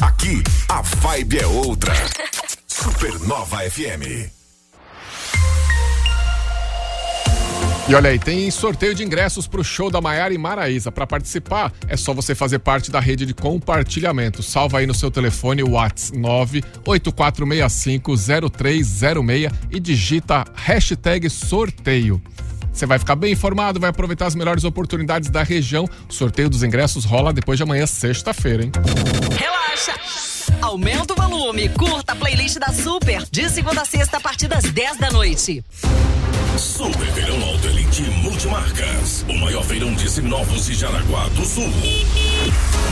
Aqui, 0.00 0.42
a 0.68 0.82
vibe 0.82 1.38
é 1.38 1.46
outra. 1.46 1.94
Supernova 2.66 3.58
FM. 3.70 4.37
E 7.88 7.94
olha 7.94 8.10
aí, 8.10 8.18
tem 8.18 8.50
sorteio 8.50 8.94
de 8.94 9.02
ingressos 9.02 9.46
pro 9.46 9.64
show 9.64 9.90
da 9.90 9.98
Maiara 9.98 10.34
e 10.34 10.38
Maraísa. 10.38 10.92
Para 10.92 11.06
participar, 11.06 11.72
é 11.88 11.96
só 11.96 12.12
você 12.12 12.34
fazer 12.34 12.58
parte 12.58 12.90
da 12.90 13.00
rede 13.00 13.24
de 13.24 13.32
compartilhamento. 13.32 14.42
Salva 14.42 14.80
aí 14.80 14.86
no 14.86 14.92
seu 14.92 15.10
telefone 15.10 15.62
o 15.62 15.70
WhatsApp 15.70 16.62
984650306 16.84 19.50
e 19.70 19.80
digita 19.80 20.44
hashtag 20.54 21.30
sorteio. 21.30 22.20
Você 22.70 22.84
vai 22.84 22.98
ficar 22.98 23.16
bem 23.16 23.32
informado, 23.32 23.80
vai 23.80 23.88
aproveitar 23.88 24.26
as 24.26 24.34
melhores 24.34 24.64
oportunidades 24.64 25.30
da 25.30 25.42
região. 25.42 25.88
O 26.06 26.12
sorteio 26.12 26.50
dos 26.50 26.62
ingressos 26.62 27.06
rola 27.06 27.32
depois 27.32 27.56
de 27.56 27.62
amanhã, 27.62 27.86
sexta-feira, 27.86 28.64
hein? 28.64 28.72
Relaxa! 29.34 29.94
Aumenta 30.60 31.14
o 31.14 31.16
volume, 31.16 31.70
curta 31.70 32.12
a 32.12 32.16
playlist 32.16 32.58
da 32.58 32.70
Super, 32.70 33.24
de 33.30 33.48
segunda 33.48 33.80
a 33.80 33.86
sexta 33.86 34.18
a 34.18 34.20
partir 34.20 34.46
das 34.46 34.64
10 34.64 34.98
da 34.98 35.10
noite. 35.10 35.64
Super 36.58 37.06
Verão 37.12 37.40
Alto 37.50 37.68
Elite 37.68 38.02
Multimarcas. 38.02 39.24
O 39.28 39.34
maior 39.38 39.62
feirão 39.62 39.94
de 39.94 40.10
seminovos 40.10 40.66
de 40.66 40.74
Jaraguá 40.74 41.28
do 41.28 41.44
Sul. 41.44 41.72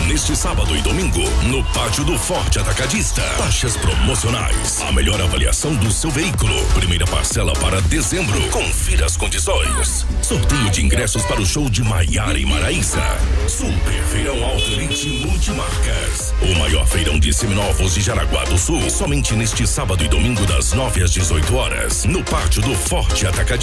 Neste 0.06 0.36
sábado 0.36 0.76
e 0.76 0.80
domingo, 0.82 1.18
no 1.48 1.64
pátio 1.72 2.04
do 2.04 2.16
Forte 2.16 2.60
Atacadista. 2.60 3.22
Taxas 3.36 3.76
promocionais. 3.76 4.80
A 4.82 4.92
melhor 4.92 5.20
avaliação 5.20 5.74
do 5.74 5.90
seu 5.90 6.12
veículo. 6.12 6.54
Primeira 6.74 7.04
parcela 7.06 7.52
para 7.54 7.80
dezembro. 7.82 8.40
Confira 8.50 9.04
as 9.04 9.16
condições. 9.16 10.06
Sorteio 10.22 10.70
de 10.70 10.84
ingressos 10.84 11.24
para 11.24 11.40
o 11.40 11.46
show 11.46 11.68
de 11.68 11.82
Maiara 11.82 12.38
e 12.38 12.46
Maraísa. 12.46 13.02
Super 13.48 14.00
Feirão 14.04 14.44
Alto 14.44 14.70
Elite 14.70 15.26
Multimarcas. 15.26 16.32
O 16.40 16.58
maior 16.60 16.86
feirão 16.86 17.18
de 17.18 17.32
seminovos 17.34 17.94
de 17.94 18.00
Jaraguá 18.00 18.44
do 18.44 18.56
Sul. 18.56 18.88
Somente 18.88 19.34
neste 19.34 19.66
sábado 19.66 20.04
e 20.04 20.08
domingo, 20.08 20.46
das 20.46 20.72
9 20.72 21.02
às 21.02 21.10
18 21.10 21.56
horas. 21.56 22.04
No 22.04 22.22
pátio 22.22 22.62
do 22.62 22.72
Forte 22.72 23.26
Atacadista. 23.26 23.55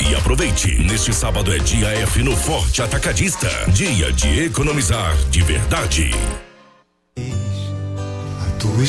E 0.00 0.14
aproveite, 0.14 0.74
neste 0.84 1.12
sábado 1.12 1.52
é 1.52 1.58
dia 1.58 1.88
F 1.88 2.22
no 2.22 2.34
Forte 2.34 2.80
Atacadista. 2.80 3.48
Dia 3.74 4.10
de 4.10 4.44
economizar 4.44 5.14
de 5.28 5.42
verdade. 5.42 6.10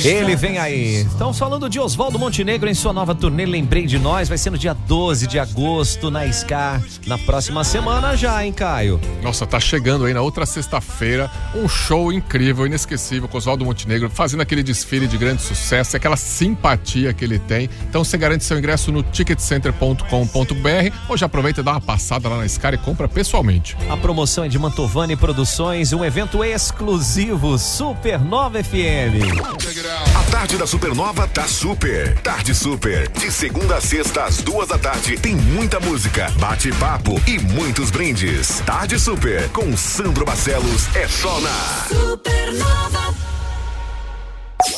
Ele 0.03 0.35
vem 0.35 0.57
aí. 0.57 1.01
Estamos 1.01 1.37
falando 1.37 1.69
de 1.69 1.79
Oswaldo 1.79 2.17
Montenegro 2.17 2.69
em 2.69 2.73
sua 2.73 2.93
nova 2.93 3.13
turnê 3.13 3.45
Lembrei 3.45 3.85
de 3.85 3.99
Nós. 3.99 4.29
Vai 4.29 4.37
ser 4.37 4.49
no 4.49 4.57
dia 4.57 4.73
12 4.73 5.27
de 5.27 5.37
agosto 5.37 6.09
na 6.09 6.31
Scar. 6.31 6.81
Na 7.05 7.17
próxima 7.17 7.63
semana 7.63 8.15
já, 8.15 8.43
hein, 8.45 8.53
Caio? 8.53 8.99
Nossa, 9.21 9.45
tá 9.45 9.59
chegando 9.59 10.05
aí 10.05 10.13
na 10.13 10.21
outra 10.21 10.45
sexta-feira 10.45 11.29
um 11.53 11.67
show 11.67 12.11
incrível, 12.11 12.65
inesquecível 12.65 13.27
com 13.27 13.37
Oswaldo 13.37 13.65
Montenegro, 13.65 14.09
fazendo 14.09 14.41
aquele 14.41 14.63
desfile 14.63 15.07
de 15.07 15.17
grande 15.17 15.41
sucesso, 15.41 15.95
aquela 15.97 16.17
simpatia 16.17 17.13
que 17.13 17.23
ele 17.25 17.39
tem. 17.39 17.69
Então 17.89 18.03
você 18.03 18.17
garante 18.17 18.43
seu 18.43 18.57
ingresso 18.57 18.91
no 18.91 19.03
ticketcenter.com.br 19.03 20.95
ou 21.09 21.17
já 21.17 21.25
aproveita 21.25 21.61
e 21.61 21.63
dá 21.63 21.71
uma 21.71 21.81
passada 21.81 22.29
lá 22.29 22.37
na 22.37 22.47
Scar 22.47 22.73
e 22.73 22.77
compra 22.77 23.07
pessoalmente. 23.07 23.75
A 23.89 23.97
promoção 23.97 24.43
é 24.43 24.47
de 24.47 24.57
Mantovani 24.57 25.15
Produções, 25.15 25.93
um 25.93 26.03
evento 26.03 26.43
exclusivo 26.43 27.57
Supernova 27.57 28.63
FM. 28.63 29.64
A 29.67 30.23
tarde 30.29 30.57
da 30.57 30.67
Supernova 30.67 31.27
tá 31.27 31.47
super. 31.47 32.13
Tarde 32.21 32.53
Super. 32.53 33.09
De 33.09 33.31
segunda 33.31 33.77
a 33.77 33.81
sexta, 33.81 34.23
às 34.25 34.37
duas 34.37 34.67
da 34.67 34.77
tarde, 34.77 35.17
tem 35.17 35.35
muita 35.35 35.79
música, 35.79 36.29
bate-papo 36.39 37.19
e 37.25 37.39
muitos 37.39 37.89
brindes. 37.89 38.59
Tarde 38.59 38.99
Super, 38.99 39.49
com 39.49 39.75
Sandro 39.75 40.23
Barcelos, 40.23 40.95
é 40.95 41.07
só 41.07 41.39
na 41.39 41.87
Supernova. 41.89 43.15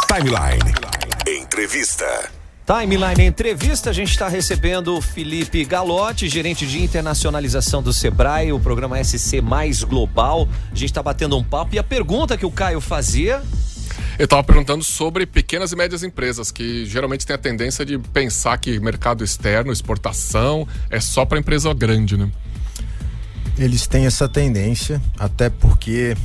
Timeline. 0.08 0.74
Entrevista. 1.28 2.32
Timeline 2.66 3.28
Entrevista, 3.28 3.90
a 3.90 3.94
gente 3.94 4.12
está 4.12 4.30
recebendo 4.30 4.96
o 4.96 5.02
Felipe 5.02 5.66
Galotti, 5.66 6.30
gerente 6.30 6.66
de 6.66 6.82
internacionalização 6.82 7.84
do 7.84 7.92
Sebrae, 7.92 8.54
o 8.54 8.60
programa 8.60 9.04
SC 9.04 9.42
Mais 9.42 9.84
Global. 9.84 10.48
A 10.72 10.76
gente 10.76 10.92
está 10.92 11.04
batendo 11.04 11.38
um 11.38 11.44
papo 11.44 11.76
e 11.76 11.80
a 11.80 11.84
pergunta 11.84 12.38
que 12.38 12.46
o 12.46 12.52
Caio 12.52 12.80
fazia 12.80 13.44
Eu 14.20 14.26
estava 14.26 14.44
perguntando 14.44 14.84
sobre 14.84 15.28
pequenas 15.28 15.72
e 15.72 15.76
médias 15.76 16.02
empresas, 16.02 16.50
que 16.50 16.86
geralmente 16.88 17.26
tem 17.26 17.36
a 17.36 17.38
tendência 17.38 17.86
de 17.86 18.00
pensar 18.00 18.58
que 18.58 18.80
mercado 18.80 19.24
externo, 19.24 19.72
exportação, 19.72 20.68
é 20.90 21.00
só 21.00 21.24
para 21.24 21.38
empresa 21.38 21.72
grande, 21.72 22.18
né? 22.18 22.28
Eles 23.60 23.86
têm 23.86 24.08
essa 24.08 24.28
tendência, 24.28 25.00
até 25.20 25.52
porque 25.52 26.18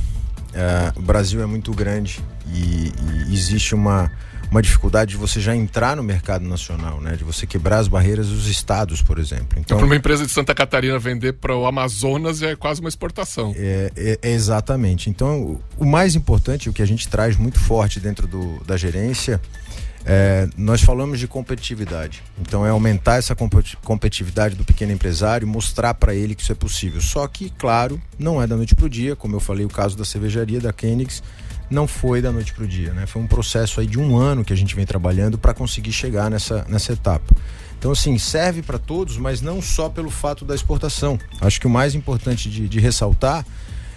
eh, 0.53 0.93
o 0.95 1.01
Brasil 1.01 1.41
é 1.43 1.45
muito 1.45 1.71
grande 1.71 2.19
e, 2.51 2.91
e 3.27 3.33
existe 3.33 3.75
uma, 3.75 4.11
uma 4.53 4.61
dificuldade 4.61 5.11
de 5.11 5.17
você 5.17 5.39
já 5.41 5.55
entrar 5.55 5.95
no 5.95 6.03
mercado 6.03 6.45
nacional, 6.47 7.01
né? 7.01 7.15
De 7.15 7.23
você 7.23 7.47
quebrar 7.47 7.79
as 7.79 7.87
barreiras 7.87 8.27
dos 8.27 8.45
estados, 8.47 9.01
por 9.01 9.17
exemplo. 9.17 9.47
Então, 9.53 9.61
Então, 9.61 9.77
para 9.77 9.85
uma 9.87 9.95
empresa 9.95 10.25
de 10.25 10.31
Santa 10.31 10.53
Catarina 10.53 10.99
vender 10.99 11.33
para 11.33 11.55
o 11.55 11.65
Amazonas 11.65 12.37
já 12.37 12.49
é 12.49 12.55
quase 12.55 12.79
uma 12.79 12.87
exportação. 12.89 13.53
É, 13.57 13.91
é- 13.97 14.19
é 14.21 14.31
exatamente. 14.31 15.09
Então, 15.09 15.41
o, 15.41 15.61
o 15.79 15.85
mais 15.85 16.13
importante, 16.15 16.69
o 16.69 16.73
que 16.73 16.81
a 16.83 16.85
gente 16.85 17.07
traz 17.07 17.35
muito 17.35 17.59
forte 17.59 17.99
dentro 17.99 18.27
do- 18.27 18.63
da 18.63 18.77
gerência, 18.77 19.41
é, 20.05 20.47
nós 20.57 20.81
falamos 20.81 21.17
de 21.19 21.27
competitividade. 21.27 22.21
Então, 22.39 22.65
é 22.65 22.69
aumentar 22.69 23.15
essa 23.15 23.33
competi- 23.33 23.77
competitividade 23.83 24.53
do 24.55 24.63
pequeno 24.63 24.91
empresário, 24.91 25.47
mostrar 25.47 25.93
para 25.93 26.13
ele 26.13 26.35
que 26.35 26.43
isso 26.43 26.51
é 26.51 26.55
possível. 26.55 27.01
Só 27.01 27.25
que, 27.27 27.49
claro, 27.57 27.99
não 28.19 28.41
é 28.41 28.45
da 28.45 28.55
noite 28.55 28.75
para 28.75 28.85
o 28.85 28.89
dia. 28.89 29.15
Como 29.15 29.35
eu 29.35 29.39
falei, 29.39 29.65
o 29.65 29.69
caso 29.69 29.97
da 29.97 30.05
cervejaria 30.05 30.59
da 30.59 30.71
Kenix 30.73 31.23
não 31.69 31.87
foi 31.87 32.21
da 32.21 32.31
noite 32.31 32.53
para 32.53 32.63
o 32.63 32.67
dia. 32.67 32.93
Né? 32.93 33.05
Foi 33.05 33.21
um 33.21 33.27
processo 33.27 33.79
aí 33.79 33.87
de 33.87 33.99
um 33.99 34.17
ano 34.17 34.43
que 34.43 34.53
a 34.53 34.55
gente 34.55 34.75
vem 34.75 34.85
trabalhando 34.85 35.37
para 35.37 35.53
conseguir 35.53 35.91
chegar 35.91 36.29
nessa, 36.29 36.65
nessa 36.67 36.93
etapa. 36.93 37.35
Então, 37.77 37.91
assim, 37.91 38.17
serve 38.17 38.61
para 38.61 38.77
todos, 38.77 39.17
mas 39.17 39.41
não 39.41 39.61
só 39.61 39.89
pelo 39.89 40.09
fato 40.09 40.45
da 40.45 40.55
exportação. 40.55 41.19
Acho 41.41 41.59
que 41.59 41.67
o 41.67 41.69
mais 41.69 41.95
importante 41.95 42.49
de, 42.49 42.67
de 42.69 42.79
ressaltar 42.79 43.45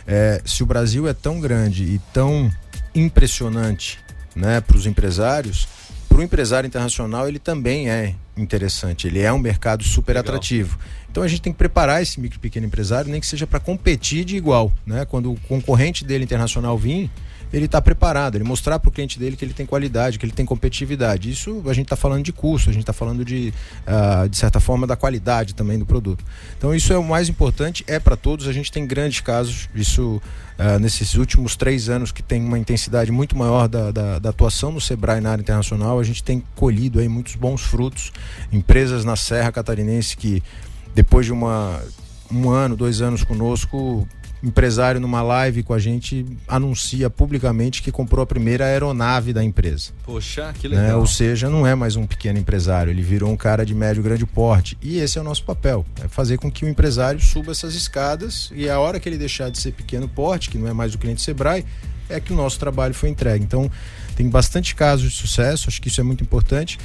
é 0.07 0.43
se 0.45 0.63
o 0.63 0.67
Brasil 0.67 1.07
é 1.07 1.13
tão 1.13 1.41
grande 1.41 1.85
e 1.85 2.01
tão 2.13 2.51
impressionante 2.95 3.99
né, 4.35 4.61
para 4.61 4.77
os 4.77 4.87
empresários, 4.87 5.69
para 6.09 6.19
o 6.19 6.23
empresário 6.23 6.67
internacional 6.67 7.29
ele 7.29 7.39
também 7.39 7.91
é 7.91 8.15
interessante. 8.37 9.07
Ele 9.07 9.21
é 9.21 9.33
um 9.33 9.39
mercado 9.39 9.85
super 9.85 10.17
atrativo. 10.17 10.79
Então 11.11 11.23
a 11.23 11.29
gente 11.29 11.43
tem 11.43 11.53
que 11.53 11.59
preparar 11.59 12.03
esse 12.03 12.21
micro 12.21 12.39
e 12.39 12.41
pequeno 12.41 12.67
empresário, 12.67 13.11
nem 13.11 13.21
que 13.21 13.27
seja 13.27 13.47
para 13.47 13.61
competir 13.61 14.25
de 14.25 14.37
igual. 14.37 14.73
Né? 14.87 15.05
Quando 15.05 15.33
o 15.33 15.41
concorrente 15.41 16.05
dele 16.05 16.25
internacional 16.25 16.77
vir, 16.77 17.11
ele 17.53 17.67
está 17.67 17.81
preparado, 17.81 18.37
ele 18.37 18.45
mostrar 18.45 18.79
para 18.79 18.89
o 18.89 18.93
cliente 18.93 19.19
dele 19.19 19.37
que 19.37 19.45
ele 19.45 19.55
tem 19.55 19.65
qualidade, 19.65 20.19
que 20.19 20.25
ele 20.25 20.33
tem 20.33 20.45
competitividade. 20.45 21.31
Isso 21.31 21.63
a 21.67 21.73
gente 21.73 21.87
está 21.87 21.97
falando 21.97 22.25
de 22.25 22.33
custo, 22.33 22.71
a 22.71 22.73
gente 22.73 22.83
está 22.83 22.93
falando 22.93 23.25
de, 23.25 23.53
ah, 23.87 24.27
de 24.29 24.37
certa 24.37 24.61
forma, 24.61 24.87
da 24.87 24.97
qualidade 24.97 25.55
também 25.55 25.79
do 25.79 25.87
produto. 25.87 26.25
Então 26.57 26.75
isso 26.75 26.93
é 26.93 26.99
o 26.99 27.05
mais 27.05 27.29
importante, 27.29 27.85
é 27.87 27.99
para 27.99 28.17
todos. 28.17 28.49
A 28.49 28.53
gente 28.53 28.71
tem 28.71 28.87
grandes 28.87 29.21
casos, 29.21 29.69
isso 29.75 30.21
ah, 30.59 30.79
nesses 30.79 31.15
últimos 31.15 31.57
três 31.57 31.89
anos 31.89 32.13
que 32.13 32.23
tem 32.23 32.43
uma 32.43 32.59
intensidade 32.59 33.13
muito 33.13 33.37
maior 33.37 33.69
da, 33.69 33.91
da, 33.91 34.19
da 34.19 34.31
atuação 34.31 34.73
no 34.73 34.81
Sebrae 34.81 35.21
na 35.21 35.31
área 35.31 35.43
internacional, 35.43 36.01
a 36.01 36.05
gente 36.05 36.23
tem 36.23 36.43
colhido 36.55 36.99
aí 36.99 37.09
muitos 37.09 37.35
bons 37.37 37.63
frutos. 37.63 38.13
Empresas 38.53 39.05
na 39.05 39.17
Serra 39.17 39.53
Catarinense 39.53 40.17
que 40.17 40.43
depois 40.95 41.27
de 41.27 41.33
uma, 41.33 41.79
um 42.33 42.49
ano, 42.49 42.75
dois 42.75 43.03
anos 43.03 43.23
conosco, 43.23 44.09
empresário 44.47 45.01
numa 45.01 45.23
live 45.23 45.63
com 45.65 45.75
a 45.75 45.79
gente 45.79 46.25
anuncia 46.47 47.11
publicamente 47.11 47.83
que 47.83 47.91
comprou 47.91 48.23
a 48.23 48.27
primeira 48.27 48.65
aeronave 48.65 49.33
da 49.33 49.43
empresa. 49.43 49.91
Poxa, 50.05 50.55
que 50.59 50.69
né? 50.69 50.83
legal. 50.83 51.01
Ou 51.01 51.07
seja, 51.07 51.51
não 51.51 51.67
é 51.67 51.75
mais 51.75 51.97
um 51.97 52.07
pequeno 52.07 52.39
empresário, 52.39 52.91
ele 52.91 53.03
virou 53.03 53.31
um 53.31 53.37
cara 53.37 53.67
de 53.67 53.75
médio 53.75 54.03
grande 54.03 54.25
porte. 54.25 54.79
E 54.81 54.99
esse 54.99 55.19
é 55.19 55.21
o 55.21 55.25
nosso 55.25 55.43
papel, 55.43 55.85
é 56.03 56.07
fazer 56.07 56.39
com 56.39 56.51
que 56.51 56.65
o 56.65 56.69
empresário 56.69 57.21
suba 57.21 57.51
essas 57.51 57.75
escadas 57.75 58.51
e 58.55 58.71
a 58.71 58.79
hora 58.79 59.01
que 59.01 59.09
ele 59.09 59.19
deixar 59.19 59.51
de 59.51 59.59
ser 59.59 59.73
pequeno 59.73 60.09
porte, 60.09 60.49
que 60.49 60.59
não 60.59 60.69
é 60.69 60.73
mais 60.73 60.95
o 60.95 60.99
cliente 60.99 61.23
Sebrae, 61.23 61.65
é 62.09 62.21
que 62.21 62.33
o 62.33 62.37
nosso 62.37 62.59
trabalho 62.59 62.95
foi 62.95 63.09
entregue. 63.09 63.45
Então, 63.45 63.69
tem 64.15 64.29
bastante 64.29 64.75
casos 64.77 65.11
de 65.11 65.17
sucesso, 65.17 65.69
acho 65.69 65.83
que 65.83 65.89
isso 65.89 66.01
é 66.01 66.05
muito 66.05 66.23
importante. 66.23 66.79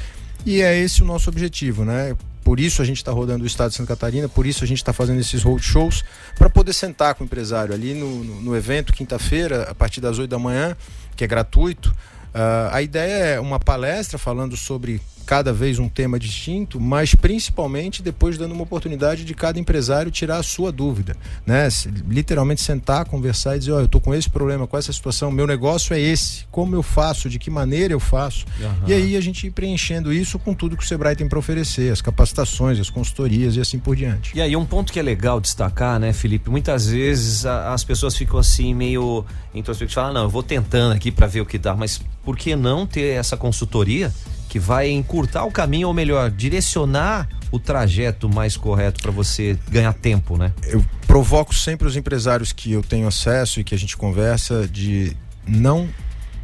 E 0.46 0.62
é 0.62 0.76
esse 0.76 1.04
o 1.04 1.06
nosso 1.06 1.30
objetivo, 1.30 1.86
né? 1.86 2.16
Por 2.52 2.60
isso 2.60 2.82
a 2.82 2.86
gente 2.86 2.98
está 2.98 3.14
rodando 3.14 3.46
o 3.46 3.48
estado 3.48 3.70
de 3.70 3.78
Santa 3.78 3.96
Catarina, 3.96 4.28
por 4.28 4.46
isso 4.46 4.62
a 4.66 4.68
gente 4.68 4.80
está 4.80 4.92
fazendo 4.92 5.22
esses 5.22 5.42
road 5.42 5.64
shows, 5.64 6.04
para 6.38 6.50
poder 6.50 6.74
sentar 6.74 7.16
com 7.16 7.24
o 7.24 7.26
empresário 7.26 7.74
ali 7.74 7.94
no, 7.94 8.26
no, 8.26 8.42
no 8.42 8.56
evento, 8.58 8.92
quinta-feira, 8.92 9.72
a 9.72 9.74
partir 9.74 10.02
das 10.02 10.20
8 10.20 10.30
da 10.30 10.38
manhã, 10.38 10.76
que 11.16 11.24
é 11.24 11.28
gratuito. 11.28 11.96
Ah, 12.34 12.72
a 12.74 12.82
ideia 12.82 13.36
é 13.36 13.40
uma 13.40 13.58
palestra 13.58 14.18
falando 14.20 14.58
sobre 14.58 15.00
cada 15.26 15.54
vez 15.54 15.80
um 15.80 15.88
tema 15.88 16.20
distinto, 16.20 16.80
mas 16.80 17.16
principalmente 17.16 18.02
depois 18.02 18.38
dando 18.38 18.54
uma 18.54 18.64
oportunidade 18.64 19.24
de 19.24 19.34
cada 19.34 19.60
empresário 19.60 20.12
tirar 20.12 20.38
a 20.38 20.44
sua 20.44 20.72
dúvida, 20.72 21.16
né? 21.46 21.68
Literalmente 22.08 22.62
sentar, 22.62 23.06
conversar 23.06 23.56
e 23.56 23.60
dizer, 23.60 23.72
ó, 23.72 23.80
eu 23.80 23.88
tô 23.88 24.00
com 24.00 24.14
esse 24.14 24.30
problema, 24.30 24.68
com 24.68 24.78
essa 24.78 24.92
situação, 24.92 25.32
meu 25.32 25.48
negócio 25.48 25.94
é 25.94 26.00
esse, 26.00 26.46
como 26.52 26.76
eu 26.76 26.84
faço, 26.84 27.30
de 27.30 27.40
que 27.40 27.50
maneira 27.50 27.94
eu 27.94 28.00
faço. 28.00 28.46
Aham. 28.62 28.76
E 28.88 28.94
aí 28.94 29.16
a 29.18 29.22
gente 29.22 29.48
ir 29.48 29.52
preenchendo 29.52 30.12
isso 30.14 30.38
com 30.40 30.54
tudo 30.54 30.76
que 30.76 30.84
o 30.84 30.88
Sebrae 30.88 31.16
tem 31.16 31.28
para 31.28 31.40
oferecer, 31.40 31.92
as 31.92 32.02
capacitações, 32.02 32.80
as 32.80 32.90
consultorias 32.90 33.56
e 33.56 33.62
assim 33.62 33.80
por 33.80 33.96
diante. 33.96 34.32
E 34.36 34.42
aí, 34.42 34.56
um 34.56 34.66
ponto 34.66 34.92
que 34.92 35.00
é 35.00 35.04
legal 35.04 35.40
destacar, 35.40 36.00
né, 36.00 36.14
Felipe? 36.14 36.50
Muitas 36.50 36.88
vezes 36.88 37.46
a- 37.46 37.74
as 37.74 37.84
pessoas 37.84 38.16
ficam 38.16 38.40
assim, 38.40 38.74
meio 38.74 39.26
introspectivas, 39.54 39.94
falam, 39.94 40.14
não, 40.14 40.24
eu 40.24 40.30
vou 40.30 40.44
tentando 40.44 40.94
aqui 40.94 41.12
para 41.12 41.28
ver 41.28 41.42
o 41.42 41.46
que 41.46 41.58
dá, 41.58 41.76
mas 41.76 42.02
por 42.24 42.38
que 42.38 42.56
não 42.56 42.86
ter 42.86 43.16
essa 43.16 43.36
consultoria 43.38 44.14
que 44.52 44.60
vai 44.60 44.90
encurtar 44.90 45.46
o 45.46 45.52
caminho, 45.52 45.88
ou 45.88 45.94
melhor, 45.94 46.30
direcionar 46.30 47.26
o 47.54 47.58
trajeto 47.58 48.28
mais 48.28 48.58
correto 48.58 49.02
para 49.02 49.10
você 49.10 49.58
ganhar 49.70 49.94
tempo, 49.94 50.38
né? 50.38 50.52
eu 50.64 50.84
provoco 51.08 51.56
sempre 51.56 51.88
os 51.88 51.96
empresários 51.96 52.52
que 52.52 52.70
eu 52.74 52.84
tenho 52.84 53.08
acesso 53.08 53.62
e 53.62 53.64
que 53.64 53.74
a 53.74 53.78
gente 53.78 53.96
conversa 53.96 54.68
de 54.68 55.16
não 55.48 55.88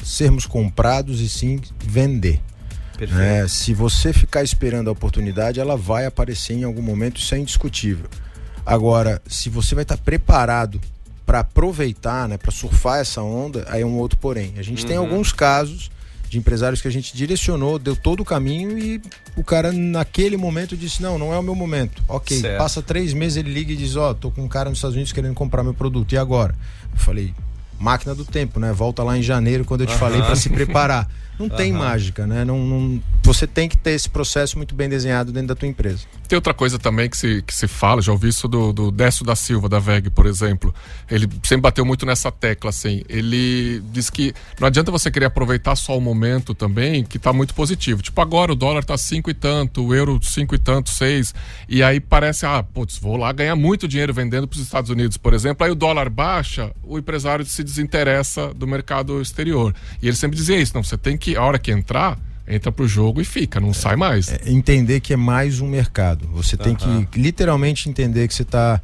sermos 0.01 0.45
comprados 0.45 1.19
e 1.19 1.27
sim 1.27 1.59
vender. 1.83 2.39
Né? 2.97 3.45
Se 3.49 3.73
você 3.73 4.13
ficar 4.13 4.41
esperando 4.41 4.87
a 4.87 4.93
oportunidade, 4.93 5.59
ela 5.59 5.75
vai 5.75 6.05
aparecer 6.05 6.53
em 6.53 6.63
algum 6.63 6.81
momento, 6.81 7.17
isso 7.17 7.35
é 7.35 7.39
indiscutível. 7.39 8.05
Agora, 8.65 9.21
se 9.27 9.49
você 9.49 9.75
vai 9.75 9.81
estar 9.81 9.97
preparado 9.97 10.79
para 11.25 11.41
aproveitar, 11.41 12.25
né, 12.29 12.37
para 12.37 12.51
surfar 12.53 12.99
essa 12.99 13.21
onda, 13.21 13.65
aí 13.67 13.81
é 13.81 13.85
um 13.85 13.97
outro 13.97 14.17
porém. 14.17 14.53
A 14.57 14.61
gente 14.61 14.85
tem 14.85 14.97
Uhum. 14.97 15.03
alguns 15.03 15.33
casos 15.33 15.91
de 16.29 16.37
empresários 16.37 16.81
que 16.81 16.87
a 16.87 16.91
gente 16.91 17.15
direcionou, 17.15 17.79
deu 17.79 17.95
todo 17.95 18.21
o 18.21 18.25
caminho 18.25 18.77
e 18.77 19.01
o 19.35 19.43
cara 19.43 19.71
naquele 19.71 20.37
momento 20.37 20.75
disse 20.75 21.01
não, 21.01 21.17
não 21.17 21.33
é 21.33 21.37
o 21.37 21.43
meu 21.43 21.55
momento. 21.55 22.03
Ok, 22.07 22.39
Certo. 22.39 22.57
passa 22.57 22.81
três 22.81 23.13
meses 23.13 23.37
ele 23.37 23.51
liga 23.51 23.71
e 23.71 23.75
diz 23.75 23.95
ó, 23.95 24.13
tô 24.13 24.29
com 24.31 24.43
um 24.43 24.47
cara 24.47 24.69
nos 24.69 24.79
Estados 24.79 24.95
Unidos 24.95 25.13
querendo 25.13 25.33
comprar 25.33 25.63
meu 25.63 25.73
produto 25.73 26.13
e 26.13 26.17
agora? 26.17 26.53
Eu 26.91 26.99
falei 26.99 27.33
máquina 27.79 28.13
do 28.15 28.25
tempo, 28.25 28.59
né? 28.59 28.73
Volta 28.73 29.03
lá 29.03 29.17
em 29.17 29.21
janeiro 29.21 29.63
quando 29.63 29.81
eu 29.81 29.87
te 29.87 29.95
falei 29.95 30.21
para 30.21 30.35
se 30.35 30.49
preparar. 30.49 31.09
Não 31.39 31.49
tem 31.49 31.71
mágica, 31.71 32.25
né? 32.25 32.43
Não, 32.43 32.57
não- 32.59 33.01
você 33.23 33.45
tem 33.45 33.67
que 33.67 33.77
ter 33.77 33.91
esse 33.91 34.09
processo 34.09 34.57
muito 34.57 34.73
bem 34.73 34.87
desenhado 34.87 35.31
dentro 35.31 35.49
da 35.49 35.55
tua 35.55 35.67
empresa. 35.67 36.05
Tem 36.27 36.35
outra 36.35 36.53
coisa 36.53 36.79
também 36.79 37.09
que 37.09 37.17
se, 37.17 37.41
que 37.41 37.53
se 37.53 37.67
fala, 37.67 38.01
já 38.01 38.11
ouvi 38.11 38.29
isso 38.29 38.47
do, 38.47 38.71
do 38.73 38.89
Décio 38.91 39.23
da 39.25 39.35
Silva, 39.35 39.67
da 39.69 39.79
VEG, 39.79 40.09
por 40.09 40.25
exemplo. 40.25 40.73
Ele 41.09 41.27
sempre 41.43 41.61
bateu 41.61 41.85
muito 41.85 42.05
nessa 42.05 42.31
tecla, 42.31 42.69
assim. 42.69 43.03
Ele 43.07 43.81
diz 43.91 44.09
que 44.09 44.33
não 44.59 44.67
adianta 44.67 44.91
você 44.91 45.09
querer 45.11 45.25
aproveitar 45.25 45.75
só 45.75 45.97
o 45.97 46.01
momento 46.01 46.53
também, 46.53 47.03
que 47.03 47.19
tá 47.19 47.31
muito 47.31 47.53
positivo. 47.53 48.01
Tipo, 48.01 48.19
agora 48.21 48.51
o 48.51 48.55
dólar 48.55 48.83
tá 48.83 48.97
cinco 48.97 49.29
e 49.29 49.33
tanto, 49.33 49.85
o 49.85 49.93
euro 49.95 50.19
cinco 50.21 50.55
e 50.55 50.57
tanto, 50.59 50.89
seis. 50.89 51.33
E 51.67 51.81
aí 51.83 51.99
parece, 51.99 52.45
ah, 52.45 52.63
putz, 52.63 52.97
vou 52.97 53.15
lá 53.17 53.31
ganhar 53.31 53.55
muito 53.55 53.87
dinheiro 53.87 54.13
vendendo 54.13 54.47
para 54.47 54.57
os 54.57 54.63
Estados 54.63 54.89
Unidos, 54.89 55.17
por 55.17 55.33
exemplo. 55.33 55.65
Aí 55.65 55.71
o 55.71 55.75
dólar 55.75 56.09
baixa, 56.09 56.71
o 56.83 56.97
empresário 56.97 57.45
se 57.45 57.63
desinteressa 57.63 58.53
do 58.53 58.65
mercado 58.67 59.21
exterior. 59.21 59.73
E 60.01 60.07
ele 60.07 60.15
sempre 60.17 60.37
dizia 60.37 60.57
isso, 60.59 60.73
não, 60.75 60.83
você 60.83 60.97
tem 60.97 61.17
que 61.17 61.26
que 61.31 61.35
a 61.35 61.43
hora 61.43 61.59
que 61.59 61.71
entrar, 61.71 62.17
entra 62.47 62.71
pro 62.71 62.87
jogo 62.87 63.19
e 63.19 63.25
fica, 63.25 63.59
não 63.59 63.73
sai 63.73 63.97
mais. 63.97 64.29
É, 64.29 64.39
entender 64.45 65.01
que 65.01 65.11
é 65.11 65.17
mais 65.17 65.59
um 65.59 65.67
mercado. 65.67 66.25
Você 66.33 66.55
tem 66.55 66.73
que 66.73 67.19
literalmente 67.19 67.89
entender 67.89 68.29
que 68.29 68.33
você 68.33 68.43
está 68.43 68.79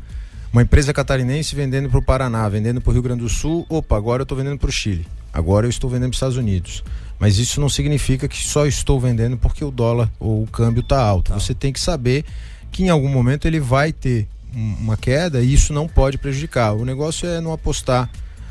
uma 0.51 0.61
empresa 0.61 0.91
catarinense 0.93 1.55
vendendo 1.55 1.89
para 1.89 1.99
o 1.99 2.03
Paraná, 2.03 2.47
vendendo 2.49 2.81
para 2.81 2.89
o 2.89 2.93
Rio 2.93 3.01
Grande 3.01 3.21
do 3.21 3.29
Sul. 3.29 3.65
Opa, 3.69 3.95
agora 3.95 4.21
eu 4.21 4.23
estou 4.23 4.37
vendendo 4.37 4.57
para 4.59 4.67
o 4.69 4.71
Chile. 4.73 5.07
Agora 5.31 5.65
eu 5.65 5.69
estou 5.69 5.89
vendendo 5.89 6.09
para 6.09 6.15
os 6.15 6.17
Estados 6.17 6.35
Unidos. 6.37 6.83
Mas 7.17 7.37
isso 7.37 7.61
não 7.61 7.69
significa 7.69 8.27
que 8.27 8.37
só 8.45 8.65
estou 8.65 8.99
vendendo 8.99 9.37
porque 9.37 9.63
o 9.63 9.71
dólar 9.71 10.11
ou 10.19 10.43
o 10.43 10.47
câmbio 10.47 10.81
está 10.81 11.01
alto. 11.01 11.33
Você 11.33 11.53
tem 11.53 11.71
que 11.71 11.79
saber 11.79 12.25
que 12.73 12.83
em 12.83 12.89
algum 12.89 13.07
momento 13.07 13.47
ele 13.47 13.61
vai 13.61 13.93
ter 13.93 14.27
um- 14.53 14.75
uma 14.81 14.97
queda 14.97 15.41
e 15.41 15.53
isso 15.53 15.71
não 15.71 15.87
pode 15.87 16.17
prejudicar. 16.17 16.73
O 16.73 16.83
negócio 16.83 17.25
é 17.25 17.39
não 17.39 17.53
apostar 17.53 18.09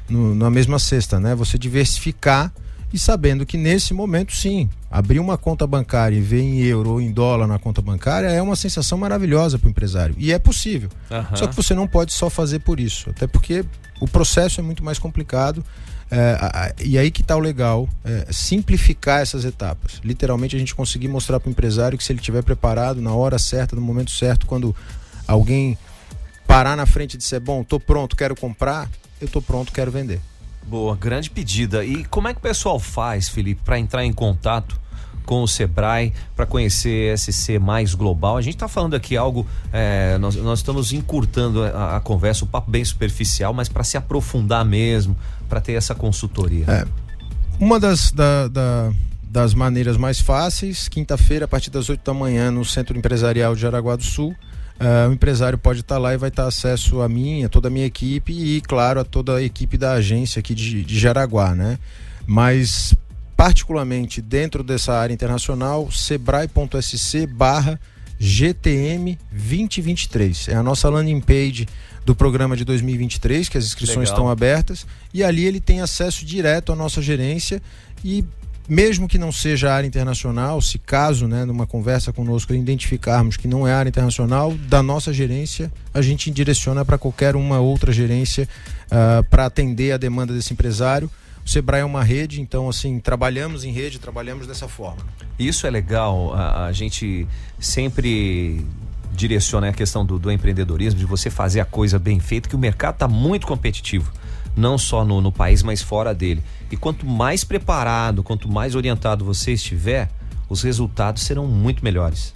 no- 0.09 0.35
na 0.35 0.49
mesma 0.51 0.79
cesta, 0.79 1.21
né? 1.21 1.35
Você 1.35 1.59
diversificar 1.59 2.51
e 2.93 2.99
sabendo 2.99 3.47
que 3.47 3.57
nesse 3.57 3.95
momento 3.95 4.35
sim, 4.35 4.69
abrir 4.91 5.19
uma 5.19 5.39
conta 5.39 5.67
bancária 5.67 6.17
e 6.17 6.21
ver 6.21 6.41
em 6.41 6.61
euro 6.61 6.91
ou 6.91 7.01
em 7.01 7.11
dólar 7.11 7.47
na 7.47 7.59
conta 7.59 7.81
bancária 7.81 8.29
é 8.29 8.43
uma 8.43 8.57
sensação 8.57 8.99
maravilhosa 8.99 9.59
para 9.59 9.67
o 9.67 9.71
empresário. 9.71 10.15
E 10.19 10.33
é 10.33 10.39
possível. 10.39 10.91
Aham. 11.11 11.37
Só 11.37 11.47
que 11.47 11.57
você 11.57 11.75
não 11.75 11.89
pode 11.89 12.13
só 12.13 12.29
fazer 12.29 12.59
por 12.59 12.79
isso, 12.79 13.11
até 13.11 13.27
porque 13.27 13.65
o 14.01 14.07
processo 14.07 14.61
é 14.61 14.63
muito 14.63 14.85
mais 14.85 14.99
complicado. 14.99 15.65
é, 16.11 16.75
e 16.85 16.99
aí 16.99 17.11
que 17.11 17.23
está 17.23 17.35
o 17.35 17.41
legal, 17.41 17.89
é, 18.05 18.27
simplificar 18.31 19.23
essas 19.23 19.47
etapas. 19.47 20.01
Literalmente 20.05 20.55
a 20.55 20.59
gente 20.59 20.75
conseguir 20.75 21.09
mostrar 21.09 21.41
para 21.41 21.49
o 21.49 21.51
empresário 21.51 21.97
que 21.97 22.05
se 22.05 22.13
ele 22.13 22.19
estiver 22.19 22.43
preparado 22.43 23.01
na 23.01 23.15
hora 23.15 23.39
certa, 23.39 23.75
no 23.75 23.81
momento 23.81 24.11
certo, 24.11 24.47
quando 24.47 24.77
alguém 25.27 25.79
parar 26.47 26.77
na 26.77 26.85
frente 26.85 27.15
e 27.15 27.17
disser, 27.17 27.41
bom, 27.41 27.65
tô 27.65 27.81
pronto, 27.81 28.15
quero 28.15 28.37
comprar, 28.37 28.91
eu 29.23 29.29
tô 29.29 29.41
pronto, 29.41 29.73
quero 29.73 29.91
vender. 29.91 30.21
Boa, 30.67 30.97
grande 30.97 31.29
pedida. 31.31 31.85
E 31.85 32.05
como 32.05 32.29
é 32.29 32.33
que 32.33 32.39
o 32.39 32.43
pessoal 32.43 32.79
faz, 32.79 33.29
Felipe, 33.29 33.61
para 33.65 33.79
entrar 33.79 34.05
em 34.05 34.13
contato 34.13 34.81
com 35.27 35.43
o 35.43 35.47
Sebrae, 35.49 36.13
para 36.35 36.47
conhecer 36.47 37.17
SC 37.19 37.59
mais 37.59 37.95
global? 37.95 38.37
A 38.37 38.43
gente 38.43 38.55
está 38.55 38.69
falando 38.69 38.95
aqui 38.95 39.17
algo, 39.17 39.47
é, 39.73 40.17
nós, 40.19 40.35
nós 40.37 40.59
estamos 40.61 40.93
encurtando 40.93 41.63
a, 41.65 41.97
a 41.97 42.01
conversa, 42.01 42.45
o 42.45 42.49
papo 42.49 42.71
bem 42.71 42.85
superficial, 42.85 43.53
mas 43.53 43.69
para 43.69 43.85
se 43.85 43.97
aprofundar 43.97 44.65
mesmo, 44.65 45.17
para 45.49 45.61
ter 45.61 45.73
essa 45.75 45.95
consultoria. 45.95 46.65
É. 46.69 46.87
Uma 47.61 47.79
das, 47.79 48.11
da- 48.11 48.49
da- 48.49 48.93
das 49.25 49.55
maneiras 49.55 49.97
mais 49.97 50.21
fáceis, 50.21 50.89
quinta-feira, 50.89 51.45
a 51.45 51.49
partir 51.49 51.71
das 51.71 51.89
8 51.89 52.03
da 52.05 52.13
manhã, 52.13 52.51
no 52.51 52.65
Centro 52.65 52.97
Empresarial 52.99 53.55
de 53.55 53.63
Jaraguá 53.63 53.97
do 53.97 54.03
Sul, 54.03 54.35
eh, 54.81 55.09
o 55.09 55.13
empresário 55.13 55.59
pode 55.59 55.81
estar 55.81 55.99
lá 55.99 56.15
e 56.15 56.17
vai 56.17 56.31
ter 56.31 56.43
acesso 56.43 57.01
a 57.03 57.09
mim, 57.09 57.45
a 57.45 57.49
toda 57.49 57.69
a 57.69 57.71
minha 57.71 57.87
equipe 57.87 58.33
e, 58.33 58.61
claro, 58.61 59.01
a 59.01 59.05
toda 59.05 59.37
a 59.37 59.43
equipe 59.43 59.77
da 59.77 59.93
agência 59.93 60.41
aqui 60.41 60.55
de, 60.55 60.85
de 60.85 60.99
Jaraguá, 60.99 61.55
né? 61.55 61.79
Mas, 62.27 62.95
particularmente 63.37 64.21
dentro 64.21 64.63
dessa 64.63 64.95
área 64.95 65.13
internacional, 65.13 65.91
sebrae.sc 65.91 67.27
barra 67.27 67.81
GTM 68.19 69.19
2023. 69.33 70.49
É 70.49 70.55
a 70.55 70.63
nossa 70.63 70.89
landing 70.89 71.21
page 71.21 71.67
do 72.05 72.15
programa 72.15 72.57
de 72.57 72.65
2023, 72.65 73.49
que 73.49 73.59
as 73.59 73.65
inscrições 73.65 74.09
Legal. 74.09 74.15
estão 74.15 74.29
abertas, 74.29 74.87
e 75.13 75.23
ali 75.23 75.45
ele 75.45 75.61
tem 75.61 75.81
acesso 75.81 76.25
direto 76.25 76.73
à 76.73 76.77
nossa 76.77 77.01
gerência 77.01 77.63
e 78.05 78.25
mesmo 78.73 79.07
que 79.07 79.19
não 79.19 79.31
seja 79.31 79.71
área 79.71 79.87
internacional, 79.87 80.59
se 80.63 80.79
caso, 80.79 81.29
né, 81.29 81.45
numa 81.45 81.67
conversa 81.67 82.11
conosco 82.11 82.55
identificarmos 82.55 83.37
que 83.37 83.47
não 83.47 83.69
é 83.69 83.75
área 83.75 83.91
internacional, 83.91 84.55
da 84.67 84.83
nossa 84.83 85.13
gerência, 85.13 85.71
a 85.93 86.01
gente 86.01 86.31
direciona 86.31 86.83
para 86.83 86.97
qualquer 86.97 87.37
uma 87.37 87.61
outra 87.61 87.93
gerência 87.93 88.49
para 89.29 89.45
atender 89.45 89.93
a 89.93 89.99
demanda 89.99 90.33
desse 90.33 90.55
empresário. 90.55 91.11
O 91.45 91.51
Sebrae 91.51 91.83
é 91.83 91.85
uma 91.85 92.03
rede, 92.03 92.41
então 92.41 92.67
assim, 92.67 92.99
trabalhamos 92.99 93.63
em 93.63 93.73
rede, 93.73 93.99
trabalhamos 93.99 94.47
dessa 94.47 94.67
forma. 94.67 95.03
Isso 95.39 95.67
é 95.67 95.71
legal, 95.71 96.33
a, 96.33 96.65
a 96.65 96.73
gente 96.73 97.29
sempre 97.59 98.65
direciona 99.13 99.69
a 99.69 99.73
questão 99.75 100.03
do, 100.03 100.19
do 100.19 100.33
empreendedorismo, 100.33 100.99
de 100.99 101.05
você 101.05 101.29
fazer 101.29 101.61
a 101.61 101.67
coisa 101.67 101.99
bem 101.99 102.19
feita, 102.19 102.49
que 102.49 102.57
o 102.57 102.59
mercado 102.59 102.95
está 102.95 103.07
muito 103.07 103.47
competitivo, 103.47 104.11
não 104.57 104.77
só 104.77 105.05
no, 105.05 105.21
no 105.21 105.33
país, 105.33 105.63
mas 105.63 105.81
fora 105.83 106.15
dele. 106.15 106.43
E 106.71 106.77
quanto 106.77 107.07
mais 107.07 107.45
preparado, 107.45 108.23
quanto 108.23 108.49
mais 108.49 108.75
orientado 108.75 109.25
você 109.25 109.53
estiver, 109.53 110.11
os 110.49 110.63
resultados 110.63 111.23
serão 111.23 111.47
muito 111.47 111.83
melhores. 111.85 112.35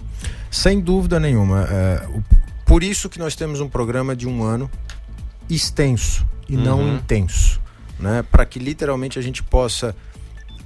Sem 0.49 0.79
dúvida 0.79 1.19
nenhuma. 1.19 1.67
é, 1.69 2.07
por 2.65 2.83
isso 2.83 3.07
que 3.09 3.19
nós 3.19 3.35
temos 3.35 3.61
um 3.61 3.69
programa 3.69 4.15
de 4.15 4.27
um 4.27 4.43
ano 4.43 4.69
extenso 5.49 6.25
e 6.49 6.57
não 6.57 6.79
Uhum. 6.79 6.95
intenso, 6.95 7.61
né? 7.99 8.23
Para 8.29 8.45
que 8.45 8.59
literalmente 8.59 9.17
a 9.17 9.21
gente 9.21 9.41
possa 9.43 9.95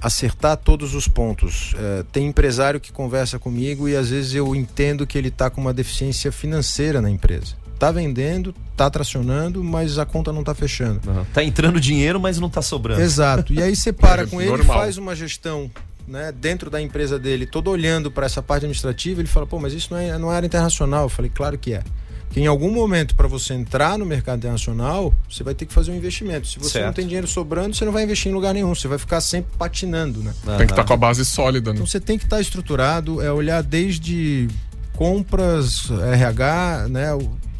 acertar 0.00 0.56
todos 0.56 0.94
os 0.94 1.06
pontos. 1.06 1.74
É, 1.78 2.04
tem 2.10 2.26
empresário 2.26 2.80
que 2.80 2.90
conversa 2.90 3.38
comigo 3.38 3.88
e 3.88 3.94
às 3.94 4.10
vezes 4.10 4.34
eu 4.34 4.54
entendo 4.54 5.06
que 5.06 5.16
ele 5.16 5.28
está 5.28 5.48
com 5.48 5.60
uma 5.60 5.72
deficiência 5.72 6.32
financeira 6.32 7.00
na 7.00 7.08
empresa. 7.10 7.54
Tá 7.82 7.90
vendendo, 7.90 8.54
tá 8.76 8.88
tracionando, 8.88 9.64
mas 9.64 9.98
a 9.98 10.06
conta 10.06 10.32
não 10.32 10.44
tá 10.44 10.54
fechando. 10.54 11.00
Tá 11.34 11.42
entrando 11.42 11.80
dinheiro, 11.80 12.20
mas 12.20 12.38
não 12.38 12.48
tá 12.48 12.62
sobrando. 12.62 13.00
Exato. 13.02 13.52
E 13.52 13.60
aí 13.60 13.74
você 13.74 13.92
para 13.92 14.22
É 14.22 14.26
com 14.26 14.40
ele, 14.40 14.50
normal. 14.50 14.78
faz 14.78 14.98
uma 14.98 15.16
gestão 15.16 15.68
né, 16.06 16.30
dentro 16.30 16.70
da 16.70 16.80
empresa 16.80 17.18
dele, 17.18 17.44
todo 17.44 17.68
olhando 17.72 18.08
para 18.08 18.24
essa 18.24 18.40
parte 18.40 18.58
administrativa, 18.66 19.20
ele 19.20 19.26
fala, 19.26 19.48
pô, 19.48 19.58
mas 19.58 19.72
isso 19.72 19.88
não 19.90 19.98
é, 19.98 20.16
não 20.16 20.32
é 20.32 20.36
área 20.36 20.46
internacional. 20.46 21.02
Eu 21.06 21.08
falei, 21.08 21.28
claro 21.34 21.58
que 21.58 21.74
é. 21.74 21.82
Que 22.30 22.38
em 22.38 22.46
algum 22.46 22.70
momento, 22.70 23.16
para 23.16 23.26
você 23.26 23.52
entrar 23.52 23.98
no 23.98 24.06
mercado 24.06 24.38
internacional, 24.38 25.12
você 25.28 25.42
vai 25.42 25.52
ter 25.52 25.66
que 25.66 25.72
fazer 25.72 25.90
um 25.90 25.96
investimento. 25.96 26.46
Se 26.46 26.60
você 26.60 26.78
não 26.78 26.84
Certo. 26.84 26.94
tem 26.94 27.04
dinheiro 27.06 27.26
sobrando, 27.26 27.74
você 27.74 27.84
não 27.84 27.90
vai 27.92 28.04
investir 28.04 28.30
em 28.30 28.34
lugar 28.36 28.54
nenhum. 28.54 28.72
Você 28.76 28.86
vai 28.86 28.96
ficar 28.96 29.20
sempre 29.20 29.50
patinando, 29.58 30.22
né? 30.22 30.32
Tem 30.56 30.68
que 30.68 30.72
estar 30.72 30.84
com 30.84 30.92
a 30.92 30.96
base 30.96 31.24
sólida, 31.24 31.70
né? 31.70 31.74
Então 31.78 31.86
você 31.86 31.98
tem 31.98 32.16
que 32.16 32.22
estar 32.26 32.40
estruturado, 32.40 33.20
é 33.20 33.32
olhar 33.32 33.60
desde 33.60 34.46
compras, 34.94 35.90
RH, 35.90 36.86
né? 36.88 37.08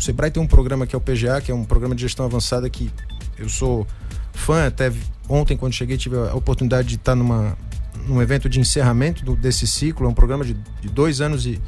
O 0.02 0.04
Sebrae 0.04 0.32
tem 0.32 0.42
um 0.42 0.48
programa 0.48 0.84
que 0.84 0.96
é 0.96 0.98
o 0.98 1.00
PGA, 1.00 1.40
que 1.40 1.52
é 1.52 1.54
um 1.54 1.62
programa 1.64 1.94
de 1.94 2.02
gestão 2.02 2.26
avançada 2.26 2.68
que 2.68 2.90
eu 3.38 3.48
sou 3.48 3.86
fã, 4.32 4.66
até 4.66 4.92
ontem 5.28 5.56
quando 5.56 5.74
cheguei 5.74 5.96
tive 5.96 6.16
a 6.16 6.34
oportunidade 6.34 6.88
de 6.88 6.94
estar 6.96 7.14
numa, 7.14 7.56
num 8.08 8.20
evento 8.20 8.48
de 8.48 8.58
encerramento 8.58 9.24
do- 9.24 9.36
desse 9.36 9.64
ciclo, 9.64 10.04
é 10.04 10.08
um 10.08 10.12
programa 10.12 10.44
de, 10.44 10.54
de 10.80 10.88
dois 10.88 11.20
anos 11.20 11.44
de, 11.44 11.60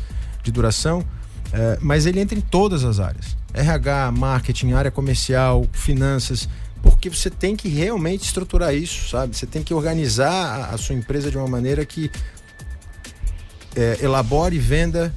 de 0.42 0.50
duração, 0.50 1.04
é, 1.52 1.78
mas 1.80 2.06
ele 2.06 2.18
entra 2.18 2.36
em 2.36 2.40
todas 2.40 2.82
as 2.82 2.98
áreas. 2.98 3.36
RH, 3.52 4.10
marketing, 4.10 4.72
área 4.72 4.90
comercial, 4.90 5.64
finanças, 5.72 6.48
porque 6.82 7.08
você 7.08 7.30
tem 7.30 7.54
que 7.54 7.68
realmente 7.68 8.24
estruturar 8.24 8.74
isso, 8.74 9.10
sabe? 9.10 9.36
Você 9.36 9.46
tem 9.46 9.62
que 9.62 9.72
organizar 9.72 10.32
a, 10.32 10.74
a 10.74 10.76
sua 10.76 10.96
empresa 10.96 11.30
de 11.30 11.38
uma 11.38 11.46
maneira 11.46 11.86
que 11.86 12.10
é, 13.76 13.98
elabore 14.02 14.56
e 14.56 14.58
venda 14.58 15.14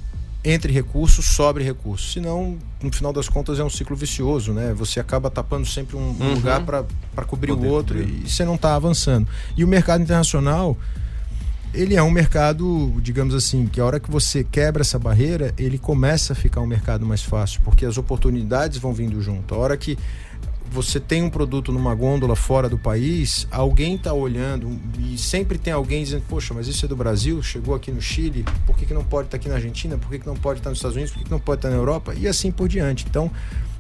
entre 0.50 0.72
recursos, 0.72 1.26
sobre 1.26 1.64
recursos. 1.64 2.14
Senão, 2.14 2.58
no 2.82 2.92
final 2.92 3.12
das 3.12 3.28
contas, 3.28 3.60
é 3.60 3.64
um 3.64 3.70
ciclo 3.70 3.96
vicioso, 3.96 4.54
né? 4.54 4.74
Você 4.74 5.00
acaba 5.00 5.30
tapando 5.30 5.66
sempre 5.66 5.96
um, 5.98 6.00
um 6.00 6.16
Uhum. 6.20 6.34
lugar 6.36 6.62
para 6.64 7.26
cobrir 7.26 7.54
Poder 7.54 7.68
o 7.68 7.72
outro 7.72 7.98
cobrir. 8.00 8.24
e 8.26 8.30
você 8.30 8.46
não 8.46 8.56
está 8.56 8.76
avançando. 8.76 9.28
E 9.58 9.64
o 9.64 9.68
mercado 9.68 10.02
internacional, 10.04 10.78
ele 11.74 11.96
é 11.96 12.02
um 12.02 12.10
mercado, 12.12 12.94
digamos 13.02 13.36
assim, 13.36 13.68
que 13.68 13.80
a 13.82 13.86
hora 13.86 14.00
que 14.00 14.10
você 14.10 14.44
quebra 14.44 14.82
essa 14.82 14.98
barreira, 14.98 15.54
ele 15.58 15.78
começa 15.78 16.34
a 16.34 16.36
ficar 16.36 16.62
um 16.62 16.66
mercado 16.68 17.06
mais 17.06 17.22
fácil, 17.24 17.62
porque 17.64 17.86
as 17.86 17.98
oportunidades 17.98 18.78
vão 18.78 18.94
vindo 18.94 19.22
junto. 19.22 19.54
A 19.54 19.58
hora 19.58 19.76
que 19.78 19.98
você 20.72 21.00
tem 21.00 21.24
um 21.24 21.30
produto 21.30 21.72
numa 21.72 21.94
gôndola 21.96 22.36
fora 22.36 22.70
do 22.70 22.78
país, 22.78 23.48
alguém 23.52 23.96
está 23.96 24.14
olhando 24.14 24.80
e 25.00 25.18
sempre 25.18 25.58
tem 25.58 25.74
alguém 25.74 26.04
dizendo, 26.04 26.24
poxa, 26.28 26.54
mas 26.54 26.68
isso 26.68 26.86
é 26.86 26.88
do 26.88 26.96
Brasil, 26.96 27.42
chegou 27.42 27.74
aqui 27.74 27.92
no 27.92 28.02
Chile, 28.02 28.46
por 28.66 28.76
que, 28.76 28.86
que 28.86 28.94
não 28.94 29.04
pode 29.04 29.28
estar 29.28 29.38
aqui 29.38 29.50
na 29.50 29.56
Argentina, 29.56 29.98
por 29.98 30.10
que, 30.10 30.20
que 30.20 30.28
não 30.28 30.36
pode 30.36 30.60
estar 30.60 30.70
nos 30.70 30.80
Estados 30.80 30.96
Unidos, 30.96 31.14
por 31.14 31.20
que, 31.20 31.26
que 31.26 31.32
não 31.32 31.40
pode 31.40 31.60
estar 31.60 31.70
na 31.70 31.76
Europa? 31.76 32.14
E 32.14 32.28
assim 32.28 32.52
por 32.52 32.68
diante. 32.68 33.06
Então, 33.10 33.32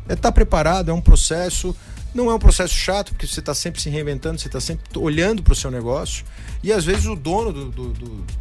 é 0.09 0.13
estar 0.13 0.31
preparado, 0.31 0.89
é 0.89 0.93
um 0.93 1.01
processo, 1.01 1.75
não 2.13 2.29
é 2.31 2.33
um 2.33 2.39
processo 2.39 2.73
chato, 2.73 3.11
porque 3.11 3.27
você 3.27 3.39
está 3.39 3.53
sempre 3.53 3.81
se 3.81 3.89
reinventando, 3.89 4.39
você 4.39 4.47
está 4.47 4.59
sempre 4.59 4.83
olhando 4.97 5.43
para 5.43 5.53
o 5.53 5.55
seu 5.55 5.69
negócio. 5.69 6.25
E 6.63 6.71
às 6.71 6.83
vezes 6.85 7.05
o 7.05 7.15
dono 7.15 7.51
do, 7.53 7.65
do, 7.71 7.89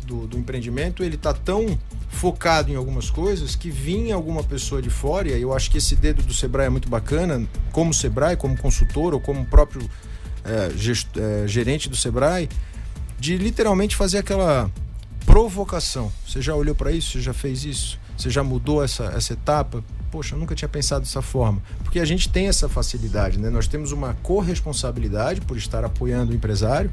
do, 0.07 0.27
do- 0.27 0.39
empreendimento 0.39 1.03
ele 1.05 1.17
está 1.17 1.35
tão 1.35 1.79
focado 2.09 2.71
em 2.73 2.77
algumas 2.77 3.11
coisas 3.11 3.55
que 3.55 3.69
vinha 3.71 4.15
alguma 4.15 4.43
pessoa 4.43 4.81
de 4.81 4.89
fora, 4.89 5.29
e 5.29 5.43
eu 5.43 5.53
acho 5.53 5.71
que 5.71 5.79
esse 5.79 5.95
dedo 5.95 6.23
do 6.23 6.33
Sebrae 6.33 6.67
é 6.67 6.71
muito 6.71 6.89
bacana, 6.89 7.47
como 7.73 7.93
Sebrae, 7.93 8.37
como 8.37 8.57
consultor 8.57 9.13
ou 9.13 9.21
como 9.21 9.45
próprio 9.45 9.83
eh, 10.45 10.71
gest- 10.77 11.17
eh, 11.17 11.47
gerente 11.47 11.89
do 11.91 11.97
Sebrae, 11.97 12.49
de 13.19 13.37
literalmente 13.37 13.95
fazer 13.97 14.19
aquela 14.19 14.71
provocação. 15.27 16.11
Você 16.27 16.41
já 16.41 16.55
olhou 16.55 16.75
para 16.75 16.91
isso? 16.93 17.13
Você 17.13 17.21
já 17.21 17.35
fez 17.35 17.65
isso? 17.65 17.99
Você 18.17 18.31
já 18.31 18.43
mudou 18.43 18.83
essa, 18.83 19.05
essa 19.15 19.35
etapa? 19.35 19.85
Poxa, 20.11 20.35
eu 20.35 20.39
nunca 20.39 20.55
tinha 20.55 20.69
pensado 20.69 21.05
dessa 21.05 21.21
forma. 21.21 21.61
Porque 21.83 21.99
a 22.01 22.05
gente 22.05 22.29
tem 22.29 22.47
essa 22.49 22.69
facilidade, 22.69 23.39
né? 23.39 23.51
Nós 23.51 23.67
temos 23.67 23.93
uma 23.93 24.15
corresponsabilidade 24.23 25.41
por 25.43 25.57
estar 25.59 25.85
apoiando 25.85 26.33
o 26.33 26.35
empresário, 26.35 26.91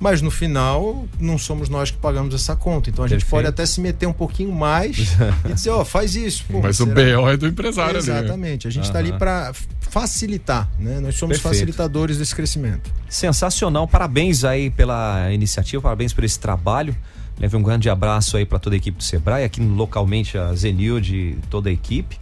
mas 0.00 0.22
no 0.22 0.30
final 0.30 1.06
não 1.20 1.36
somos 1.36 1.68
nós 1.68 1.90
que 1.90 1.98
pagamos 1.98 2.34
essa 2.34 2.56
conta. 2.56 2.88
Então 2.88 3.04
a 3.04 3.08
gente 3.08 3.18
Perfeito. 3.20 3.30
pode 3.30 3.48
até 3.48 3.66
se 3.66 3.80
meter 3.80 4.06
um 4.06 4.12
pouquinho 4.12 4.52
mais 4.52 4.96
e 5.48 5.52
dizer, 5.52 5.70
ó, 5.70 5.84
faz 5.84 6.14
isso. 6.14 6.44
Pô, 6.50 6.60
Mas 6.62 6.80
o 6.80 6.84
será? 6.86 7.18
BO 7.18 7.28
é 7.28 7.36
do 7.36 7.46
empresário 7.46 7.98
ali, 7.98 8.08
né? 8.08 8.18
Exatamente. 8.20 8.66
A 8.66 8.70
gente 8.70 8.84
está 8.84 8.98
ali 9.00 9.10
Aham. 9.10 9.18
para 9.18 9.52
facilitar, 9.80 10.70
né? 10.78 11.00
Nós 11.00 11.16
somos 11.16 11.36
Perfeito. 11.36 11.54
facilitadores 11.54 12.16
desse 12.16 12.34
crescimento. 12.34 12.90
Sensacional, 13.08 13.86
parabéns 13.86 14.44
aí 14.44 14.70
pela 14.70 15.30
iniciativa, 15.32 15.82
parabéns 15.82 16.14
por 16.14 16.24
esse 16.24 16.38
trabalho. 16.38 16.96
Leve 17.42 17.56
um 17.56 17.62
grande 17.62 17.90
abraço 17.90 18.36
aí 18.36 18.46
para 18.46 18.60
toda 18.60 18.76
a 18.76 18.78
equipe 18.78 18.96
do 18.96 19.02
Sebrae, 19.02 19.42
aqui 19.42 19.60
localmente 19.60 20.38
a 20.38 20.54
Zenilde 20.54 21.36
toda 21.50 21.68
a 21.68 21.72
equipe. 21.72 22.16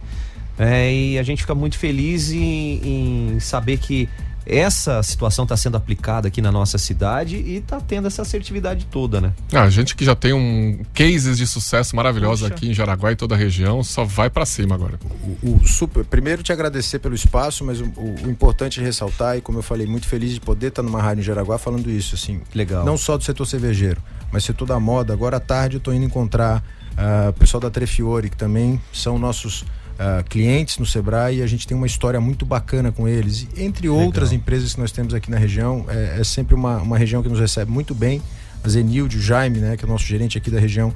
É, 0.57 0.91
e 0.91 1.19
a 1.19 1.23
gente 1.23 1.43
fica 1.43 1.53
muito 1.53 1.77
feliz 1.77 2.31
em, 2.31 3.35
em 3.35 3.39
saber 3.39 3.77
que 3.77 4.09
essa 4.45 5.01
situação 5.03 5.43
está 5.43 5.55
sendo 5.55 5.77
aplicada 5.77 6.27
aqui 6.27 6.41
na 6.41 6.51
nossa 6.51 6.77
cidade 6.77 7.37
e 7.37 7.57
está 7.57 7.79
tendo 7.79 8.07
essa 8.07 8.21
assertividade 8.23 8.85
toda, 8.85 9.21
né? 9.21 9.33
Ah, 9.53 9.63
a 9.63 9.69
gente 9.69 9.95
que 9.95 10.03
já 10.03 10.15
tem 10.15 10.33
um 10.33 10.79
cases 10.93 11.37
de 11.37 11.45
sucesso 11.45 11.95
maravilhoso 11.95 12.43
Puxa. 12.45 12.53
aqui 12.55 12.69
em 12.69 12.73
Jaraguá 12.73 13.11
e 13.11 13.15
toda 13.15 13.35
a 13.35 13.37
região, 13.37 13.83
só 13.83 14.03
vai 14.03 14.29
pra 14.29 14.45
cima 14.45 14.75
agora. 14.75 14.99
O, 15.43 15.55
o 15.57 15.67
super, 15.67 16.03
primeiro 16.03 16.41
te 16.43 16.51
agradecer 16.51 16.99
pelo 16.99 17.13
espaço, 17.15 17.63
mas 17.63 17.79
o, 17.81 17.85
o- 17.85 18.29
importante 18.29 18.79
é 18.79 18.83
ressaltar, 18.83 19.37
e 19.37 19.41
como 19.41 19.59
eu 19.59 19.63
falei, 19.63 19.85
muito 19.85 20.07
feliz 20.07 20.33
de 20.33 20.39
poder 20.41 20.67
estar 20.67 20.81
numa 20.81 21.01
rádio 21.01 21.21
em 21.21 21.25
Jaraguá 21.25 21.57
falando 21.57 21.89
isso, 21.89 22.15
assim. 22.15 22.41
Legal. 22.55 22.83
Não 22.83 22.97
só 22.97 23.17
do 23.17 23.23
setor 23.23 23.45
cervejeiro, 23.45 24.01
mas 24.31 24.43
setor 24.43 24.65
da 24.65 24.79
moda. 24.79 25.13
Agora 25.13 25.37
à 25.37 25.39
tarde 25.39 25.75
eu 25.75 25.79
estou 25.79 25.93
indo 25.93 26.05
encontrar 26.05 26.63
ah, 26.97 27.27
o 27.29 27.33
pessoal 27.33 27.61
da 27.61 27.69
Trefiore, 27.69 28.29
que 28.29 28.37
também 28.37 28.81
são 28.91 29.19
nossos 29.19 29.63
ah, 30.03 30.23
clientes 30.27 30.79
no 30.79 30.85
Sebrae, 30.85 31.37
e 31.37 31.41
a 31.43 31.47
gente 31.47 31.67
tem 31.67 31.77
uma 31.77 31.85
história 31.85 32.19
muito 32.19 32.43
bacana 32.43 32.91
com 32.91 33.07
eles. 33.07 33.47
E, 33.55 33.63
entre 33.63 33.87
outras 33.87 34.33
empresas 34.33 34.73
que 34.73 34.81
nós 34.81 34.91
temos 34.91 35.13
aqui 35.13 35.29
na 35.29 35.37
região, 35.37 35.85
é, 35.87 36.19
é 36.19 36.23
sempre 36.23 36.55
uma, 36.55 36.77
uma 36.77 36.97
região 36.97 37.21
que 37.21 37.29
nos 37.29 37.39
recebe 37.39 37.71
muito 37.71 37.93
bem. 37.93 38.19
A 38.63 38.69
Zenilde, 38.69 39.17
o 39.17 39.21
Jaime, 39.21 39.59
né, 39.59 39.77
que 39.77 39.85
é 39.85 39.87
o 39.87 39.91
nosso 39.91 40.05
gerente 40.05 40.39
aqui 40.39 40.49
da 40.49 40.59
região, 40.59 40.91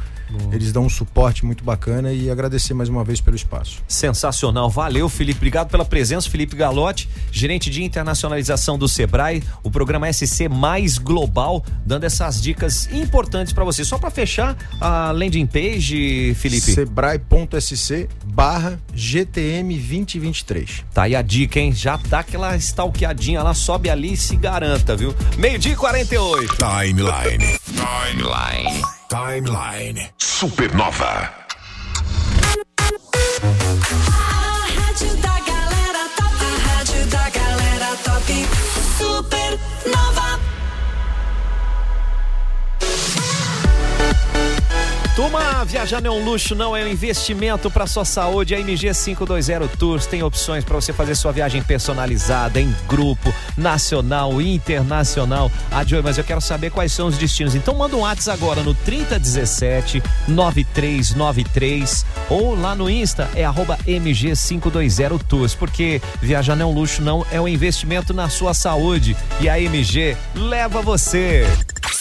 eles 0.51 0.71
dão 0.71 0.85
um 0.85 0.89
suporte 0.89 1.45
muito 1.45 1.63
bacana 1.63 2.11
e 2.11 2.29
agradecer 2.29 2.73
mais 2.73 2.89
uma 2.89 3.03
vez 3.03 3.21
pelo 3.21 3.35
espaço. 3.35 3.81
Sensacional, 3.87 4.69
valeu 4.69 5.07
Felipe, 5.09 5.37
obrigado 5.37 5.69
pela 5.69 5.85
presença, 5.85 6.29
Felipe 6.29 6.55
Galotti, 6.55 7.09
gerente 7.31 7.69
de 7.69 7.83
internacionalização 7.83 8.77
do 8.77 8.87
Sebrae, 8.87 9.43
o 9.63 9.71
programa 9.71 10.11
SC 10.11 10.47
mais 10.49 10.97
global, 10.97 11.63
dando 11.85 12.05
essas 12.05 12.41
dicas 12.41 12.89
importantes 12.91 13.53
para 13.53 13.63
você. 13.63 13.83
Só 13.83 13.97
para 13.97 14.09
fechar 14.09 14.57
a 14.79 15.11
landing 15.11 15.45
page, 15.45 16.33
Felipe. 16.35 16.71
Sebrae.sc 16.71 18.07
barra 18.25 18.79
GTM 18.93 19.75
2023. 19.77 20.85
Tá 20.93 21.03
aí 21.03 21.15
a 21.15 21.21
dica, 21.21 21.59
hein? 21.59 21.71
Já 21.71 21.97
dá 21.97 22.19
aquela 22.19 22.55
stalkeadinha 22.57 23.43
lá, 23.43 23.53
sobe 23.53 23.89
ali 23.89 24.13
e 24.13 24.17
se 24.17 24.35
garanta, 24.35 24.95
viu? 24.95 25.13
Meio-dia 25.37 25.73
e 25.73 25.75
48. 25.75 26.55
Timeline. 26.55 27.59
Timeline. 27.65 28.81
Timeline. 29.07 30.11
Supernova. 30.17 31.44
Turma, 45.55 45.63
viajar 45.63 46.01
não 46.01 46.15
é 46.15 46.19
um 46.19 46.25
luxo, 46.25 46.53
não 46.53 46.75
é 46.75 46.83
um 46.83 46.87
investimento 46.87 47.71
para 47.71 47.87
sua 47.87 48.03
saúde. 48.03 48.53
A 48.53 48.59
MG 48.59 48.91
520 48.93 49.77
Tours 49.77 50.05
tem 50.05 50.21
opções 50.21 50.65
para 50.65 50.75
você 50.75 50.91
fazer 50.91 51.15
sua 51.15 51.31
viagem 51.31 51.61
personalizada 51.61 52.59
em 52.59 52.75
grupo, 52.87 53.33
nacional 53.55 54.41
e 54.41 54.53
internacional. 54.53 55.49
Ah, 55.71 55.83
Joey, 55.83 56.03
mas 56.03 56.17
eu 56.17 56.23
quero 56.23 56.41
saber 56.41 56.71
quais 56.71 56.91
são 56.91 57.07
os 57.07 57.17
destinos. 57.17 57.55
Então 57.55 57.75
manda 57.75 57.95
um 57.95 58.01
WhatsApp 58.01 58.37
agora 58.41 58.63
no 58.63 58.73
3017 58.73 60.03
9393 60.27 62.05
ou 62.29 62.59
lá 62.59 62.75
no 62.75 62.89
Insta 62.89 63.29
é 63.35 63.45
arroba 63.45 63.77
MG 63.87 64.33
520 64.35 65.23
Tours, 65.25 65.55
porque 65.55 66.01
viajar 66.21 66.55
não 66.55 66.69
é 66.69 66.71
um 66.71 66.73
luxo, 66.73 67.01
não 67.01 67.25
é 67.31 67.39
um 67.39 67.47
investimento 67.47 68.13
na 68.13 68.29
sua 68.29 68.53
saúde. 68.53 69.15
E 69.39 69.47
a 69.47 69.59
MG 69.59 70.17
leva 70.35 70.81
você. 70.81 71.47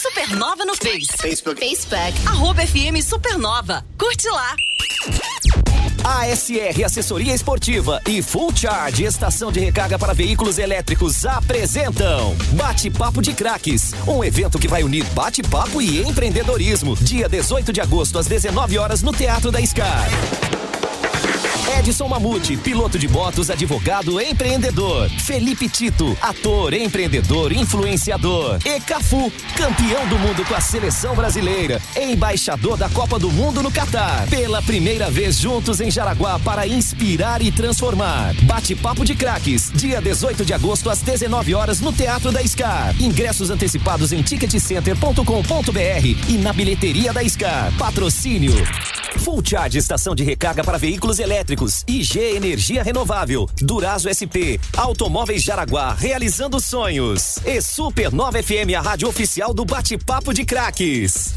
Supernova 0.05 0.63
no 0.65 0.75
Face. 0.75 1.07
Facebook. 1.19 1.59
Facebook. 1.59 2.27
Arroba 2.27 2.61
FM 2.61 3.01
Supernova. 3.03 3.83
Curte 3.97 4.29
lá. 4.29 4.55
ASR 6.03 6.83
Assessoria 6.85 7.33
Esportiva 7.33 7.99
e 8.05 8.21
Full 8.21 8.55
Charge 8.55 9.03
Estação 9.03 9.51
de 9.51 9.59
Recarga 9.59 9.97
para 9.97 10.13
Veículos 10.13 10.59
Elétricos 10.59 11.25
apresentam 11.25 12.35
Bate-Papo 12.53 13.19
de 13.19 13.33
Craques, 13.33 13.93
um 14.07 14.23
evento 14.23 14.59
que 14.59 14.67
vai 14.67 14.83
unir 14.83 15.03
bate-papo 15.05 15.81
e 15.81 16.03
empreendedorismo. 16.03 16.95
Dia 16.97 17.27
18 17.27 17.73
de 17.73 17.81
agosto 17.81 18.19
às 18.19 18.27
19 18.27 18.77
horas 18.77 19.01
no 19.01 19.11
Teatro 19.11 19.51
da 19.51 19.65
Scar. 19.65 20.07
Edson 21.77 22.07
Mamute, 22.07 22.55
piloto 22.55 22.97
de 22.97 23.07
motos, 23.07 23.49
advogado, 23.49 24.21
empreendedor. 24.21 25.09
Felipe 25.09 25.67
Tito, 25.67 26.17
ator, 26.21 26.73
empreendedor, 26.73 27.51
influenciador. 27.51 28.59
E 28.65 28.79
Cafu, 28.79 29.31
campeão 29.57 30.07
do 30.07 30.17
mundo 30.17 30.45
com 30.45 30.55
a 30.55 30.61
seleção 30.61 31.13
brasileira, 31.15 31.81
embaixador 31.95 32.77
da 32.77 32.87
Copa 32.89 33.19
do 33.19 33.29
Mundo 33.29 33.61
no 33.61 33.69
Catar. 33.69 34.25
Pela 34.29 34.61
primeira 34.61 35.11
vez 35.11 35.37
juntos 35.37 35.81
em 35.81 35.91
Jaraguá 35.91 36.39
para 36.39 36.65
inspirar 36.65 37.41
e 37.41 37.51
transformar. 37.51 38.33
Bate-papo 38.43 39.03
de 39.03 39.13
craques, 39.13 39.69
dia 39.73 40.01
18 40.01 40.45
de 40.45 40.53
agosto 40.53 40.89
às 40.89 41.01
19 41.01 41.53
horas 41.53 41.81
no 41.81 41.91
Teatro 41.91 42.31
da 42.31 42.45
Scar. 42.47 42.95
Ingressos 43.01 43.49
antecipados 43.49 44.13
em 44.13 44.21
ticketcenter.com.br 44.21 46.29
e 46.29 46.37
na 46.37 46.53
bilheteria 46.53 47.11
da 47.11 47.27
Scar. 47.27 47.73
Patrocínio. 47.77 48.53
Full 49.19 49.41
Charge 49.43 49.77
Estação 49.77 50.13
de 50.13 50.23
Recarga 50.23 50.63
para 50.63 50.77
Veículos 50.77 51.19
Elétricos. 51.19 51.64
IG 51.87 52.17
Energia 52.35 52.83
Renovável. 52.83 53.49
Durazo 53.57 54.09
SP. 54.09 54.59
Automóveis 54.77 55.43
Jaraguá. 55.43 55.93
Realizando 55.93 56.59
sonhos. 56.59 57.37
E 57.45 57.61
Supernova 57.61 58.41
FM, 58.41 58.75
a 58.75 58.81
rádio 58.81 59.07
oficial 59.07 59.53
do 59.53 59.65
Bate-Papo 59.65 60.33
de 60.33 60.45
Craques. 60.45 61.33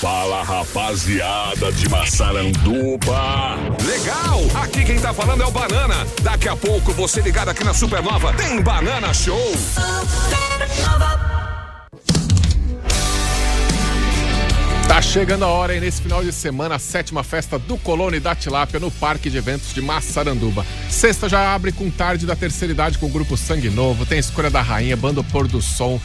Fala 0.00 0.42
rapaziada 0.42 1.72
de 1.72 1.88
Massaranduba. 1.88 3.56
Legal! 3.82 4.42
Aqui 4.62 4.84
quem 4.84 5.00
tá 5.00 5.14
falando 5.14 5.42
é 5.42 5.46
o 5.46 5.50
Banana. 5.50 6.06
Daqui 6.22 6.50
a 6.50 6.54
pouco 6.54 6.92
você 6.92 7.22
ligado 7.22 7.48
aqui 7.48 7.64
na 7.64 7.72
Supernova 7.72 8.34
tem 8.34 8.60
Banana 8.60 9.14
Show. 9.14 9.54
Tá 14.86 15.00
chegando 15.00 15.46
a 15.46 15.48
hora, 15.48 15.74
hein? 15.74 15.80
Nesse 15.80 16.02
final 16.02 16.22
de 16.22 16.30
semana, 16.30 16.74
a 16.74 16.78
sétima 16.78 17.24
festa 17.24 17.58
do 17.58 17.78
Colônia 17.78 18.18
e 18.18 18.20
da 18.20 18.34
Tilápia 18.34 18.78
no 18.78 18.90
Parque 18.90 19.30
de 19.30 19.38
Eventos 19.38 19.72
de 19.72 19.80
Massaranduba. 19.80 20.64
Sexta 20.90 21.26
já 21.28 21.54
abre 21.54 21.72
com 21.72 21.90
tarde 21.90 22.26
da 22.26 22.36
terceira 22.36 22.72
idade 22.72 22.98
com 22.98 23.06
o 23.06 23.10
grupo 23.10 23.36
Sangue 23.36 23.70
Novo, 23.70 24.04
tem 24.04 24.18
a 24.18 24.20
Escolha 24.20 24.50
da 24.50 24.60
Rainha, 24.60 24.96
Banda 24.96 25.24
Pôr 25.24 25.48
do 25.48 25.60
Som, 25.60 26.00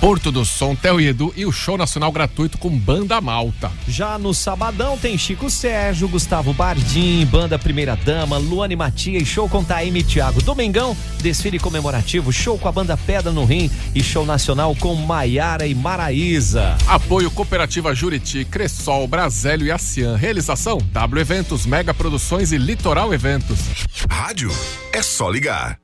Porto 0.00 0.30
do 0.30 0.44
Som, 0.44 0.76
Theo 0.76 1.00
e 1.00 1.08
Edu 1.08 1.32
e 1.36 1.44
o 1.44 1.50
show 1.50 1.76
nacional 1.76 2.12
gratuito 2.12 2.56
com 2.56 2.70
Banda 2.70 3.20
Malta. 3.20 3.70
Já 3.88 4.16
no 4.16 4.32
sabadão 4.32 4.96
tem 4.96 5.18
Chico 5.18 5.50
Sérgio, 5.50 6.08
Gustavo 6.08 6.52
Bardim, 6.52 7.26
Banda 7.26 7.58
Primeira 7.58 7.96
Dama, 7.96 8.38
Luane 8.38 8.76
Matias, 8.76 9.26
show 9.26 9.48
com 9.48 9.64
Taime 9.64 10.00
e 10.00 10.04
Thiago. 10.04 10.40
Domingão, 10.40 10.96
desfile 11.20 11.58
comemorativo, 11.58 12.32
show 12.32 12.56
com 12.56 12.68
a 12.68 12.72
banda 12.72 12.96
Pedra 12.96 13.32
no 13.32 13.44
Rim 13.44 13.68
e 13.92 14.00
show 14.02 14.24
nacional 14.24 14.74
com 14.76 14.94
Maiara 14.94 15.66
e 15.66 15.74
Maraísa. 15.74 16.76
Apoio 16.86 17.30
Cooperativa 17.30 17.92
Juriti, 17.92 18.44
Cressol, 18.44 19.08
Brasélio 19.08 19.66
e 19.66 19.72
Acian. 19.72 20.16
Realização 20.16 20.78
W 20.92 21.20
Eventos, 21.20 21.66
Mega 21.66 21.92
Produções 21.92 22.52
e 22.52 22.56
Litoral 22.56 23.12
Eventos. 23.12 23.58
Rádio 24.08 24.50
é 24.92 25.02
só 25.02 25.28
ligar. 25.28 25.76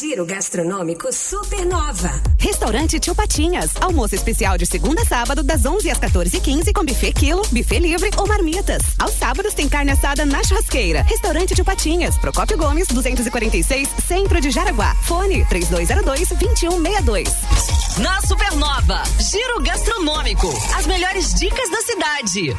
Giro 0.00 0.26
Gastronômico 0.26 1.12
Supernova. 1.12 2.10
Restaurante 2.40 2.98
Tio 2.98 3.14
Patinhas. 3.14 3.70
Almoço 3.80 4.16
especial 4.16 4.58
de 4.58 4.66
segunda 4.66 5.02
a 5.02 5.06
sábado, 5.06 5.44
das 5.44 5.64
11 5.64 5.88
às 5.90 6.00
14h15 6.00 6.72
com 6.72 6.84
buffet 6.84 7.12
quilo. 7.12 7.35
Quilo, 7.36 7.42
buffet 7.50 7.78
livre 7.80 8.10
ou 8.16 8.26
marmitas. 8.26 8.82
Aos 8.98 9.12
sábados 9.12 9.54
tem 9.54 9.68
carne 9.68 9.92
assada 9.92 10.24
na 10.24 10.42
churrasqueira. 10.42 11.02
Restaurante 11.02 11.54
de 11.54 11.62
Patinhas, 11.62 12.16
Procópio 12.18 12.56
Gomes, 12.56 12.88
246, 12.88 13.88
Centro 14.06 14.40
de 14.40 14.50
Jaraguá. 14.50 14.94
Fone 15.02 15.44
3202-2162. 15.46 17.28
Na 17.98 18.20
Supernova, 18.22 19.02
Giro 19.18 19.60
Gastronômico. 19.62 20.48
As 20.76 20.86
melhores 20.86 21.34
dicas 21.34 21.70
da 21.70 21.82
cidade. 21.82 22.56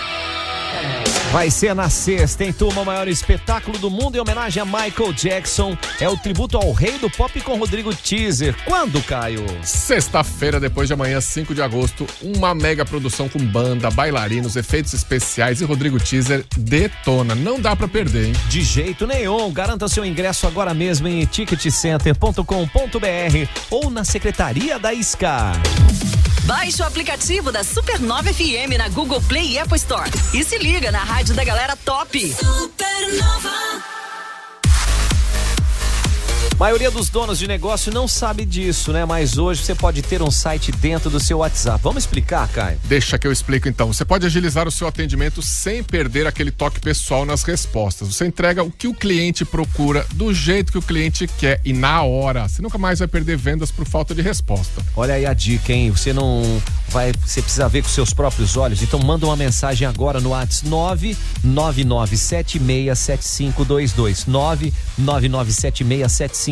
Vai 1.36 1.50
ser 1.50 1.74
na 1.74 1.90
sexta, 1.90 2.44
em 2.44 2.50
turma, 2.50 2.80
o 2.80 2.86
maior 2.86 3.06
espetáculo 3.06 3.76
do 3.76 3.90
mundo 3.90 4.16
em 4.16 4.18
homenagem 4.18 4.62
a 4.62 4.64
Michael 4.64 5.12
Jackson. 5.12 5.76
É 6.00 6.08
o 6.08 6.16
tributo 6.16 6.56
ao 6.56 6.72
rei 6.72 6.96
do 6.96 7.10
pop 7.10 7.38
com 7.42 7.58
Rodrigo 7.58 7.94
Teaser. 7.94 8.56
Quando, 8.64 9.02
Caio? 9.02 9.44
Sexta-feira, 9.62 10.58
depois 10.58 10.88
de 10.88 10.94
amanhã, 10.94 11.20
5 11.20 11.54
de 11.54 11.60
agosto, 11.60 12.06
uma 12.22 12.54
mega 12.54 12.86
produção 12.86 13.28
com 13.28 13.38
banda, 13.38 13.90
bailarinos, 13.90 14.56
efeitos 14.56 14.94
especiais 14.94 15.60
e 15.60 15.66
Rodrigo 15.66 16.00
Teaser 16.00 16.42
detona. 16.56 17.34
Não 17.34 17.60
dá 17.60 17.76
pra 17.76 17.86
perder, 17.86 18.28
hein? 18.28 18.32
De 18.48 18.62
jeito 18.62 19.06
nenhum. 19.06 19.52
Garanta 19.52 19.88
seu 19.88 20.06
ingresso 20.06 20.46
agora 20.46 20.72
mesmo 20.72 21.06
em 21.06 21.26
ticketcenter.com.br 21.26 23.50
ou 23.70 23.90
na 23.90 24.04
secretaria 24.04 24.78
da 24.78 24.94
SCA. 24.94 25.52
Baixe 26.46 26.80
o 26.80 26.86
aplicativo 26.86 27.50
da 27.50 27.64
Supernova 27.64 28.32
FM 28.32 28.78
na 28.78 28.88
Google 28.88 29.20
Play 29.22 29.54
e 29.54 29.58
Apple 29.58 29.76
Store. 29.76 30.08
E 30.32 30.44
se 30.44 30.56
liga 30.58 30.92
na 30.92 31.00
rádio 31.02 31.34
da 31.34 31.42
galera 31.42 31.74
top. 31.84 32.32
Supernova. 32.32 33.95
Maioria 36.58 36.90
dos 36.90 37.10
donos 37.10 37.38
de 37.38 37.46
negócio 37.46 37.92
não 37.92 38.08
sabe 38.08 38.46
disso, 38.46 38.90
né? 38.92 39.04
Mas 39.04 39.36
hoje 39.36 39.62
você 39.62 39.74
pode 39.74 40.00
ter 40.00 40.22
um 40.22 40.30
site 40.30 40.72
dentro 40.72 41.10
do 41.10 41.20
seu 41.20 41.36
WhatsApp. 41.38 41.78
Vamos 41.82 42.04
explicar, 42.04 42.48
Caio? 42.48 42.78
Deixa 42.84 43.18
que 43.18 43.26
eu 43.26 43.32
explico 43.32 43.68
então. 43.68 43.92
Você 43.92 44.06
pode 44.06 44.24
agilizar 44.24 44.66
o 44.66 44.70
seu 44.70 44.88
atendimento 44.88 45.42
sem 45.42 45.82
perder 45.82 46.26
aquele 46.26 46.50
toque 46.50 46.80
pessoal 46.80 47.26
nas 47.26 47.42
respostas. 47.42 48.08
Você 48.08 48.26
entrega 48.26 48.64
o 48.64 48.70
que 48.70 48.88
o 48.88 48.94
cliente 48.94 49.44
procura, 49.44 50.06
do 50.14 50.32
jeito 50.32 50.72
que 50.72 50.78
o 50.78 50.82
cliente 50.82 51.26
quer 51.26 51.60
e 51.64 51.74
na 51.74 52.02
hora. 52.02 52.48
Você 52.48 52.62
nunca 52.62 52.78
mais 52.78 53.00
vai 53.00 53.08
perder 53.08 53.36
vendas 53.36 53.70
por 53.70 53.86
falta 53.86 54.14
de 54.14 54.22
resposta. 54.22 54.82
Olha 54.96 55.12
aí 55.14 55.26
a 55.26 55.34
dica, 55.34 55.74
hein? 55.74 55.90
Você 55.90 56.14
não 56.14 56.62
vai, 56.88 57.12
você 57.24 57.42
precisa 57.42 57.68
ver 57.68 57.82
com 57.82 57.88
seus 57.88 58.14
próprios 58.14 58.56
olhos. 58.56 58.82
Então 58.82 58.98
manda 58.98 59.26
uma 59.26 59.36
mensagem 59.36 59.86
agora 59.86 60.20
no 60.20 60.30
WhatsApp 60.30 60.66
999767522. 61.44 64.24
999767522 64.98 66.45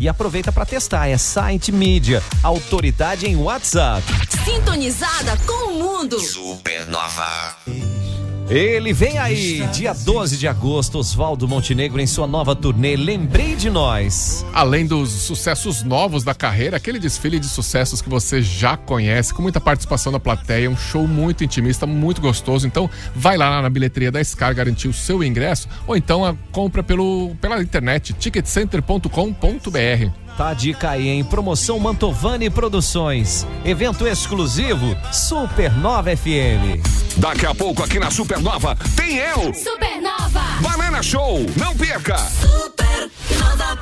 e 0.00 0.08
aproveita 0.08 0.50
para 0.50 0.66
testar. 0.66 1.08
É 1.08 1.18
Site 1.18 1.72
Media, 1.72 2.22
autoridade 2.42 3.26
em 3.26 3.36
WhatsApp. 3.36 4.02
Sintonizada 4.44 5.36
com 5.46 5.72
o 5.72 5.74
mundo. 5.74 6.18
Supernova. 6.20 7.97
Ele 8.50 8.94
vem 8.94 9.18
aí, 9.18 9.66
dia 9.74 9.92
12 9.92 10.38
de 10.38 10.48
agosto, 10.48 10.98
Oswaldo 10.98 11.46
Montenegro 11.46 12.00
em 12.00 12.06
sua 12.06 12.26
nova 12.26 12.56
turnê 12.56 12.96
Lembrei 12.96 13.54
de 13.54 13.68
Nós. 13.68 14.42
Além 14.54 14.86
dos 14.86 15.10
sucessos 15.10 15.82
novos 15.82 16.24
da 16.24 16.34
carreira, 16.34 16.78
aquele 16.78 16.98
desfile 16.98 17.38
de 17.38 17.46
sucessos 17.46 18.00
que 18.00 18.08
você 18.08 18.40
já 18.40 18.74
conhece, 18.74 19.34
com 19.34 19.42
muita 19.42 19.60
participação 19.60 20.10
da 20.10 20.18
plateia, 20.18 20.70
um 20.70 20.76
show 20.78 21.06
muito 21.06 21.44
intimista, 21.44 21.86
muito 21.86 22.22
gostoso. 22.22 22.66
Então, 22.66 22.88
vai 23.14 23.36
lá 23.36 23.60
na 23.60 23.68
bilheteria 23.68 24.10
da 24.10 24.24
Scar 24.24 24.54
garantir 24.54 24.88
o 24.88 24.94
seu 24.94 25.22
ingresso 25.22 25.68
ou 25.86 25.94
então 25.94 26.24
a 26.24 26.34
compra 26.50 26.82
pelo, 26.82 27.36
pela 27.42 27.62
internet 27.62 28.14
ticketcenter.com.br. 28.14 30.27
Tá 30.38 30.50
a 30.50 30.54
dica 30.54 30.90
aí, 30.90 31.08
em 31.08 31.24
promoção 31.24 31.80
Mantovani 31.80 32.48
Produções. 32.48 33.44
Evento 33.64 34.06
exclusivo 34.06 34.96
Supernova 35.12 36.16
FM. 36.16 36.80
Daqui 37.16 37.44
a 37.44 37.52
pouco 37.52 37.82
aqui 37.82 37.98
na 37.98 38.08
Supernova 38.08 38.78
tem 38.94 39.16
eu, 39.16 39.52
Supernova. 39.52 40.40
Banana 40.60 41.02
Show. 41.02 41.44
Não 41.56 41.76
perca. 41.76 42.16
Supernova. 42.18 43.78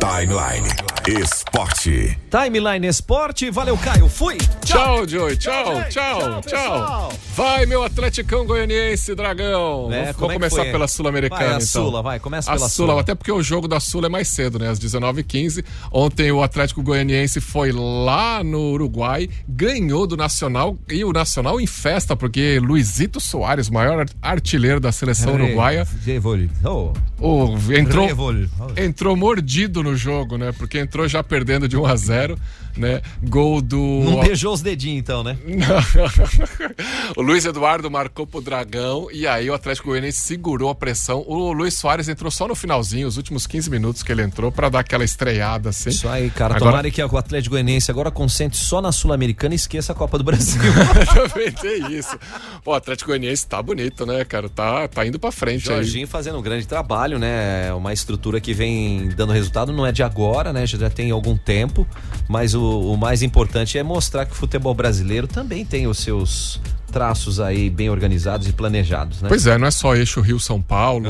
Timeline. 0.00 0.68
Esporte. 1.06 2.16
Timeline 2.30 2.86
Esporte, 2.86 3.50
valeu 3.50 3.76
Caio, 3.76 4.08
fui! 4.08 4.36
Tchau, 4.64 5.06
Joey. 5.08 5.36
Tchau, 5.36 5.82
tchau, 5.90 6.40
tchau. 6.42 7.12
Vai, 7.34 7.66
meu 7.66 7.82
Atleticão 7.82 8.46
Goianiense, 8.46 9.12
Dragão. 9.14 9.88
É, 9.92 10.02
Vamos 10.04 10.16
como 10.16 10.30
é 10.30 10.34
começar 10.34 10.62
pela 10.66 10.86
Sul-Americana, 10.86 11.40
Vai, 11.40 11.48
a 11.54 11.56
então. 11.56 11.66
Sula, 11.66 12.02
vai, 12.02 12.20
começa 12.20 12.50
a 12.50 12.54
pela 12.54 12.68
Sula, 12.68 12.88
Sula. 12.90 13.00
até 13.00 13.14
porque 13.16 13.32
o 13.32 13.42
jogo 13.42 13.66
da 13.66 13.80
Sula 13.80 14.06
é 14.06 14.08
mais 14.08 14.28
cedo, 14.28 14.58
né? 14.60 14.68
Às 14.68 14.78
19h15. 14.78 15.64
Ontem 15.90 16.30
o 16.30 16.40
Atlético 16.42 16.82
Goianiense 16.82 17.40
foi 17.40 17.72
lá 17.72 18.44
no 18.44 18.60
Uruguai, 18.72 19.28
ganhou 19.48 20.06
do 20.06 20.16
Nacional 20.16 20.78
e 20.88 21.04
o 21.04 21.12
Nacional 21.12 21.60
em 21.60 21.66
festa, 21.66 22.14
porque 22.14 22.60
Luizito 22.62 23.20
Soares, 23.20 23.68
maior 23.68 24.06
artilheiro 24.22 24.78
da 24.78 24.92
seleção 24.92 25.34
uruguaia, 25.34 25.86
Oh. 27.20 27.48
entrou, 27.76 28.08
entrou 28.76 29.16
mordido 29.16 29.81
no 29.82 29.96
jogo, 29.96 30.36
né? 30.36 30.52
Porque 30.52 30.78
entrou 30.78 31.08
já 31.08 31.22
perdendo 31.22 31.68
de 31.68 31.76
1 31.76 31.86
a 31.86 31.96
0 31.96 32.38
né? 32.76 33.00
Gol 33.22 33.60
do. 33.60 33.76
Não 33.76 34.20
beijou 34.20 34.52
os 34.52 34.60
dedinhos 34.60 34.98
então, 35.00 35.22
né? 35.22 35.36
o 37.16 37.22
Luiz 37.22 37.44
Eduardo 37.44 37.90
marcou 37.90 38.26
pro 38.26 38.40
Dragão 38.40 39.08
e 39.12 39.26
aí 39.26 39.48
o 39.50 39.54
Atlético 39.54 39.88
Goianiense 39.88 40.18
segurou 40.18 40.70
a 40.70 40.74
pressão. 40.74 41.24
O 41.26 41.52
Luiz 41.52 41.74
Soares 41.74 42.08
entrou 42.08 42.30
só 42.30 42.46
no 42.48 42.54
finalzinho, 42.54 43.06
os 43.06 43.16
últimos 43.16 43.46
15 43.46 43.70
minutos 43.70 44.02
que 44.02 44.12
ele 44.12 44.22
entrou 44.22 44.50
pra 44.50 44.68
dar 44.68 44.80
aquela 44.80 45.04
estreada 45.04 45.70
assim. 45.70 45.90
Isso 45.90 46.08
aí, 46.08 46.30
cara. 46.30 46.56
Agora- 46.56 46.72
Tomara 46.72 46.90
que 46.90 47.02
o 47.02 47.16
Atlético 47.18 47.54
Goianiense 47.54 47.90
agora 47.90 48.10
concentre 48.10 48.56
só 48.58 48.80
na 48.80 48.92
Sul-Americana 48.92 49.54
e 49.54 49.56
esqueça 49.56 49.92
a 49.92 49.94
Copa 49.94 50.16
do 50.18 50.24
Brasil. 50.24 50.60
Também 51.14 51.52
tem 51.52 51.92
isso. 51.98 52.16
Pô, 52.64 52.72
o 52.72 52.74
Atlético 52.74 53.08
Goianiense 53.10 53.46
tá 53.46 53.62
bonito, 53.62 54.06
né, 54.06 54.24
cara? 54.24 54.48
Tá, 54.48 54.88
tá 54.88 55.06
indo 55.06 55.18
pra 55.18 55.30
frente 55.30 55.64
Jorginho 55.64 56.06
fazendo 56.06 56.38
um 56.38 56.42
grande 56.42 56.66
trabalho, 56.66 57.18
né? 57.18 57.68
É 57.68 57.72
Uma 57.74 57.92
estrutura 57.92 58.40
que 58.40 58.54
vem 58.54 59.08
dando 59.10 59.32
resultado, 59.32 59.72
não 59.72 59.86
é 59.86 59.92
de 59.92 60.02
agora, 60.02 60.52
né? 60.52 60.66
Já 60.66 60.88
tem 60.90 61.10
algum 61.10 61.36
tempo, 61.36 61.86
mas 62.28 62.54
o, 62.54 62.61
o 62.62 62.96
mais 62.96 63.22
importante 63.22 63.78
é 63.78 63.82
mostrar 63.82 64.26
que 64.26 64.32
o 64.32 64.34
futebol 64.34 64.74
brasileiro 64.74 65.26
também 65.26 65.64
tem 65.64 65.86
os 65.86 65.98
seus 65.98 66.60
traços 66.92 67.40
aí 67.40 67.70
bem 67.70 67.88
organizados 67.88 68.46
e 68.46 68.52
planejados, 68.52 69.22
né? 69.22 69.28
Pois 69.28 69.46
é, 69.46 69.56
não 69.56 69.66
é 69.66 69.70
só 69.70 69.96
eixo 69.96 70.20
Rio-São 70.20 70.60
Paulo, 70.60 71.08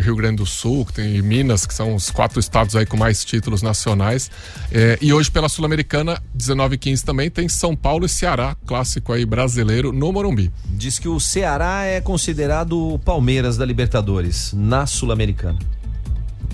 Rio 0.00 0.14
Grande 0.14 0.36
do 0.36 0.46
Sul, 0.46 0.86
que 0.86 0.94
tem 0.94 1.20
Minas, 1.20 1.66
que 1.66 1.74
são 1.74 1.96
os 1.96 2.10
quatro 2.10 2.38
estados 2.38 2.76
aí 2.76 2.86
com 2.86 2.96
mais 2.96 3.24
títulos 3.24 3.60
nacionais. 3.60 4.30
É, 4.70 4.96
e 5.02 5.12
hoje 5.12 5.30
pela 5.30 5.48
Sul-Americana, 5.48 6.22
19 6.32 6.76
e 6.76 6.78
15 6.78 7.04
também, 7.04 7.28
tem 7.28 7.48
São 7.48 7.74
Paulo 7.74 8.06
e 8.06 8.08
Ceará, 8.08 8.56
clássico 8.64 9.12
aí 9.12 9.26
brasileiro 9.26 9.92
no 9.92 10.12
Morumbi. 10.12 10.50
Diz 10.64 10.98
que 10.98 11.08
o 11.08 11.18
Ceará 11.18 11.84
é 11.84 12.00
considerado 12.00 12.94
o 12.94 12.98
Palmeiras 12.98 13.56
da 13.56 13.64
Libertadores 13.64 14.52
na 14.54 14.86
Sul-Americana. 14.86 15.58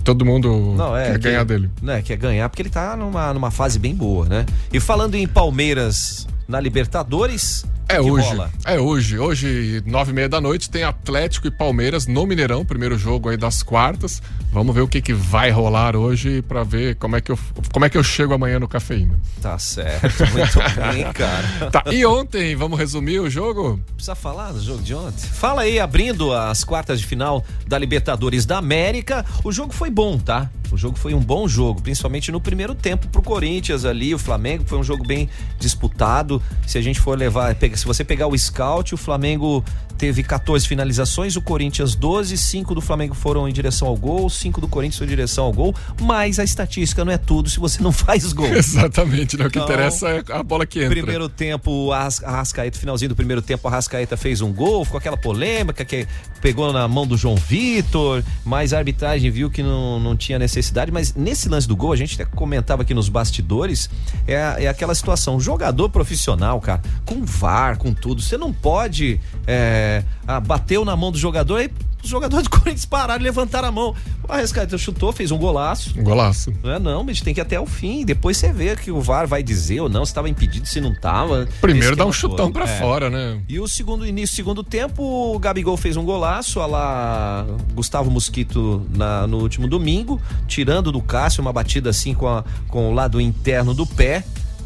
Todo 0.04 0.24
mundo 0.24 0.74
Não, 0.76 0.96
é 0.96 1.04
quer 1.06 1.12
que- 1.12 1.18
ganhar 1.18 1.44
dele. 1.44 1.70
Não, 1.80 1.92
é, 1.92 2.02
quer 2.02 2.16
ganhar 2.16 2.48
porque 2.48 2.62
ele 2.62 2.70
tá 2.70 2.96
numa, 2.96 3.32
numa 3.32 3.50
fase 3.50 3.78
bem 3.78 3.94
boa, 3.94 4.26
né? 4.26 4.44
E 4.72 4.80
falando 4.80 5.14
em 5.14 5.26
Palmeiras 5.28 6.26
na 6.48 6.58
Libertadores, 6.60 7.64
É 7.96 8.00
hoje. 8.00 8.28
rola? 8.28 8.50
É 8.64 8.78
hoje. 8.80 9.18
Hoje, 9.18 9.82
nove 9.86 10.10
e 10.10 10.14
meia 10.14 10.28
da 10.28 10.40
noite, 10.40 10.68
tem 10.70 10.82
Atlético 10.82 11.46
e 11.46 11.50
Palmeiras 11.50 12.06
no 12.06 12.26
Mineirão, 12.26 12.64
primeiro 12.64 12.98
jogo 12.98 13.28
aí 13.28 13.36
das 13.36 13.62
quartas. 13.62 14.22
Vamos 14.52 14.74
ver 14.74 14.82
o 14.82 14.88
que, 14.88 15.00
que 15.00 15.12
vai 15.14 15.50
rolar 15.50 15.96
hoje 15.96 16.42
pra 16.42 16.62
ver 16.62 16.96
como 16.96 17.16
é, 17.16 17.20
que 17.20 17.32
eu, 17.32 17.38
como 17.72 17.84
é 17.84 17.88
que 17.88 17.96
eu 17.96 18.04
chego 18.04 18.34
amanhã 18.34 18.58
no 18.58 18.68
cafeína. 18.68 19.18
Tá 19.40 19.58
certo, 19.58 20.24
muito 20.32 20.58
bem, 20.92 21.10
cara. 21.12 21.70
Tá, 21.70 21.84
e 21.90 22.04
ontem, 22.04 22.54
vamos 22.54 22.78
resumir 22.78 23.20
o 23.20 23.30
jogo? 23.30 23.80
Precisa 23.94 24.14
falar 24.14 24.52
do 24.52 24.60
jogo 24.62 24.82
de 24.82 24.94
ontem? 24.94 25.26
Fala 25.26 25.62
aí, 25.62 25.80
abrindo 25.80 26.32
as 26.34 26.64
quartas 26.64 27.00
de 27.00 27.06
final 27.06 27.42
da 27.66 27.78
Libertadores 27.78 28.44
da 28.44 28.58
América. 28.58 29.24
O 29.42 29.50
jogo 29.50 29.72
foi 29.72 29.90
bom, 29.90 30.18
tá? 30.18 30.50
O 30.70 30.76
jogo 30.76 30.98
foi 30.98 31.12
um 31.14 31.20
bom 31.20 31.46
jogo, 31.46 31.82
principalmente 31.82 32.32
no 32.32 32.40
primeiro 32.40 32.74
tempo 32.74 33.06
pro 33.08 33.20
Corinthians 33.22 33.84
ali, 33.84 34.14
o 34.14 34.18
Flamengo 34.18 34.64
foi 34.66 34.78
um 34.78 34.84
jogo 34.84 35.06
bem 35.06 35.28
disputado. 35.58 36.42
Se 36.66 36.78
a 36.78 36.82
gente 36.82 36.98
for 37.00 37.16
levar, 37.16 37.54
pega- 37.54 37.76
se 37.82 37.86
você 37.86 38.04
pegar 38.04 38.28
o 38.28 38.38
scout, 38.38 38.94
o 38.94 38.96
Flamengo 38.96 39.64
teve 40.02 40.24
14 40.24 40.66
finalizações, 40.66 41.36
o 41.36 41.40
Corinthians 41.40 41.94
12, 41.94 42.36
5 42.36 42.74
do 42.74 42.80
Flamengo 42.80 43.14
foram 43.14 43.48
em 43.48 43.52
direção 43.52 43.86
ao 43.86 43.96
gol, 43.96 44.28
5 44.28 44.60
do 44.60 44.66
Corinthians 44.66 44.98
foram 44.98 45.06
em 45.06 45.14
direção 45.14 45.44
ao 45.44 45.52
gol, 45.52 45.72
mas 46.00 46.40
a 46.40 46.44
estatística 46.44 47.04
não 47.04 47.12
é 47.12 47.16
tudo 47.16 47.48
se 47.48 47.60
você 47.60 47.80
não 47.80 47.92
faz 47.94 48.32
gol. 48.32 48.46
Exatamente, 48.52 49.36
né? 49.36 49.46
O 49.46 49.50
que 49.50 49.60
Então, 49.60 49.68
interessa 49.72 50.08
é 50.08 50.24
a 50.32 50.42
bola 50.42 50.66
que 50.66 50.80
entra. 50.80 50.90
Primeiro 50.90 51.28
tempo, 51.28 51.70
o 51.70 51.92
Arras- 51.92 52.20
Arrascaeta, 52.24 52.76
finalzinho 52.76 53.10
do 53.10 53.14
primeiro 53.14 53.40
tempo, 53.40 53.62
o 53.62 53.68
Arrascaeta 53.70 54.16
fez 54.16 54.40
um 54.40 54.52
gol, 54.52 54.84
ficou 54.84 54.98
aquela 54.98 55.16
polêmica 55.16 55.84
que 55.84 56.04
pegou 56.40 56.72
na 56.72 56.88
mão 56.88 57.06
do 57.06 57.16
João 57.16 57.36
Vitor, 57.36 58.24
mas 58.44 58.72
a 58.72 58.78
arbitragem 58.78 59.30
viu 59.30 59.48
que 59.50 59.62
não, 59.62 60.00
não 60.00 60.16
tinha 60.16 60.36
necessidade. 60.36 60.90
Mas 60.90 61.14
nesse 61.14 61.48
lance 61.48 61.68
do 61.68 61.76
gol, 61.76 61.92
a 61.92 61.96
gente 61.96 62.20
até 62.20 62.24
comentava 62.34 62.82
aqui 62.82 62.92
nos 62.92 63.08
bastidores, 63.08 63.88
é, 64.26 64.64
é 64.64 64.66
aquela 64.66 64.96
situação: 64.96 65.38
jogador 65.38 65.90
profissional, 65.90 66.60
cara, 66.60 66.82
com 67.06 67.24
VAR, 67.24 67.78
com 67.78 67.94
tudo, 67.94 68.20
você 68.20 68.36
não 68.36 68.52
pode. 68.52 69.20
É, 69.46 69.91
ah, 70.26 70.40
bateu 70.40 70.84
na 70.84 70.96
mão 70.96 71.10
do 71.12 71.18
jogador 71.18 71.60
e 71.60 71.70
os 72.02 72.08
jogadores 72.10 72.44
do 72.48 72.50
Corinthians 72.50 72.84
pararam 72.84 73.20
e 73.20 73.24
levantaram 73.24 73.68
a 73.68 73.72
mão. 73.72 73.94
O 74.28 74.32
Arrascaeta 74.32 74.76
chutou, 74.78 75.12
fez 75.12 75.30
um 75.30 75.38
golaço. 75.38 75.92
Um 75.98 76.02
golaço. 76.02 76.52
Não 76.62 76.70
é 76.72 76.78
não, 76.78 77.04
mas 77.04 77.20
tem 77.20 77.32
que 77.34 77.40
ir 77.40 77.42
até 77.42 77.58
o 77.60 77.66
fim. 77.66 78.04
Depois 78.04 78.36
você 78.36 78.52
vê 78.52 78.74
que 78.76 78.90
o 78.90 79.00
VAR 79.00 79.26
vai 79.26 79.42
dizer 79.42 79.80
ou 79.80 79.88
não, 79.88 80.04
se 80.04 80.10
estava 80.10 80.28
impedido, 80.28 80.66
se 80.66 80.80
não 80.80 80.94
tava. 80.94 81.46
Primeiro 81.60 81.94
dá 81.96 82.04
um 82.06 82.10
Esquema 82.10 82.30
chutão 82.32 82.52
pra 82.52 82.64
É. 82.64 82.78
fora, 82.78 83.08
né? 83.10 83.40
E 83.48 83.58
o 83.60 83.68
segundo 83.68 84.06
início, 84.06 84.34
segundo 84.34 84.62
tempo, 84.64 85.02
o 85.34 85.38
Gabigol 85.38 85.76
fez 85.76 85.96
um 85.96 86.04
golaço, 86.04 86.60
a 86.60 86.66
lá 86.66 87.46
Gustavo 87.74 88.10
Mosquito 88.10 88.84
na- 88.94 89.26
no 89.26 89.38
último 89.38 89.66
domingo, 89.68 90.20
tirando 90.48 90.90
do 90.92 91.00
Cássio 91.02 91.40
uma 91.42 91.52
batida 91.52 91.90
assim 91.90 92.14
com, 92.14 92.26
a- 92.28 92.44
com 92.68 92.90
o 92.90 92.94
lado 92.94 93.20
interno 93.20 93.74
do 93.74 93.86
pé. 93.86 94.24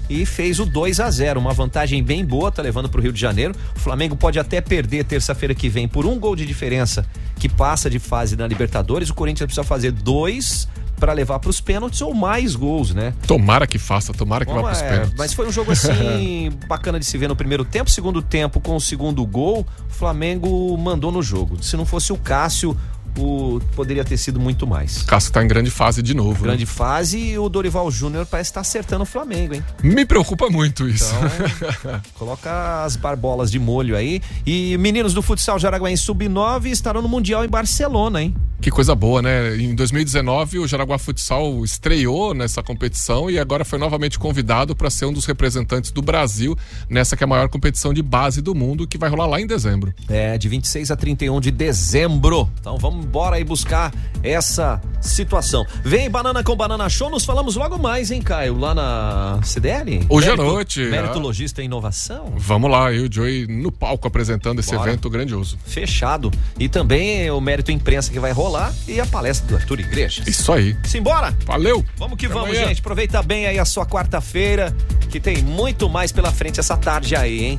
E 0.08 0.24
fez 0.24 0.60
o 0.60 0.66
2 0.66 1.00
a 1.00 1.10
0 1.10 1.40
uma 1.40 1.52
vantagem 1.52 2.02
bem 2.02 2.24
boa, 2.24 2.52
tá 2.52 2.62
levando 2.62 2.88
pro 2.88 3.02
Rio 3.02 3.12
de 3.12 3.20
Janeiro. 3.20 3.54
O 3.74 3.78
Flamengo 3.78 4.16
pode 4.16 4.38
até 4.38 4.60
perder 4.60 5.04
terça-feira 5.04 5.54
que 5.54 5.68
vem 5.68 5.88
por 5.88 6.06
um 6.06 6.18
gol 6.18 6.36
de 6.36 6.46
diferença 6.46 7.04
que 7.38 7.48
passa 7.48 7.90
de 7.90 7.98
fase 7.98 8.36
na 8.36 8.46
Libertadores. 8.46 9.10
O 9.10 9.14
Corinthians 9.14 9.46
precisa 9.46 9.64
fazer 9.64 9.90
dois 9.92 10.68
para 10.98 11.12
levar 11.12 11.38
pros 11.38 11.60
pênaltis 11.60 12.00
ou 12.00 12.14
mais 12.14 12.56
gols, 12.56 12.94
né? 12.94 13.12
Tomara 13.26 13.66
que 13.66 13.78
faça, 13.78 14.12
tomara 14.12 14.44
que 14.46 14.52
vá 14.52 14.62
Vamos, 14.62 14.78
pros 14.78 14.82
é, 14.82 14.90
pênaltis. 14.90 15.14
mas 15.18 15.34
foi 15.34 15.46
um 15.46 15.52
jogo 15.52 15.72
assim 15.72 16.50
bacana 16.66 16.98
de 16.98 17.04
se 17.04 17.18
ver 17.18 17.28
no 17.28 17.36
primeiro 17.36 17.64
tempo. 17.64 17.90
Segundo 17.90 18.22
tempo, 18.22 18.60
com 18.60 18.76
o 18.76 18.80
segundo 18.80 19.24
gol, 19.26 19.66
o 19.90 19.92
Flamengo 19.92 20.76
mandou 20.78 21.12
no 21.12 21.22
jogo. 21.22 21.62
Se 21.62 21.76
não 21.76 21.84
fosse 21.84 22.12
o 22.12 22.16
Cássio, 22.16 22.76
o, 23.16 23.60
poderia 23.74 24.04
ter 24.04 24.16
sido 24.16 24.38
muito 24.38 24.66
mais. 24.66 25.02
Cássio 25.02 25.32
tá 25.32 25.42
em 25.42 25.48
grande 25.48 25.70
fase 25.70 26.02
de 26.02 26.14
novo. 26.14 26.40
né? 26.40 26.48
Grande 26.48 26.66
fase 26.66 27.18
e 27.18 27.38
o 27.38 27.48
Dorival 27.48 27.90
Júnior 27.90 28.26
parece 28.26 28.50
estar 28.50 28.60
acertando 28.60 29.02
o 29.02 29.06
Flamengo, 29.06 29.54
hein? 29.54 29.64
Me 29.82 30.04
preocupa 30.04 30.48
muito 30.48 30.88
isso. 30.88 31.12
Então, 31.14 32.00
Coloca 32.14 32.84
as 32.84 32.96
barbolas 32.96 33.50
de 33.50 33.58
molho 33.58 33.96
aí. 33.96 34.20
E 34.44 34.76
meninos 34.78 35.14
do 35.14 35.22
futsal 35.22 35.58
Jaraguá 35.58 35.94
Sub-9 35.96 36.66
estarão 36.66 37.00
no 37.02 37.08
Mundial 37.08 37.44
em 37.44 37.48
Barcelona, 37.48 38.22
hein? 38.22 38.34
Que 38.60 38.70
coisa 38.70 38.94
boa, 38.94 39.20
né? 39.20 39.56
Em 39.56 39.74
2019, 39.74 40.58
o 40.58 40.66
Jaraguá 40.66 40.98
Futsal 40.98 41.62
estreou 41.62 42.32
nessa 42.34 42.62
competição 42.62 43.30
e 43.30 43.38
agora 43.38 43.64
foi 43.64 43.78
novamente 43.78 44.18
convidado 44.18 44.74
para 44.74 44.88
ser 44.88 45.04
um 45.04 45.12
dos 45.12 45.26
representantes 45.26 45.90
do 45.90 46.00
Brasil 46.00 46.56
nessa 46.88 47.16
que 47.16 47.22
é 47.22 47.26
a 47.26 47.28
maior 47.28 47.48
competição 47.48 47.92
de 47.92 48.02
base 48.02 48.40
do 48.40 48.54
mundo, 48.54 48.86
que 48.86 48.96
vai 48.98 49.10
rolar 49.10 49.26
lá 49.26 49.40
em 49.40 49.46
dezembro. 49.46 49.94
É, 50.08 50.38
de 50.38 50.48
26 50.48 50.90
a 50.90 50.96
31 50.96 51.38
de 51.40 51.50
dezembro. 51.50 52.50
Então 52.58 52.78
vamos 52.78 53.05
embora 53.06 53.36
aí 53.36 53.44
buscar 53.44 53.92
essa 54.22 54.80
situação. 55.00 55.64
Vem 55.84 56.10
Banana 56.10 56.42
com 56.42 56.56
Banana 56.56 56.88
Show, 56.88 57.08
nos 57.08 57.24
falamos 57.24 57.54
logo 57.54 57.78
mais, 57.78 58.10
hein, 58.10 58.20
Caio? 58.20 58.58
Lá 58.58 58.74
na 58.74 59.40
CDL? 59.44 60.04
Hoje 60.08 60.28
à 60.28 60.36
noite, 60.36 60.80
Mérito 60.80 61.18
ah. 61.18 61.22
Logista 61.22 61.62
e 61.62 61.66
Inovação. 61.66 62.32
Vamos 62.36 62.70
lá, 62.70 62.92
eu 62.92 63.04
e 63.04 63.08
o 63.08 63.12
Joey 63.12 63.46
no 63.46 63.70
palco 63.70 64.08
apresentando 64.08 64.58
esse 64.58 64.74
Bora. 64.74 64.90
evento 64.90 65.08
grandioso. 65.08 65.56
Fechado. 65.64 66.32
E 66.58 66.68
também 66.68 67.30
o 67.30 67.40
Mérito 67.40 67.70
Imprensa 67.70 68.10
que 68.10 68.18
vai 68.18 68.32
rolar 68.32 68.74
e 68.88 69.00
a 69.00 69.06
palestra 69.06 69.46
do 69.46 69.54
Arthur 69.56 69.80
Iglesias. 69.80 70.26
Isso 70.26 70.52
aí. 70.52 70.76
Simbora! 70.84 71.34
Valeu! 71.46 71.84
Vamos 71.96 72.18
que 72.18 72.26
Até 72.26 72.34
vamos, 72.34 72.50
amanhã. 72.50 72.68
gente. 72.68 72.80
Aproveita 72.80 73.22
bem 73.22 73.46
aí 73.46 73.58
a 73.58 73.64
sua 73.64 73.86
quarta-feira, 73.86 74.74
que 75.08 75.20
tem 75.20 75.42
muito 75.42 75.88
mais 75.88 76.10
pela 76.10 76.32
frente 76.32 76.58
essa 76.58 76.76
tarde 76.76 77.14
aí, 77.14 77.44
hein? 77.44 77.58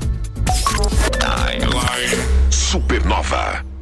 Timeline 1.20 2.24
Supernova. 2.50 3.77